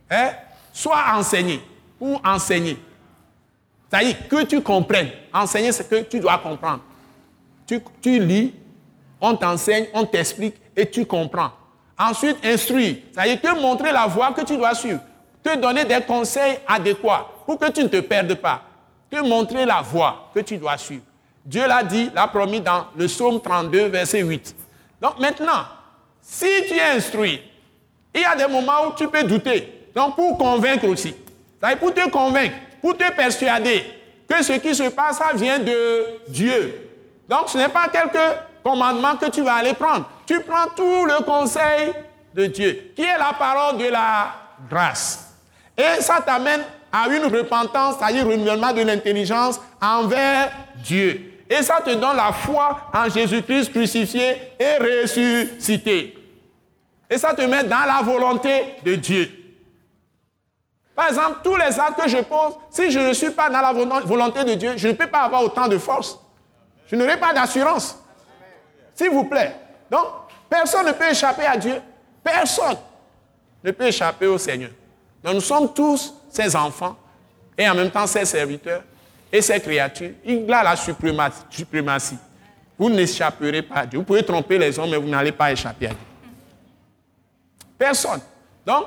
hein, 0.09 0.29
soit 0.71 1.03
enseigné 1.15 1.61
ou 1.99 2.17
enseigné. 2.23 2.77
C'est-à-dire 3.89 4.27
que 4.27 4.43
tu 4.43 4.61
comprennes. 4.61 5.09
Enseigner, 5.33 5.71
c'est 5.71 5.89
que 5.89 6.01
tu 6.03 6.19
dois 6.19 6.37
comprendre. 6.37 6.81
Tu, 7.67 7.81
tu 8.01 8.19
lis, 8.19 8.53
on 9.19 9.35
t'enseigne, 9.35 9.87
on 9.93 10.05
t'explique 10.05 10.55
et 10.75 10.89
tu 10.89 11.05
comprends. 11.05 11.51
Ensuite, 11.97 12.37
instruire. 12.43 12.97
C'est-à-dire 13.11 13.41
que 13.41 13.61
montrer 13.61 13.91
la 13.91 14.07
voie 14.07 14.31
que 14.31 14.41
tu 14.41 14.57
dois 14.57 14.73
suivre 14.73 15.01
te 15.43 15.57
donner 15.57 15.85
des 15.85 16.01
conseils 16.01 16.59
adéquats 16.67 17.27
pour 17.45 17.57
que 17.57 17.71
tu 17.71 17.83
ne 17.83 17.87
te 17.87 17.99
perdes 17.99 18.35
pas, 18.35 18.61
te 19.09 19.17
montrer 19.17 19.65
la 19.65 19.81
voie 19.81 20.29
que 20.33 20.39
tu 20.39 20.57
dois 20.57 20.77
suivre. 20.77 21.03
Dieu 21.43 21.67
l'a 21.67 21.83
dit, 21.83 22.09
l'a 22.13 22.27
promis 22.27 22.61
dans 22.61 22.85
le 22.95 23.07
psaume 23.07 23.41
32, 23.41 23.87
verset 23.87 24.21
8. 24.21 24.55
Donc 25.01 25.19
maintenant, 25.19 25.65
si 26.21 26.45
tu 26.67 26.75
es 26.75 26.95
instruit, 26.95 27.41
il 28.13 28.21
y 28.21 28.25
a 28.25 28.35
des 28.35 28.47
moments 28.47 28.87
où 28.87 28.93
tu 28.95 29.07
peux 29.07 29.23
douter. 29.23 29.80
Donc 29.95 30.15
pour 30.15 30.37
convaincre 30.37 30.87
aussi. 30.87 31.13
Pour 31.79 31.93
te 31.93 32.09
convaincre, 32.09 32.55
pour 32.81 32.97
te 32.97 33.11
persuader 33.11 33.83
que 34.27 34.43
ce 34.43 34.53
qui 34.53 34.73
se 34.73 34.89
passe, 34.89 35.17
ça 35.17 35.31
vient 35.35 35.59
de 35.59 36.05
Dieu. 36.27 36.89
Donc 37.27 37.49
ce 37.49 37.57
n'est 37.57 37.69
pas 37.69 37.87
quelques 37.89 38.37
commandements 38.63 39.15
que 39.15 39.29
tu 39.29 39.41
vas 39.41 39.55
aller 39.55 39.73
prendre. 39.73 40.09
Tu 40.25 40.39
prends 40.41 40.67
tout 40.75 41.05
le 41.05 41.23
conseil 41.23 41.93
de 42.33 42.45
Dieu, 42.45 42.93
qui 42.95 43.01
est 43.01 43.17
la 43.17 43.33
parole 43.37 43.77
de 43.77 43.85
la 43.85 44.33
grâce. 44.69 45.33
Et 45.77 46.01
ça 46.01 46.21
t'amène 46.25 46.61
à 46.91 47.07
une 47.07 47.25
repentance, 47.25 47.95
c'est-à-dire 47.99 48.25
renouvellement 48.25 48.73
de 48.73 48.81
l'intelligence 48.81 49.59
envers 49.81 50.51
Dieu. 50.77 51.33
Et 51.49 51.61
ça 51.63 51.81
te 51.83 51.89
donne 51.91 52.15
la 52.15 52.31
foi 52.31 52.89
en 52.93 53.09
Jésus-Christ 53.09 53.71
crucifié 53.71 54.37
et 54.57 54.77
ressuscité. 55.01 56.17
Et 57.09 57.17
ça 57.17 57.33
te 57.33 57.41
met 57.41 57.63
dans 57.65 57.85
la 57.85 58.01
volonté 58.01 58.75
de 58.85 58.95
Dieu. 58.95 59.29
Par 61.01 61.09
exemple, 61.09 61.39
tous 61.43 61.55
les 61.55 61.79
actes 61.79 61.99
que 61.99 62.07
je 62.07 62.17
pose, 62.17 62.53
si 62.69 62.91
je 62.91 62.99
ne 62.99 63.11
suis 63.13 63.31
pas 63.31 63.49
dans 63.49 63.59
la 63.59 63.73
volonté 63.73 64.43
de 64.43 64.53
Dieu, 64.53 64.73
je 64.77 64.87
ne 64.87 64.93
peux 64.93 65.07
pas 65.07 65.21
avoir 65.21 65.43
autant 65.43 65.67
de 65.67 65.79
force. 65.79 66.19
Je 66.85 66.95
n'aurai 66.95 67.17
pas 67.17 67.33
d'assurance. 67.33 67.97
S'il 68.93 69.09
vous 69.09 69.23
plaît. 69.23 69.55
Donc, 69.89 70.05
personne 70.47 70.85
ne 70.85 70.91
peut 70.91 71.09
échapper 71.09 71.47
à 71.47 71.57
Dieu. 71.57 71.81
Personne 72.23 72.77
ne 73.63 73.71
peut 73.71 73.87
échapper 73.87 74.27
au 74.27 74.37
Seigneur. 74.37 74.69
Donc, 75.23 75.33
nous 75.33 75.41
sommes 75.41 75.73
tous 75.73 76.13
ses 76.29 76.55
enfants 76.55 76.95
et 77.57 77.67
en 77.67 77.73
même 77.73 77.89
temps 77.89 78.05
ses 78.05 78.25
serviteurs 78.25 78.83
et 79.33 79.41
ses 79.41 79.59
créatures. 79.59 80.11
Il 80.23 80.53
a 80.53 80.61
la 80.61 80.75
suprématie. 80.75 82.17
Vous 82.77 82.91
n'échapperez 82.91 83.63
pas 83.63 83.77
à 83.77 83.85
Dieu. 83.87 83.97
Vous 83.97 84.05
pouvez 84.05 84.23
tromper 84.23 84.59
les 84.59 84.77
hommes, 84.77 84.91
mais 84.91 84.97
vous 84.97 85.09
n'allez 85.09 85.31
pas 85.31 85.51
échapper 85.51 85.87
à 85.87 85.89
Dieu. 85.89 85.97
Personne. 87.79 88.21
Donc, 88.63 88.85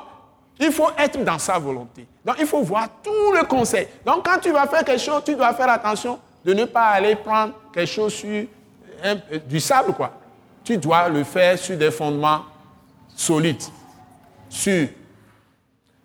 il 0.59 0.73
faut 0.73 0.91
être 0.97 1.23
dans 1.23 1.39
sa 1.39 1.59
volonté. 1.59 2.07
Donc, 2.25 2.37
il 2.39 2.47
faut 2.47 2.63
voir 2.63 2.89
tout 3.03 3.33
le 3.33 3.45
conseil. 3.45 3.89
Donc, 4.05 4.25
quand 4.25 4.39
tu 4.41 4.51
vas 4.51 4.67
faire 4.67 4.85
quelque 4.85 5.01
chose, 5.01 5.23
tu 5.25 5.35
dois 5.35 5.53
faire 5.55 5.69
attention 5.69 6.19
de 6.45 6.53
ne 6.55 6.65
pas 6.65 6.89
aller 6.89 7.17
prendre 7.17 7.55
quelque 7.73 7.91
chose 7.91 8.13
sur 8.13 8.47
euh, 9.05 9.15
du 9.47 9.61
sable, 9.61 9.93
quoi. 9.93 10.13
Tu 10.63 10.79
dois 10.79 11.09
le 11.09 11.25
faire 11.25 11.59
sur 11.59 11.77
des 11.77 11.91
fondements 11.91 12.43
solides, 13.15 13.63
sûrs. 14.49 14.89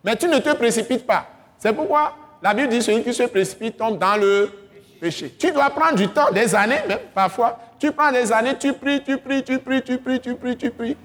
Mais 0.04 0.16
tu 0.16 0.28
ne 0.28 0.40
te 0.40 0.54
précipites 0.56 1.06
pas. 1.06 1.26
C'est 1.58 1.74
pourquoi 1.74 2.14
la 2.42 2.54
Bible 2.54 2.70
dit 2.70 2.82
celui 2.82 3.04
qui 3.04 3.14
se 3.14 3.24
précipite 3.24 3.78
tombe 3.78 3.98
dans 3.98 4.18
le 4.18 4.50
péché. 5.00 5.34
Tu 5.38 5.52
dois 5.52 5.70
prendre 5.70 5.96
du 5.96 6.08
temps, 6.08 6.32
des 6.32 6.56
années 6.56 6.82
même, 6.88 7.00
parfois. 7.14 7.60
Tu 7.80 7.92
prends 7.92 8.12
des 8.12 8.32
années, 8.32 8.58
tu 8.58 8.74
pries, 8.74 9.04
tu 9.04 9.18
pries, 9.18 9.44
tu 9.44 9.60
pries, 9.60 9.82
tu 9.82 9.98
pries, 9.98 10.20
tu 10.20 10.36
pries, 10.36 10.58
tu 10.58 10.72
pries. 10.72 10.98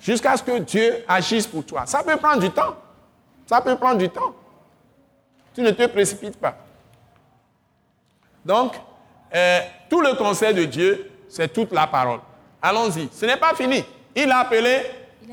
Jusqu'à 0.00 0.36
ce 0.36 0.42
que 0.42 0.58
Dieu 0.58 1.04
agisse 1.06 1.46
pour 1.46 1.64
toi. 1.64 1.84
Ça 1.86 2.02
peut 2.02 2.16
prendre 2.16 2.40
du 2.40 2.50
temps. 2.50 2.74
Ça 3.46 3.60
peut 3.60 3.76
prendre 3.76 3.98
du 3.98 4.08
temps. 4.08 4.34
Tu 5.54 5.60
ne 5.60 5.70
te 5.70 5.86
précipites 5.86 6.38
pas. 6.38 6.56
Donc, 8.44 8.74
euh, 9.34 9.60
tout 9.88 10.00
le 10.00 10.14
conseil 10.14 10.54
de 10.54 10.64
Dieu, 10.64 11.10
c'est 11.28 11.52
toute 11.52 11.72
la 11.72 11.86
parole. 11.86 12.20
Allons-y. 12.62 13.08
Ce 13.12 13.26
n'est 13.26 13.36
pas 13.36 13.54
fini. 13.54 13.84
Il 14.14 14.30
a 14.30 14.38
appelé 14.38 14.82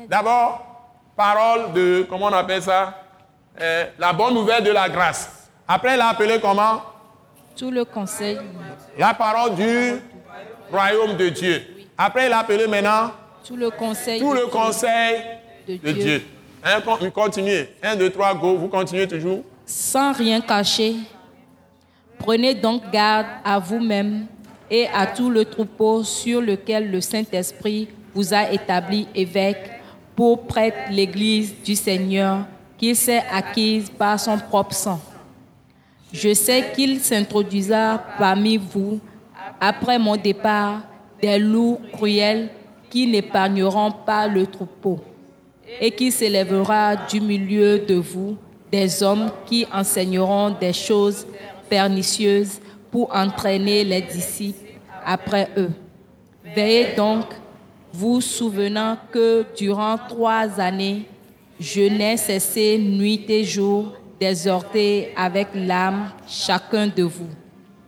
d'abord 0.08 0.68
parole 1.16 1.72
de, 1.72 2.06
comment 2.08 2.26
on 2.26 2.32
appelle 2.32 2.62
ça 2.62 2.94
euh, 3.60 3.86
La 3.98 4.12
bonne 4.12 4.34
nouvelle 4.34 4.62
de 4.62 4.70
la 4.70 4.88
grâce. 4.88 5.48
Après, 5.66 5.94
il 5.94 6.00
a 6.00 6.08
appelé 6.08 6.40
comment? 6.40 6.82
Tout 7.56 7.70
le 7.70 7.84
conseil. 7.84 8.38
La 8.96 9.14
parole 9.14 9.54
du 9.54 9.94
royaume 10.70 11.16
de 11.16 11.28
Dieu. 11.30 11.62
Après, 11.96 12.26
il 12.26 12.32
a 12.32 12.38
appelé 12.38 12.66
maintenant 12.66 13.10
Tout 13.48 13.56
le 13.56 13.70
conseil. 13.70 14.20
Tout 14.20 14.34
le 14.34 14.46
conseil 14.48 15.22
de, 15.66 15.92
Dieu. 15.92 16.22
continuez. 17.14 17.70
Un, 17.82 17.96
deux, 17.96 18.10
trois, 18.10 18.34
go. 18.34 18.58
Vous 18.58 18.68
continuez 18.68 19.08
toujours? 19.08 19.42
Sans 19.64 20.12
rien 20.12 20.42
cacher. 20.42 20.96
Prenez 22.18 22.54
donc 22.54 22.90
garde 22.90 23.26
à 23.42 23.58
vous-même 23.58 24.26
et 24.70 24.86
à 24.92 25.06
tout 25.06 25.30
le 25.30 25.46
troupeau 25.46 26.04
sur 26.04 26.42
lequel 26.42 26.90
le 26.90 27.00
Saint-Esprit 27.00 27.88
vous 28.14 28.34
a 28.34 28.52
établi 28.52 29.08
évêque 29.14 29.70
pour 30.14 30.46
prêtre 30.46 30.90
l'Église 30.90 31.54
du 31.64 31.74
Seigneur 31.74 32.44
qu'il 32.76 32.96
s'est 32.96 33.24
acquise 33.32 33.88
par 33.88 34.20
son 34.20 34.36
propre 34.36 34.74
sang. 34.74 35.00
Je 36.12 36.34
sais 36.34 36.70
qu'il 36.74 37.00
s'introduira 37.00 38.02
parmi 38.18 38.58
vous, 38.58 39.00
après 39.58 39.98
mon 39.98 40.18
départ, 40.18 40.82
des 41.22 41.38
loups 41.38 41.80
cruels 41.94 42.50
qui 42.90 43.06
n'épargneront 43.06 43.92
pas 43.92 44.26
le 44.26 44.46
troupeau, 44.46 45.00
et 45.80 45.90
qui 45.90 46.10
s'élèvera 46.10 46.96
du 46.96 47.20
milieu 47.20 47.78
de 47.78 47.94
vous 47.94 48.36
des 48.70 49.02
hommes 49.02 49.30
qui 49.46 49.66
enseigneront 49.72 50.50
des 50.50 50.72
choses 50.72 51.26
pernicieuses 51.68 52.60
pour 52.90 53.14
entraîner 53.14 53.84
les 53.84 54.02
disciples 54.02 54.72
après 55.04 55.48
eux. 55.56 55.70
Veillez 56.54 56.94
donc 56.96 57.24
vous 57.92 58.20
souvenant 58.20 58.96
que 59.10 59.44
durant 59.56 59.96
trois 59.96 60.60
années, 60.60 61.06
je 61.58 61.82
n'ai 61.82 62.16
cessé 62.16 62.78
nuit 62.78 63.24
et 63.28 63.44
jour 63.44 63.92
d'exhorter 64.20 65.12
avec 65.16 65.48
l'âme 65.54 66.10
chacun 66.28 66.86
de 66.86 67.02
vous. 67.02 67.28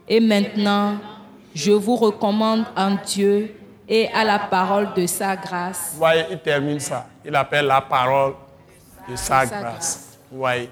Et 0.08 0.20
maintenant, 0.20 0.96
je 1.54 1.72
vous 1.72 1.96
recommande 1.96 2.64
en 2.76 2.96
Dieu 3.06 3.54
et 3.90 4.08
à 4.12 4.24
la 4.24 4.38
parole 4.38 4.94
de 4.94 5.04
sa 5.06 5.36
grâce. 5.36 5.90
Vous 5.92 5.98
voyez, 5.98 6.24
il 6.30 6.38
termine 6.38 6.78
ça. 6.78 7.06
Il 7.24 7.34
appelle 7.34 7.66
la 7.66 7.80
parole 7.80 8.34
de 9.08 9.16
sa, 9.16 9.44
grâce. 9.44 10.16
Vous 10.30 10.38
voyez, 10.38 10.70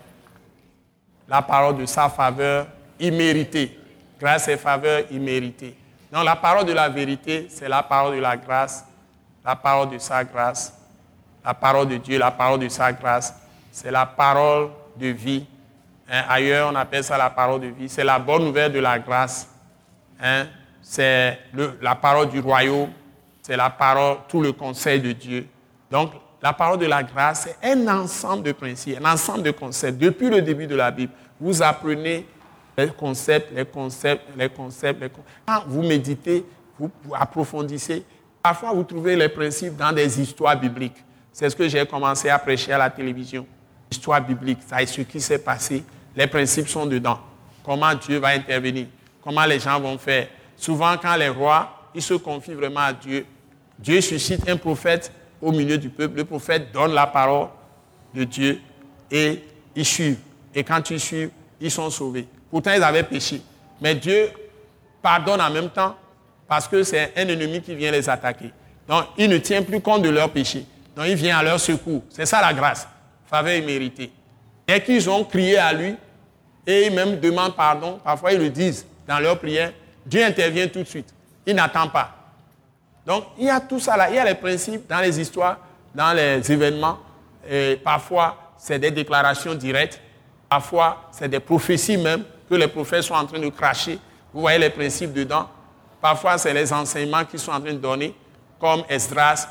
la 1.28 1.42
parole 1.42 1.76
de 1.76 1.84
sa 1.84 2.08
faveur 2.08 2.68
imméritée. 2.98 3.76
Grâce 4.20 4.48
et 4.48 4.56
faveur 4.56 5.02
imméritée. 5.10 5.76
Donc 6.12 6.24
la 6.24 6.36
parole 6.36 6.64
de 6.64 6.72
la 6.72 6.88
vérité, 6.88 7.48
c'est 7.50 7.68
la 7.68 7.82
parole 7.82 8.14
de 8.16 8.20
la 8.20 8.36
grâce 8.36 8.84
la 9.48 9.56
parole 9.56 9.88
de 9.88 9.98
sa 9.98 10.22
grâce, 10.24 10.74
la 11.42 11.54
parole 11.54 11.88
de 11.88 11.96
Dieu, 11.96 12.18
la 12.18 12.30
parole 12.30 12.60
de 12.60 12.68
sa 12.68 12.92
grâce, 12.92 13.34
c'est 13.72 13.90
la 13.90 14.04
parole 14.04 14.68
de 14.94 15.06
vie. 15.06 15.46
Hein, 16.06 16.22
ailleurs, 16.28 16.70
on 16.70 16.76
appelle 16.76 17.02
ça 17.02 17.16
la 17.16 17.30
parole 17.30 17.62
de 17.62 17.68
vie. 17.68 17.88
C'est 17.88 18.04
la 18.04 18.18
bonne 18.18 18.44
nouvelle 18.44 18.70
de 18.70 18.78
la 18.78 18.98
grâce. 18.98 19.48
Hein, 20.20 20.48
c'est 20.82 21.38
la 21.80 21.94
parole 21.94 22.28
du 22.28 22.40
royaume. 22.40 22.90
C'est 23.48 23.56
la 23.56 23.70
parole, 23.70 24.18
tout 24.28 24.42
le 24.42 24.52
conseil 24.52 25.00
de 25.00 25.12
Dieu. 25.12 25.46
Donc, 25.90 26.12
la 26.42 26.52
parole 26.52 26.78
de 26.78 26.86
la 26.86 27.02
grâce, 27.02 27.48
c'est 27.48 27.72
un 27.72 27.88
ensemble 27.88 28.42
de 28.44 28.52
principes, 28.52 28.98
un 29.02 29.12
ensemble 29.12 29.42
de 29.42 29.50
concepts. 29.50 29.98
Depuis 29.98 30.28
le 30.28 30.42
début 30.42 30.66
de 30.66 30.76
la 30.76 30.90
Bible, 30.90 31.12
vous 31.40 31.62
apprenez 31.62 32.26
les 32.76 32.88
concepts, 32.88 33.50
les 33.52 33.64
concepts, 33.64 34.24
les 34.36 34.48
concepts. 34.48 35.10
Quand 35.46 35.62
vous 35.66 35.82
méditez, 35.82 36.44
vous 36.78 36.90
approfondissez, 37.14 38.04
Parfois, 38.42 38.72
vous 38.72 38.84
trouvez 38.84 39.16
les 39.16 39.28
principes 39.28 39.76
dans 39.76 39.92
des 39.92 40.20
histoires 40.20 40.58
bibliques. 40.58 41.04
C'est 41.32 41.50
ce 41.50 41.56
que 41.56 41.68
j'ai 41.68 41.84
commencé 41.86 42.28
à 42.28 42.38
prêcher 42.38 42.72
à 42.72 42.78
la 42.78 42.88
télévision. 42.88 43.46
Histoire 43.90 44.20
biblique, 44.20 44.60
ça 44.66 44.82
est 44.82 44.86
ce 44.86 45.02
qui 45.02 45.20
s'est 45.20 45.38
passé. 45.38 45.84
Les 46.14 46.26
principes 46.26 46.68
sont 46.68 46.86
dedans. 46.86 47.18
Comment 47.64 47.94
Dieu 47.94 48.18
va 48.18 48.28
intervenir, 48.28 48.86
comment 49.22 49.44
les 49.44 49.60
gens 49.60 49.78
vont 49.78 49.98
faire? 49.98 50.28
Souvent, 50.56 50.96
quand 50.96 51.14
les 51.16 51.28
rois, 51.28 51.90
ils 51.94 52.02
se 52.02 52.14
confient 52.14 52.54
vraiment 52.54 52.80
à 52.80 52.92
Dieu, 52.92 53.26
Dieu 53.78 54.00
suscite 54.00 54.48
un 54.48 54.56
prophète 54.56 55.12
au 55.40 55.52
milieu 55.52 55.78
du 55.78 55.88
peuple. 55.88 56.16
Le 56.16 56.24
prophète 56.24 56.72
donne 56.72 56.92
la 56.92 57.06
parole 57.06 57.48
de 58.14 58.24
Dieu 58.24 58.60
et 59.10 59.42
ils 59.74 59.84
suivent. 59.84 60.18
Et 60.54 60.64
quand 60.64 60.90
ils 60.90 61.00
suivent, 61.00 61.30
ils 61.60 61.70
sont 61.70 61.90
sauvés. 61.90 62.26
Pourtant, 62.50 62.72
ils 62.74 62.82
avaient 62.82 63.02
péché. 63.02 63.40
Mais 63.80 63.94
Dieu 63.94 64.30
pardonne 65.02 65.40
en 65.40 65.50
même 65.50 65.70
temps 65.70 65.96
parce 66.48 66.66
que 66.66 66.82
c'est 66.82 67.12
un 67.16 67.28
ennemi 67.28 67.60
qui 67.60 67.74
vient 67.74 67.90
les 67.92 68.08
attaquer. 68.08 68.50
Donc, 68.88 69.04
il 69.16 69.28
ne 69.28 69.38
tient 69.38 69.62
plus 69.62 69.80
compte 69.80 70.02
de 70.02 70.08
leur 70.08 70.30
péché. 70.30 70.64
Donc, 70.96 71.06
il 71.08 71.14
vient 71.14 71.38
à 71.38 71.42
leur 71.42 71.60
secours. 71.60 72.02
C'est 72.08 72.26
ça 72.26 72.40
la 72.40 72.52
grâce. 72.52 72.88
Faveur 73.26 73.54
imméritée. 73.54 74.10
Dès 74.66 74.82
qu'ils 74.82 75.08
ont 75.08 75.24
crié 75.24 75.58
à 75.58 75.72
lui, 75.72 75.94
et 76.66 76.90
même 76.90 77.18
demandent 77.18 77.56
pardon, 77.56 77.98
parfois 78.04 78.32
ils 78.32 78.38
le 78.38 78.50
disent 78.50 78.86
dans 79.06 79.18
leur 79.18 79.38
prière, 79.38 79.72
Dieu 80.04 80.22
intervient 80.22 80.68
tout 80.68 80.80
de 80.80 80.88
suite. 80.88 81.14
Il 81.46 81.54
n'attend 81.54 81.88
pas. 81.88 82.17
Donc, 83.08 83.24
il 83.38 83.46
y 83.46 83.50
a 83.50 83.58
tout 83.58 83.80
ça 83.80 83.96
là. 83.96 84.10
Il 84.10 84.16
y 84.16 84.18
a 84.18 84.24
les 84.26 84.34
principes 84.34 84.86
dans 84.86 85.00
les 85.00 85.18
histoires, 85.18 85.56
dans 85.94 86.12
les 86.12 86.52
événements. 86.52 86.98
Parfois, 87.82 88.36
c'est 88.58 88.78
des 88.78 88.90
déclarations 88.90 89.54
directes. 89.54 89.98
Parfois, 90.46 91.08
c'est 91.10 91.26
des 91.28 91.40
prophéties 91.40 91.96
même 91.96 92.22
que 92.50 92.54
les 92.54 92.68
prophètes 92.68 93.04
sont 93.04 93.14
en 93.14 93.24
train 93.24 93.38
de 93.38 93.48
cracher. 93.48 93.98
Vous 94.34 94.42
voyez 94.42 94.58
les 94.58 94.68
principes 94.68 95.14
dedans. 95.14 95.48
Parfois, 96.02 96.36
c'est 96.36 96.52
les 96.52 96.70
enseignements 96.70 97.24
qu'ils 97.24 97.38
sont 97.38 97.50
en 97.50 97.60
train 97.60 97.72
de 97.72 97.78
donner, 97.78 98.14
comme 98.60 98.82
Esdras, 98.90 99.48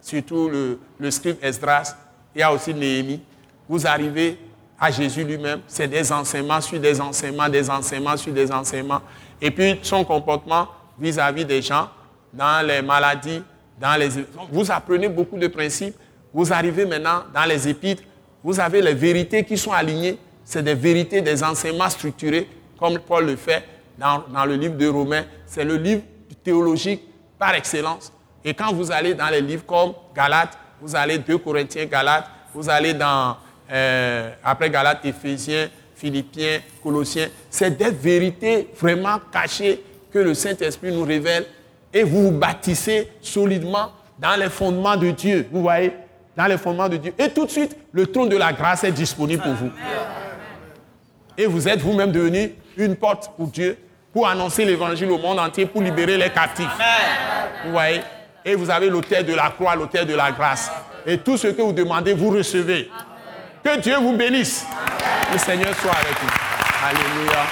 surtout 0.00 0.48
le, 0.48 0.80
le 0.98 1.10
scribe 1.10 1.36
Esdras. 1.42 1.94
Il 2.34 2.40
y 2.40 2.42
a 2.42 2.50
aussi 2.50 2.72
Néhémie. 2.72 3.22
Vous 3.68 3.86
arrivez 3.86 4.38
à 4.80 4.90
Jésus 4.90 5.24
lui-même, 5.24 5.60
c'est 5.66 5.88
des 5.88 6.10
enseignements 6.10 6.60
sur 6.60 6.80
des 6.80 7.00
enseignements, 7.00 7.48
des 7.50 7.68
enseignements 7.70 8.16
sur 8.16 8.32
des 8.32 8.50
enseignements. 8.50 9.02
Et 9.40 9.50
puis 9.50 9.78
son 9.82 10.04
comportement 10.04 10.68
vis-à-vis 10.98 11.44
des 11.44 11.62
gens, 11.62 11.88
dans 12.34 12.66
les 12.66 12.82
maladies, 12.82 13.42
dans 13.80 13.98
les... 13.98 14.08
Vous 14.50 14.70
apprenez 14.70 15.08
beaucoup 15.08 15.38
de 15.38 15.46
principes. 15.46 15.96
Vous 16.32 16.52
arrivez 16.52 16.84
maintenant 16.84 17.24
dans 17.32 17.44
les 17.44 17.68
épîtres. 17.68 18.02
Vous 18.42 18.58
avez 18.60 18.82
les 18.82 18.94
vérités 18.94 19.44
qui 19.44 19.56
sont 19.56 19.72
alignées. 19.72 20.18
C'est 20.44 20.62
des 20.62 20.74
vérités, 20.74 21.22
des 21.22 21.42
enseignements 21.42 21.88
structurés, 21.88 22.48
comme 22.78 22.98
Paul 22.98 23.26
le 23.26 23.36
fait 23.36 23.64
dans, 23.98 24.24
dans 24.32 24.44
le 24.44 24.56
livre 24.56 24.76
de 24.76 24.86
Romains. 24.88 25.24
C'est 25.46 25.64
le 25.64 25.76
livre 25.76 26.02
théologique 26.42 27.02
par 27.38 27.54
excellence. 27.54 28.12
Et 28.44 28.52
quand 28.52 28.72
vous 28.72 28.90
allez 28.92 29.14
dans 29.14 29.28
les 29.28 29.40
livres 29.40 29.64
comme 29.64 29.94
Galates, 30.14 30.58
vous 30.80 30.94
allez 30.94 31.18
2 31.18 31.38
Corinthiens, 31.38 31.86
Galates, 31.86 32.26
vous 32.52 32.68
allez 32.68 32.92
dans, 32.92 33.36
euh, 33.72 34.30
après 34.44 34.68
Galates, 34.68 35.04
Éphésiens, 35.04 35.68
Philippiens, 35.94 36.60
Colossiens, 36.82 37.28
c'est 37.48 37.70
des 37.76 37.90
vérités 37.90 38.68
vraiment 38.78 39.18
cachées 39.32 39.82
que 40.12 40.18
le 40.18 40.34
Saint-Esprit 40.34 40.92
nous 40.92 41.04
révèle 41.04 41.46
et 41.94 42.02
vous 42.02 42.24
vous 42.24 42.30
bâtissez 42.32 43.08
solidement 43.22 43.92
dans 44.18 44.38
les 44.38 44.50
fondements 44.50 44.96
de 44.96 45.12
Dieu. 45.12 45.48
Vous 45.50 45.62
voyez 45.62 45.92
Dans 46.36 46.46
les 46.46 46.58
fondements 46.58 46.88
de 46.88 46.96
Dieu. 46.96 47.14
Et 47.16 47.28
tout 47.30 47.46
de 47.46 47.50
suite, 47.50 47.76
le 47.92 48.08
trône 48.08 48.28
de 48.28 48.36
la 48.36 48.52
grâce 48.52 48.82
est 48.82 48.90
disponible 48.90 49.42
pour 49.42 49.52
vous. 49.52 49.70
Et 51.38 51.46
vous 51.46 51.68
êtes 51.68 51.80
vous-même 51.80 52.10
devenu 52.10 52.52
une 52.76 52.96
porte 52.96 53.30
pour 53.36 53.46
Dieu, 53.46 53.78
pour 54.12 54.26
annoncer 54.28 54.64
l'évangile 54.64 55.10
au 55.10 55.18
monde 55.18 55.38
entier, 55.38 55.66
pour 55.66 55.82
libérer 55.82 56.16
les 56.16 56.30
captifs. 56.30 56.66
Vous 57.64 57.70
voyez 57.70 58.00
Et 58.44 58.56
vous 58.56 58.68
avez 58.70 58.90
l'autel 58.90 59.24
de 59.24 59.34
la 59.34 59.50
croix, 59.50 59.76
l'autel 59.76 60.06
de 60.06 60.14
la 60.14 60.32
grâce. 60.32 60.70
Et 61.06 61.18
tout 61.18 61.36
ce 61.36 61.48
que 61.48 61.62
vous 61.62 61.72
demandez, 61.72 62.12
vous 62.12 62.30
recevez. 62.30 62.90
Que 63.62 63.78
Dieu 63.78 63.96
vous 63.98 64.16
bénisse. 64.16 64.66
Le 65.32 65.38
Seigneur 65.38 65.74
soit 65.74 65.92
avec 65.92 66.18
vous. 66.20 66.30
Alléluia. 66.88 67.42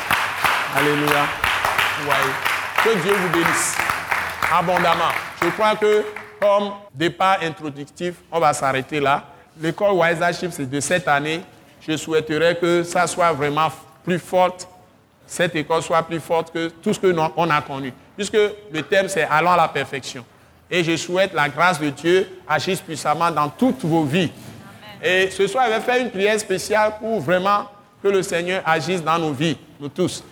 Alléluia. 0.76 1.26
Vous 1.98 2.04
voyez 2.06 2.96
Que 2.96 3.02
Dieu 3.02 3.12
vous 3.14 3.28
bénisse 3.28 3.76
abondamment. 4.52 5.12
Je 5.42 5.48
crois 5.50 5.74
que 5.76 6.04
comme 6.40 6.72
départ 6.92 7.38
introductif, 7.42 8.14
on 8.30 8.40
va 8.40 8.52
s'arrêter 8.52 9.00
là. 9.00 9.24
L'école 9.60 9.92
Wisership, 9.92 10.50
c'est 10.52 10.68
de 10.68 10.80
cette 10.80 11.06
année. 11.08 11.40
Je 11.86 11.96
souhaiterais 11.96 12.56
que 12.56 12.82
ça 12.82 13.06
soit 13.06 13.32
vraiment 13.32 13.68
plus 14.04 14.18
forte, 14.18 14.68
cette 15.26 15.54
école 15.56 15.82
soit 15.82 16.02
plus 16.02 16.20
forte 16.20 16.52
que 16.52 16.68
tout 16.68 16.92
ce 16.92 16.98
que 16.98 17.14
on 17.36 17.50
a 17.50 17.62
connu. 17.62 17.92
Puisque 18.16 18.34
le 18.34 18.82
thème, 18.82 19.08
c'est 19.08 19.22
allons 19.22 19.52
à 19.52 19.56
la 19.56 19.68
perfection. 19.68 20.24
Et 20.70 20.82
je 20.82 20.96
souhaite 20.96 21.32
la 21.34 21.48
grâce 21.48 21.78
de 21.80 21.90
Dieu 21.90 22.40
agisse 22.48 22.80
puissamment 22.80 23.30
dans 23.30 23.48
toutes 23.48 23.84
vos 23.84 24.04
vies. 24.04 24.32
Et 25.02 25.30
ce 25.30 25.46
soir, 25.46 25.66
je 25.68 25.74
vais 25.74 25.80
faire 25.80 26.00
une 26.00 26.10
prière 26.10 26.38
spéciale 26.38 26.94
pour 26.98 27.20
vraiment 27.20 27.68
que 28.02 28.08
le 28.08 28.22
Seigneur 28.22 28.62
agisse 28.64 29.02
dans 29.02 29.18
nos 29.18 29.32
vies, 29.32 29.56
nous 29.78 29.88
tous. 29.88 30.24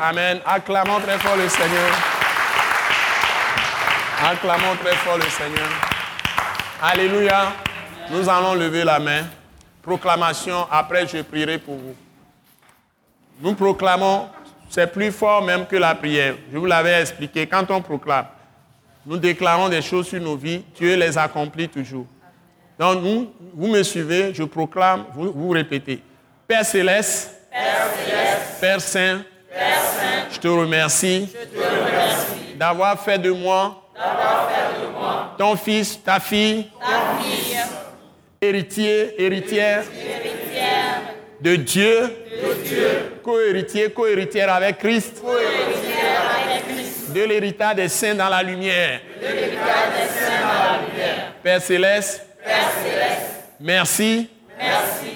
Amen. 0.00 0.40
Acclamons 0.46 1.00
très 1.00 1.18
fort 1.18 1.36
le 1.36 1.48
Seigneur. 1.48 2.09
Acclamons 4.22 4.76
très 4.84 4.94
fort 4.96 5.16
le 5.16 5.22
Seigneur. 5.22 5.68
Alléluia. 6.82 7.52
Nous 8.10 8.28
allons 8.28 8.54
lever 8.54 8.84
la 8.84 8.98
main. 8.98 9.24
Proclamation, 9.82 10.66
après 10.70 11.06
je 11.06 11.22
prierai 11.22 11.58
pour 11.58 11.76
vous. 11.76 11.96
Nous 13.40 13.54
proclamons, 13.54 14.28
c'est 14.68 14.92
plus 14.92 15.10
fort 15.10 15.42
même 15.42 15.66
que 15.66 15.76
la 15.76 15.94
prière. 15.94 16.34
Je 16.52 16.58
vous 16.58 16.66
l'avais 16.66 17.00
expliqué, 17.00 17.46
quand 17.46 17.70
on 17.70 17.80
proclame, 17.80 18.26
nous 19.06 19.16
déclarons 19.16 19.70
des 19.70 19.80
choses 19.80 20.08
sur 20.08 20.20
nos 20.20 20.36
vies, 20.36 20.62
Dieu 20.76 20.96
les 20.96 21.16
accomplit 21.16 21.68
toujours. 21.68 22.06
Donc 22.78 23.02
nous, 23.02 23.32
vous 23.54 23.68
me 23.68 23.82
suivez, 23.82 24.34
je 24.34 24.42
proclame, 24.42 25.06
vous, 25.14 25.32
vous 25.32 25.48
répétez. 25.48 26.02
Père 26.46 26.64
céleste, 26.64 27.30
Père, 28.60 28.80
Saint, 28.80 29.22
je 30.30 30.38
te 30.38 30.48
remercie, 30.48 31.32
d'avoir 32.56 33.00
fait 33.00 33.18
de 33.18 33.30
moi 33.30 33.80
ton 35.36 35.56
fils, 35.56 36.02
ta 36.04 36.20
fille, 36.20 36.68
héritier, 38.40 39.14
héritière, 39.18 39.84
de 41.40 41.56
Dieu, 41.56 42.16
co-héritier, 43.22 43.90
co-héritière 43.90 44.52
avec 44.52 44.78
Christ, 44.78 45.22
de 47.14 47.22
l'héritage 47.22 47.74
des 47.76 47.88
saints 47.88 48.14
dans 48.14 48.28
la 48.28 48.42
lumière. 48.42 49.00
Père 51.42 51.62
céleste, 51.62 52.26
merci, 53.58 54.28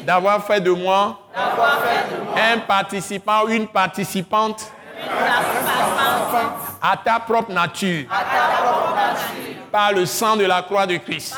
d'avoir 0.05 0.47
fait 0.47 0.61
de 0.61 0.70
moi, 0.70 1.20
un 2.37 2.59
participant 2.61 3.47
une 3.49 3.68
participante 3.68 4.72
à 6.82 6.96
ta 6.96 7.18
propre 7.20 7.52
nature. 7.52 8.07
Par 9.72 9.92
le 9.92 10.07
sang 10.07 10.36
de 10.36 10.44
la 10.44 10.62
croix 10.62 10.86
de 10.86 10.96
Christ. 10.98 11.34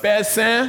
Père 0.00 0.24
Saint, 0.24 0.68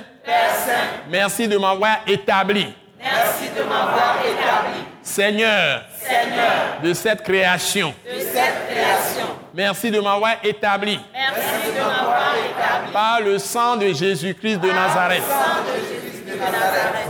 merci 1.10 1.48
de 1.48 1.58
m'avoir 1.58 1.98
établi. 2.08 2.74
Merci 3.00 3.50
de 3.56 3.64
m'avoir 3.64 4.16
établi. 4.26 4.84
Seigneur, 5.04 5.84
Seigneur, 6.00 6.82
de 6.82 6.94
cette 6.94 7.22
création. 7.22 7.94
de 8.04 8.20
cette 8.20 8.68
création. 8.68 9.28
Merci 9.54 9.92
de 9.92 10.00
m'avoir 10.00 10.34
établi. 10.44 11.00
Merci 11.14 11.72
de 11.72 11.80
m'avoir 11.80 12.34
établi. 12.36 12.92
Par 12.92 13.22
le 13.22 13.38
sang 13.38 13.78
de 13.78 13.94
Jésus-Christ 13.94 14.58
de 14.58 14.72
Nazareth. 14.72 15.24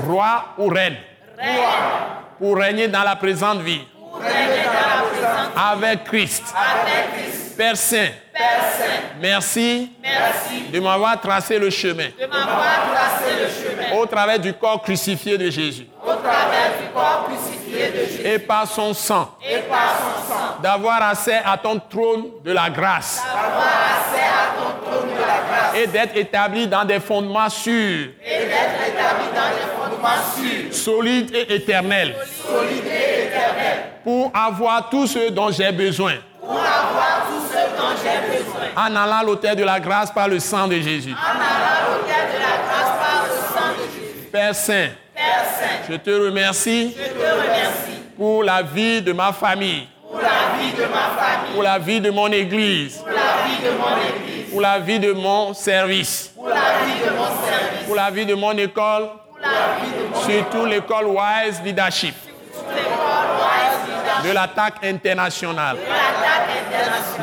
Roi 0.06 0.46
ou 0.58 0.68
reine. 0.68 0.98
Pour 2.40 2.58
régner 2.58 2.88
dans 2.88 3.04
la 3.04 3.16
présente 3.16 3.62
vie. 3.62 3.82
Avec 5.56 6.04
Christ. 6.04 6.44
Avec 6.54 7.14
Christ. 7.14 7.58
Père 7.58 7.78
Saint, 7.78 8.10
Père 8.34 8.64
Saint, 8.78 9.18
merci. 9.22 9.92
Merci. 10.02 10.64
De 10.74 10.80
m'avoir 10.82 11.22
tracé 11.22 11.58
le 11.58 11.70
chemin. 11.70 12.10
De 12.20 12.26
m'avoir 12.26 12.92
tracé 12.94 13.32
le 13.40 13.48
chemin. 13.48 13.98
Au 13.98 14.06
travers 14.06 14.40
du 14.40 14.54
corps 14.54 14.82
crucifié 14.82 15.38
de 15.38 15.50
Jésus. 15.50 15.88
Au 16.04 16.16
travers 16.16 16.78
du 16.78 16.90
corps 16.94 17.30
crucifié 17.30 17.92
de 17.92 18.06
Jésus. 18.06 18.28
Et 18.28 18.40
par 18.40 18.68
son 18.68 18.94
sang. 18.94 19.38
Et 19.42 19.60
par 19.60 19.96
son 19.98 20.34
sang. 20.34 20.62
d'avoir 20.62 21.02
accès 21.04 21.42
à 21.46 21.58
ton 21.58 21.80
trône 21.80 22.26
de 22.44 22.52
la 22.52 22.70
grâce. 22.70 23.24
Avoir 23.26 23.68
accès 23.68 24.26
à 24.26 24.60
ton 24.60 24.92
trône 24.92 25.10
de 25.14 25.22
la 25.22 25.26
grâce. 25.26 25.76
Et 25.78 25.88
d'être 25.88 26.18
établi 26.18 26.68
dans 26.68 26.84
des 26.84 27.00
fondements 27.00 27.50
sûrs, 27.50 28.10
et 28.22 28.46
d'être 28.46 28.82
établi 28.86 29.28
dans 29.34 29.56
des 29.56 29.62
fondements 29.74 29.85
sûrs, 30.36 30.74
solides 30.74 31.36
et 31.36 31.56
éternels 31.56 32.16
solides 32.48 32.86
et 32.86 33.28
éternels 33.28 33.96
pour 34.04 34.32
avoir 34.34 34.88
tout 34.90 35.08
ce 35.08 35.30
dont 35.32 35.52
j'ai 35.52 35.72
besoin. 35.72 36.14
Pour 36.40 36.52
avoir 36.52 37.26
tout 37.28 37.42
ce 37.50 37.56
dont 37.76 37.96
j'ai 38.02 38.38
besoin. 38.38 38.62
en 38.78 38.96
allant 38.96 39.18
à 39.18 39.24
l'autel 39.24 39.56
de 39.56 39.64
la 39.64 39.80
grâce 39.80 40.12
par 40.12 40.28
le 40.28 40.40
sang 40.40 40.68
de 40.68 40.76
Jésus. 40.76 41.12
En 41.12 41.32
allant 41.32 41.90
au 41.90 41.98
l'autel 41.98 42.28
de 42.34 42.40
la 42.40 42.56
grâce 42.68 42.94
par 43.00 43.26
le 43.26 43.36
sang 43.56 43.74
de 43.74 43.84
Jésus. 43.92 44.30
Père 44.32 44.56
Saint, 44.56 44.90
Père 45.16 45.46
Saint, 45.60 45.92
je 45.92 45.96
te 45.96 46.10
remercie 46.12 46.96
je 46.96 47.04
te 47.04 47.32
remercie 47.32 48.02
pour 48.16 48.44
la 48.44 48.62
vie 48.62 49.02
de 49.02 49.12
ma 49.12 49.34
famille, 49.34 49.88
pour 50.08 50.20
la 50.20 50.62
vie 50.62 50.72
de 50.74 50.84
ma 50.84 51.22
famille, 51.22 51.54
pour 51.54 51.64
la 51.64 51.80
vie 51.80 52.02
de 52.02 52.12
mon 52.12 52.32
église, 52.32 52.98
pour 52.98 53.08
la 53.08 53.48
vie 53.48 53.64
de 53.64 53.72
mon 53.72 53.98
église, 53.98 54.52
pour 54.52 54.62
la 54.62 54.80
vie 54.80 55.00
de 55.00 55.12
mon 55.14 55.54
service, 55.56 56.32
pour 56.36 56.48
la 56.48 56.56
vie 56.56 57.04
de 57.04 57.10
mon 57.10 57.26
service, 57.26 57.86
pour 57.88 57.96
la 57.96 58.12
vie 58.12 58.26
de 58.26 58.36
mon 58.36 58.52
école, 58.52 59.10
surtout 60.26 60.66
l'école 60.66 61.06
Wise 61.08 61.62
Leadership 61.64 62.16
de 64.24 64.32
l'attaque 64.32 64.84
internationale. 64.84 65.78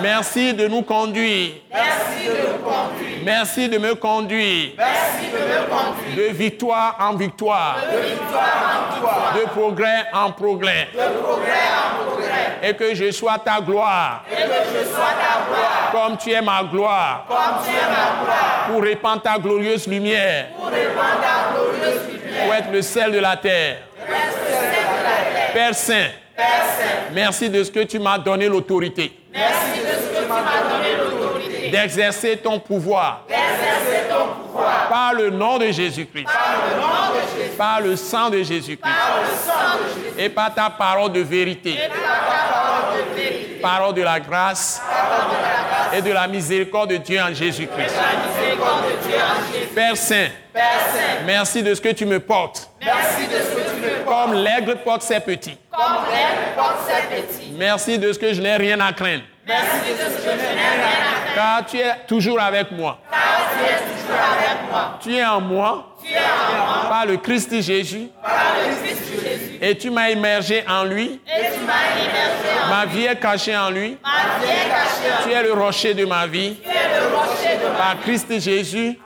Merci 0.00 0.54
de 0.54 0.68
nous 0.68 0.82
conduire. 0.82 1.52
Merci 3.24 3.68
de 3.68 3.78
me 3.78 3.94
conduire 3.94 4.72
de 6.16 6.32
victoire 6.32 6.96
en 7.00 7.14
victoire, 7.14 7.76
De 9.34 9.48
progrès 9.50 10.04
en 10.12 10.30
progrès, 10.32 10.88
et 12.62 12.74
que 12.74 12.94
je 12.94 13.10
sois 13.10 13.38
ta 13.38 13.60
gloire, 13.60 14.24
comme 15.92 16.16
tu 16.16 16.30
es 16.30 16.42
ma 16.42 16.62
gloire, 16.64 17.24
pour 17.26 17.36
répandre 17.38 17.62
Pour 18.68 18.82
répandre 18.82 19.22
ta 19.22 19.38
glorieuse 19.38 19.86
lumière. 19.86 20.46
Pour 22.42 22.54
être 22.54 22.70
le 22.72 22.82
sel 22.82 23.12
de 23.12 23.18
la 23.18 23.36
terre. 23.36 23.78
Père 25.52 25.74
Saint, 25.74 26.08
merci 27.12 27.50
de 27.50 27.62
ce 27.62 27.70
que 27.70 27.80
tu 27.80 27.98
m'as 27.98 28.18
donné 28.18 28.48
l'autorité 28.48 29.12
d'exercer 31.70 32.36
ton 32.36 32.58
pouvoir 32.60 33.24
par 34.88 35.14
le 35.14 35.30
nom 35.30 35.58
de 35.58 35.70
Jésus-Christ, 35.70 36.26
Par 37.56 37.80
le 37.80 37.96
sang 37.96 38.28
de 38.28 38.42
Jésus-Christ 38.42 38.94
et 40.18 40.28
par 40.28 40.54
ta 40.54 40.68
parole 40.70 41.12
de 41.12 41.20
vérité, 41.20 41.70
Et 41.72 41.88
par 41.88 41.96
ta 41.96 42.52
parole 42.52 42.98
de 42.98 43.20
vérité. 43.20 43.51
Parole 43.62 43.94
de 43.94 44.02
la 44.02 44.20
grâce 44.20 44.82
et 45.94 46.02
de 46.02 46.10
la 46.12 46.26
miséricorde 46.26 46.90
de 46.90 46.96
Dieu 46.96 47.20
en 47.20 47.32
Jésus-Christ. 47.32 47.94
Père 49.74 49.96
Saint, 49.96 50.28
merci 51.24 51.62
de 51.62 51.74
ce 51.74 51.80
que 51.80 51.92
tu 51.92 52.04
me 52.04 52.20
portes, 52.20 52.68
comme 54.06 54.34
l'aigle 54.34 54.76
porte 54.84 55.02
ses 55.02 55.20
petits, 55.20 55.56
Comme 55.70 56.04
l'herbe 56.10 56.54
porte 56.56 56.78
ses 56.86 57.16
petits. 57.16 57.52
Merci 57.56 57.98
de 57.98 58.12
ce 58.12 58.18
que 58.18 58.34
je 58.34 58.42
n'ai 58.42 58.56
rien 58.56 58.78
à 58.80 58.92
craindre. 58.92 59.22
Merci 59.46 59.92
de 59.92 60.10
ce 60.10 60.16
que 60.16 60.30
je 60.30 60.36
n'ai 60.36 60.48
rien 60.48 60.72
à 60.74 61.00
craindre. 61.00 61.11
Car 61.34 61.66
tu 61.66 61.78
es 61.78 61.94
toujours 62.06 62.40
avec 62.40 62.70
moi. 62.72 62.98
Car 63.10 63.20
tu 63.52 63.64
es 63.64 63.76
toujours 63.92 64.16
avec 64.16 64.70
moi. 64.70 64.98
Tu 65.02 65.16
es 65.16 65.24
en 65.24 65.40
moi 65.40 65.96
Tu 66.04 66.12
es 66.12 66.16
en 66.18 66.64
moi. 66.66 66.88
par 66.88 67.06
le 67.06 67.16
Christ 67.16 67.60
Jésus 67.60 68.08
Par 68.22 68.32
le 68.56 68.74
Christ 68.86 69.02
Jésus. 69.22 69.58
et 69.60 69.76
tu 69.78 69.90
m'as 69.90 70.10
immergé 70.10 70.64
en 70.68 70.84
lui. 70.84 71.20
Et 71.26 71.40
tu 71.52 71.60
m'as 71.60 72.02
immergé 72.02 72.64
en 72.64 72.68
Ma 72.68 72.86
vie 72.86 73.04
est 73.06 73.16
cachée 73.20 73.56
en 73.56 73.70
lui. 73.70 73.98
ma 74.02 74.44
vie 74.44 74.50
est 74.52 74.68
cachée 74.68 75.12
en 75.20 75.22
Tu 75.28 75.32
es 75.32 75.42
le 75.42 75.52
rocher 75.52 75.94
de 75.94 76.04
ma 76.04 76.26
vie. 76.26 76.56
Tu 76.62 76.68
es 76.68 76.72
le 77.00 77.16
rocher 77.16 77.56
de 77.56 77.68
ma 77.68 77.70
Jésus, 77.70 77.76
Par 77.78 78.00
Christ 78.02 78.40
Jésus. 78.40 78.98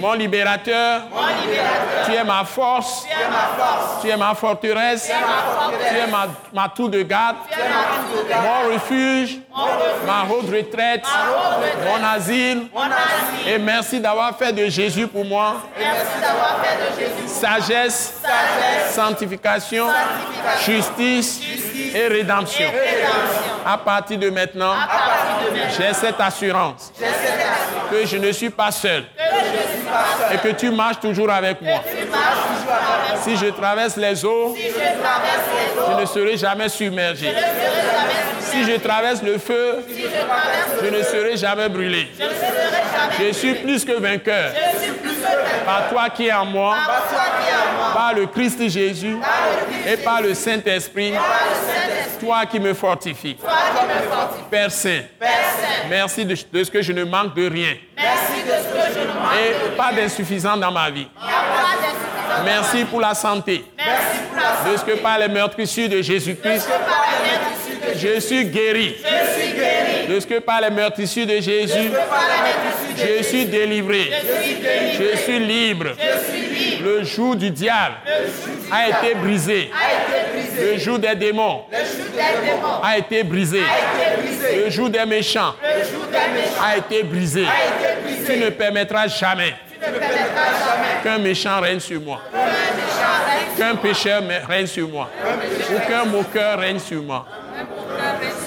Mon 0.00 0.12
libérateur. 0.14 1.02
Mon 1.12 1.20
libérateur. 1.42 2.04
Tu 2.06 2.12
es 2.14 2.24
ma 2.24 2.44
force. 2.44 3.04
Tu 3.04 3.10
es 3.12 3.28
ma 3.28 3.64
force. 3.64 4.02
Tu 4.02 4.08
es 4.10 4.16
ma 4.16 4.34
forteresse. 4.34 5.06
Tu 5.06 5.12
es 5.12 5.20
ma 5.20 5.60
forteresse. 5.60 5.90
Tu 5.92 5.96
es 5.98 6.06
ma, 6.10 6.26
ma 6.52 6.68
tour 6.68 6.88
de 6.88 7.02
garde. 7.02 7.36
Tu 7.50 7.58
es 7.58 7.62
ma 7.62 8.12
tour 8.12 8.24
de 8.24 8.28
garde. 8.28 8.44
Mon 8.44 8.74
refuge. 8.74 9.38
Mon 9.54 9.64
refuge. 9.64 10.06
Ma 10.06 10.22
haute 10.28 10.50
retraite. 10.50 11.04
retraite. 11.04 11.76
Mon 11.86 12.04
asile. 12.04 12.66
Mon 12.74 12.82
asile. 12.82 13.48
Et 13.48 13.58
merci 13.58 14.00
d'avoir 14.00 14.36
fait 14.36 14.52
de 14.52 14.66
Jésus 14.68 15.06
pour 15.06 15.24
moi 15.24 15.54
Merci 15.78 16.20
d'avoir 16.20 16.58
fait 16.62 16.76
de 16.76 17.00
Jésus. 17.00 17.28
sagesse, 17.40 18.14
Sagesse. 18.22 18.94
sanctification, 18.94 19.86
Sanctification. 19.88 20.72
justice 20.74 21.40
et 21.94 22.06
rédemption. 22.08 22.66
Rédemption. 22.68 23.52
À 23.64 23.78
partir 23.78 24.18
de 24.18 24.28
maintenant, 24.30 24.74
j'ai 25.76 25.92
cette 25.94 26.20
assurance 26.20 26.92
J'ai 26.98 27.06
cette 27.06 27.14
assurance 27.14 27.90
que 27.90 28.06
je 28.06 28.16
ne 28.16 28.32
suis 28.32 28.50
pas 28.50 28.70
seul 28.72 28.81
et 28.84 30.38
que 30.38 30.48
tu 30.54 30.70
marches 30.70 31.00
toujours 31.00 31.30
avec 31.30 31.60
moi. 31.60 31.82
Si 33.22 33.36
je 33.36 33.46
traverse 33.46 33.96
les 33.96 34.24
eaux, 34.24 34.56
je 34.56 36.00
ne 36.00 36.06
serai 36.06 36.36
jamais 36.36 36.68
submergé. 36.68 37.32
Si 38.40 38.64
je 38.64 38.78
traverse 38.78 39.22
le 39.22 39.38
feu, 39.38 39.84
je 40.82 40.88
ne 40.88 41.02
serai 41.02 41.36
jamais 41.36 41.68
brûlé. 41.68 42.08
je 43.18 43.32
suis 43.32 43.54
plus 43.54 43.84
que 43.84 43.98
vainqueur 44.00 44.52
par 45.64 45.88
toi 45.88 46.10
qui 46.10 46.26
es 46.26 46.32
en 46.32 46.44
moi, 46.44 46.76
Par 47.94 48.14
le 48.14 48.26
Christ 48.26 48.68
Jésus 48.68 49.16
et 49.86 49.96
par 49.96 50.20
le 50.22 50.34
Saint-Esprit, 50.34 51.14
toi 52.20 52.46
qui 52.46 52.60
me 52.60 52.74
fortifie. 52.74 53.36
Toi 53.36 53.50
qui 53.78 53.86
me 53.86 54.10
fortifie. 54.10 54.42
Père 54.50 54.70
Saint, 54.70 55.02
merci 55.88 56.24
de, 56.24 56.36
de 56.52 56.64
ce 56.64 56.70
que 56.70 56.82
je 56.82 56.92
ne 56.92 57.04
manque 57.04 57.34
de 57.34 57.48
rien 57.48 57.74
Merci 57.96 58.42
de 58.44 58.71
et 59.38 59.76
pas 59.76 59.92
d'insuffisant 59.92 60.56
dans 60.56 60.70
ma 60.70 60.90
vie. 60.90 61.08
Merci 62.44 62.84
pour 62.84 63.00
la 63.00 63.14
santé, 63.14 63.64
de 64.66 64.76
ce 64.76 64.84
que 64.84 64.96
par 64.98 65.18
les 65.18 65.28
meurtrissures 65.28 65.88
de 65.88 66.02
Jésus-Christ, 66.02 66.68
suis 68.20 68.44
guéri. 68.46 68.96
je 68.98 69.40
suis 69.40 69.52
guéri. 69.52 69.71
De 70.08 70.20
ce 70.20 70.26
que 70.26 70.38
par 70.40 70.60
les 70.60 70.70
meurtrissures 70.70 71.26
de 71.26 71.40
Jésus, 71.40 71.90
je 72.96 73.22
suis 73.22 73.46
délivré. 73.46 74.10
Je 74.98 75.16
suis 75.18 75.38
libre. 75.38 75.90
Le 76.82 77.04
joug 77.04 77.36
du 77.36 77.50
diable 77.50 77.94
a 78.70 78.88
été 78.88 79.14
brisé. 79.14 79.70
Le 80.60 80.78
joug 80.78 80.98
des 80.98 81.14
démons 81.14 81.62
a 82.82 82.98
été 82.98 83.22
brisé. 83.22 83.60
Le 84.64 84.70
joug 84.70 84.88
des 84.88 85.04
méchants 85.06 85.54
a 86.62 86.76
été 86.76 87.02
brisé. 87.02 87.46
Tu 88.26 88.36
ne 88.36 88.50
permettras 88.50 89.08
jamais 89.08 89.54
qu'un 91.02 91.18
méchant 91.18 91.60
règne 91.60 91.80
sur 91.80 92.00
moi, 92.00 92.20
qu'un 93.56 93.74
pécheur 93.76 94.22
règne 94.48 94.66
sur 94.66 94.88
moi, 94.88 95.10
ou 95.74 95.88
qu'un 95.88 96.04
moqueur 96.04 96.58
règne 96.58 96.78
sur 96.78 97.02
moi. 97.02 97.26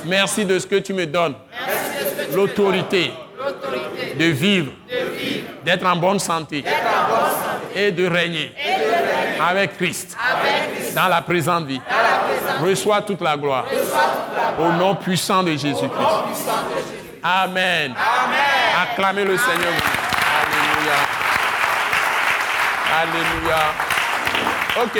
Merci 0.05 0.45
de 0.45 0.59
ce 0.59 0.67
que 0.67 0.75
tu 0.75 0.93
me 0.93 1.05
donnes, 1.05 1.35
l'autorité 2.33 3.11
de 4.17 4.25
vivre, 4.25 4.71
d'être 5.63 5.85
en 5.85 5.95
bonne 5.95 6.19
santé 6.19 6.63
et 7.75 7.91
de 7.91 8.07
régner 8.07 8.53
avec 9.41 9.77
Christ 9.77 10.15
dans 10.95 11.07
la 11.07 11.21
présente 11.21 11.65
vie. 11.65 11.81
Reçois 12.61 13.01
toute 13.01 13.21
la 13.21 13.35
gloire 13.35 13.65
au 14.59 14.71
nom 14.71 14.95
puissant 14.95 15.43
de 15.43 15.51
Jésus-Christ. 15.51 16.49
Amen. 17.23 17.93
Acclamez 18.81 19.25
le 19.25 19.37
Seigneur. 19.37 19.73
Alléluia. 20.41 20.95
Alléluia. 23.01 23.57
Ok, 24.83 24.99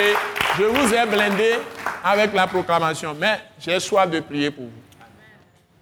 je 0.58 0.64
vous 0.64 0.94
ai 0.94 1.06
blindé 1.06 1.54
avec 2.08 2.32
la 2.32 2.46
proclamation, 2.46 3.16
mais 3.18 3.40
j'ai 3.58 3.80
soif 3.80 4.08
de 4.08 4.20
prier 4.20 4.52
pour 4.52 4.66
vous. 4.66 4.70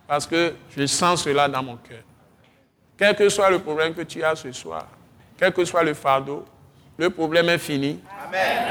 Parce 0.08 0.26
que 0.26 0.54
je 0.74 0.86
sens 0.86 1.22
cela 1.22 1.46
dans 1.48 1.62
mon 1.62 1.76
cœur. 1.76 2.02
Quel 2.96 3.14
que 3.14 3.28
soit 3.28 3.50
le 3.50 3.58
problème 3.58 3.92
que 3.92 4.00
tu 4.00 4.24
as 4.24 4.34
ce 4.34 4.50
soir, 4.52 4.86
quel 5.36 5.52
que 5.52 5.62
soit 5.66 5.82
le 5.82 5.92
fardeau, 5.92 6.46
le 6.96 7.10
problème 7.10 7.50
est 7.50 7.58
fini. 7.58 8.00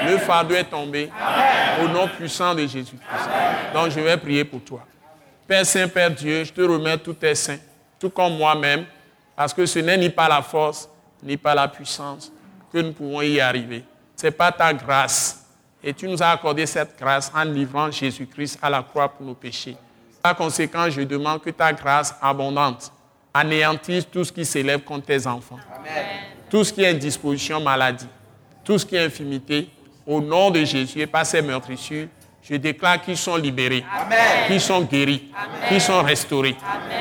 Le 0.07 0.17
fardeau 0.17 0.55
est 0.55 0.63
tombé. 0.63 1.11
Au 1.83 1.87
nom 1.89 2.07
puissant 2.07 2.55
de 2.55 2.61
Jésus-Christ. 2.61 3.29
Donc 3.73 3.91
je 3.91 3.99
vais 3.99 4.17
prier 4.17 4.43
pour 4.45 4.63
toi. 4.63 4.83
Père 5.45 5.65
Saint, 5.65 5.87
Père 5.87 6.09
Dieu, 6.09 6.43
je 6.45 6.51
te 6.51 6.61
remets 6.61 6.97
tous 6.97 7.13
tes 7.13 7.35
saints, 7.35 7.59
tout 7.99 8.09
comme 8.09 8.35
moi-même, 8.35 8.85
parce 9.35 9.53
que 9.53 9.65
ce 9.65 9.77
n'est 9.79 9.97
ni 9.97 10.09
par 10.09 10.29
la 10.29 10.41
force, 10.41 10.89
ni 11.21 11.37
par 11.37 11.53
la 11.53 11.67
puissance 11.67 12.31
que 12.71 12.79
nous 12.79 12.93
pouvons 12.93 13.21
y 13.21 13.39
arriver. 13.39 13.83
C'est 14.15 14.31
par 14.31 14.55
ta 14.55 14.73
grâce. 14.73 15.42
Et 15.84 15.93
tu 15.93 16.07
nous 16.07 16.21
as 16.23 16.29
accordé 16.29 16.65
cette 16.65 16.97
grâce 16.97 17.31
en 17.36 17.43
livrant 17.43 17.91
Jésus-Christ 17.91 18.57
à 18.61 18.69
la 18.69 18.81
croix 18.81 19.09
pour 19.09 19.25
nos 19.25 19.34
péchés. 19.34 19.75
Par 20.21 20.36
conséquent, 20.36 20.89
je 20.89 21.01
demande 21.01 21.41
que 21.41 21.49
ta 21.49 21.73
grâce 21.73 22.15
abondante 22.21 22.91
anéantisse 23.34 24.07
tout 24.09 24.23
ce 24.23 24.31
qui 24.31 24.45
s'élève 24.45 24.81
contre 24.81 25.07
tes 25.07 25.27
enfants. 25.27 25.59
Tout 26.49 26.63
ce 26.63 26.71
qui 26.71 26.84
est 26.84 26.89
indisposition, 26.89 27.59
maladie, 27.59 28.07
tout 28.63 28.77
ce 28.77 28.86
qui 28.86 28.95
est 28.95 29.05
infimité, 29.05 29.69
au 30.05 30.21
nom 30.21 30.51
de 30.51 30.63
Jésus 30.63 31.01
et 31.01 31.07
par 31.07 31.25
ses 31.25 31.41
meurtrissures, 31.41 32.07
je 32.41 32.55
déclare 32.55 33.01
qu'ils 33.01 33.17
sont 33.17 33.38
libérés, 33.38 33.84
qu'ils 34.47 34.61
sont 34.61 34.81
guéris, 34.81 35.31
qu'ils 35.67 35.81
sont 35.81 36.01
restaurés. 36.01 36.55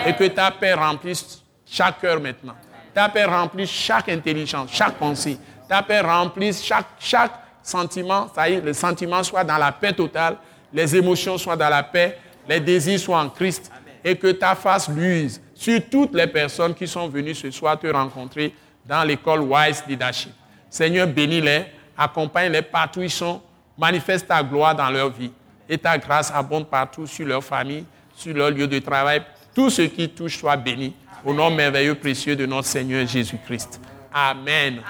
Et 0.07 0.15
que 0.15 0.25
ta 0.29 0.51
paix 0.51 0.75
remplisse 0.75 1.43
chaque 1.67 2.01
cœur 2.01 2.21
maintenant. 2.21 2.55
Ta 2.95 3.09
paix 3.09 3.25
remplisse 3.25 3.71
chaque 3.71 4.09
intelligence, 4.09 4.71
chaque 4.73 4.95
pensée. 4.95 5.39
Ta 5.69 5.83
paix 5.83 6.01
remplisse 6.01 6.65
chaque, 6.65 6.87
chaque 6.99 7.33
sentiment. 7.63 8.31
Ça 8.35 8.49
y 8.49 8.55
est, 8.55 8.61
les 8.61 8.75
sentiments 8.75 9.23
soient 9.23 9.45
dans 9.45 9.59
la 9.59 9.73
paix 9.73 9.93
totale, 9.93 10.37
les 10.73 10.97
émotions 10.97 11.39
soient 11.39 11.57
dans 11.57 11.69
la 11.69 11.83
paix, 11.83 12.19
les 12.49 12.61
désirs 12.61 12.99
soient 12.99 13.21
en 13.21 13.29
Christ. 13.29 13.71
Et 14.05 14.17
que 14.17 14.33
ta 14.33 14.57
face 14.57 14.89
luise 14.89 15.41
sur 15.55 15.81
toutes 15.89 16.15
les 16.15 16.27
personnes 16.27 16.75
qui 16.75 16.89
sont 16.89 17.09
venues 17.09 17.37
ce 17.37 17.51
soir 17.53 17.79
te 17.79 17.87
rencontrer 17.87 18.53
dans 18.85 19.05
l'école 19.05 19.41
Wise 19.41 19.85
Leadership. 19.87 20.33
Seigneur, 20.69 21.07
bénis-les, 21.07 21.67
accompagne-les 21.97 22.63
partout 22.63 22.99
où 22.99 23.03
ils 23.05 23.11
sont, 23.11 23.41
manifeste 23.79 24.27
ta 24.27 24.43
gloire 24.43 24.75
dans 24.75 24.91
leur 24.91 25.11
vie 25.11 25.31
et 25.69 25.79
ta 25.79 25.97
grâce 25.99 26.33
abonde 26.35 26.67
partout 26.67 27.07
sur 27.07 27.27
leur 27.27 27.45
famille, 27.45 27.85
sur 28.17 28.35
leur 28.35 28.51
lieu 28.51 28.67
de 28.67 28.79
travail. 28.81 29.23
Tout 29.55 29.71
ce 29.71 29.83
qui 29.83 30.09
touche 30.09 30.39
soit 30.39 30.57
béni 30.57 30.95
au 31.25 31.33
nom 31.33 31.51
merveilleux 31.51 31.95
précieux 31.95 32.35
de 32.35 32.47
notre 32.47 32.67
Seigneur 32.67 33.07
Jésus-Christ. 33.07 33.81
Amen. 34.13 34.81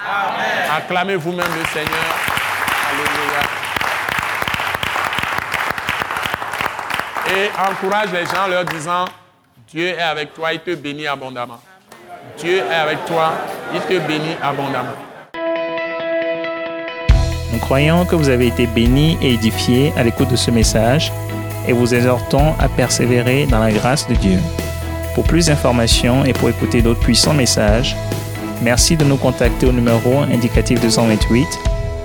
Acclamez 0.71 1.15
vous-même 1.15 1.51
le 1.59 1.65
Seigneur. 1.67 2.42
Et 7.35 7.49
encourage 7.59 8.11
les 8.11 8.25
gens 8.25 8.45
en 8.45 8.47
leur 8.47 8.65
disant, 8.65 9.05
Dieu 9.69 9.87
est 9.87 10.01
avec 10.01 10.33
toi, 10.35 10.53
il 10.53 10.59
te 10.59 10.75
bénit 10.75 11.07
abondamment. 11.07 11.59
Dieu 12.37 12.57
est 12.57 12.75
avec 12.75 13.05
toi, 13.05 13.33
il 13.73 13.81
te 13.81 13.99
bénit 14.07 14.35
abondamment. 14.41 14.93
Nous 17.51 17.59
croyons 17.59 18.05
que 18.05 18.15
vous 18.15 18.29
avez 18.29 18.47
été 18.47 18.67
bénis 18.67 19.17
et 19.21 19.33
édifiés 19.33 19.93
à 19.97 20.03
l'écoute 20.03 20.29
de 20.29 20.35
ce 20.35 20.51
message 20.51 21.11
et 21.67 21.73
vous 21.73 21.95
exhortons 21.95 22.53
à 22.59 22.69
persévérer 22.69 23.47
dans 23.47 23.59
la 23.59 23.71
grâce 23.71 24.07
de 24.07 24.13
Dieu. 24.13 24.37
Pour 25.15 25.23
plus 25.23 25.47
d'informations 25.47 26.25
et 26.25 26.33
pour 26.33 26.49
écouter 26.49 26.81
d'autres 26.81 26.99
puissants 26.99 27.33
messages, 27.33 27.95
merci 28.61 28.95
de 28.97 29.05
nous 29.05 29.17
contacter 29.17 29.65
au 29.65 29.71
numéro 29.71 30.19
indicatif 30.19 30.81
228 30.81 31.72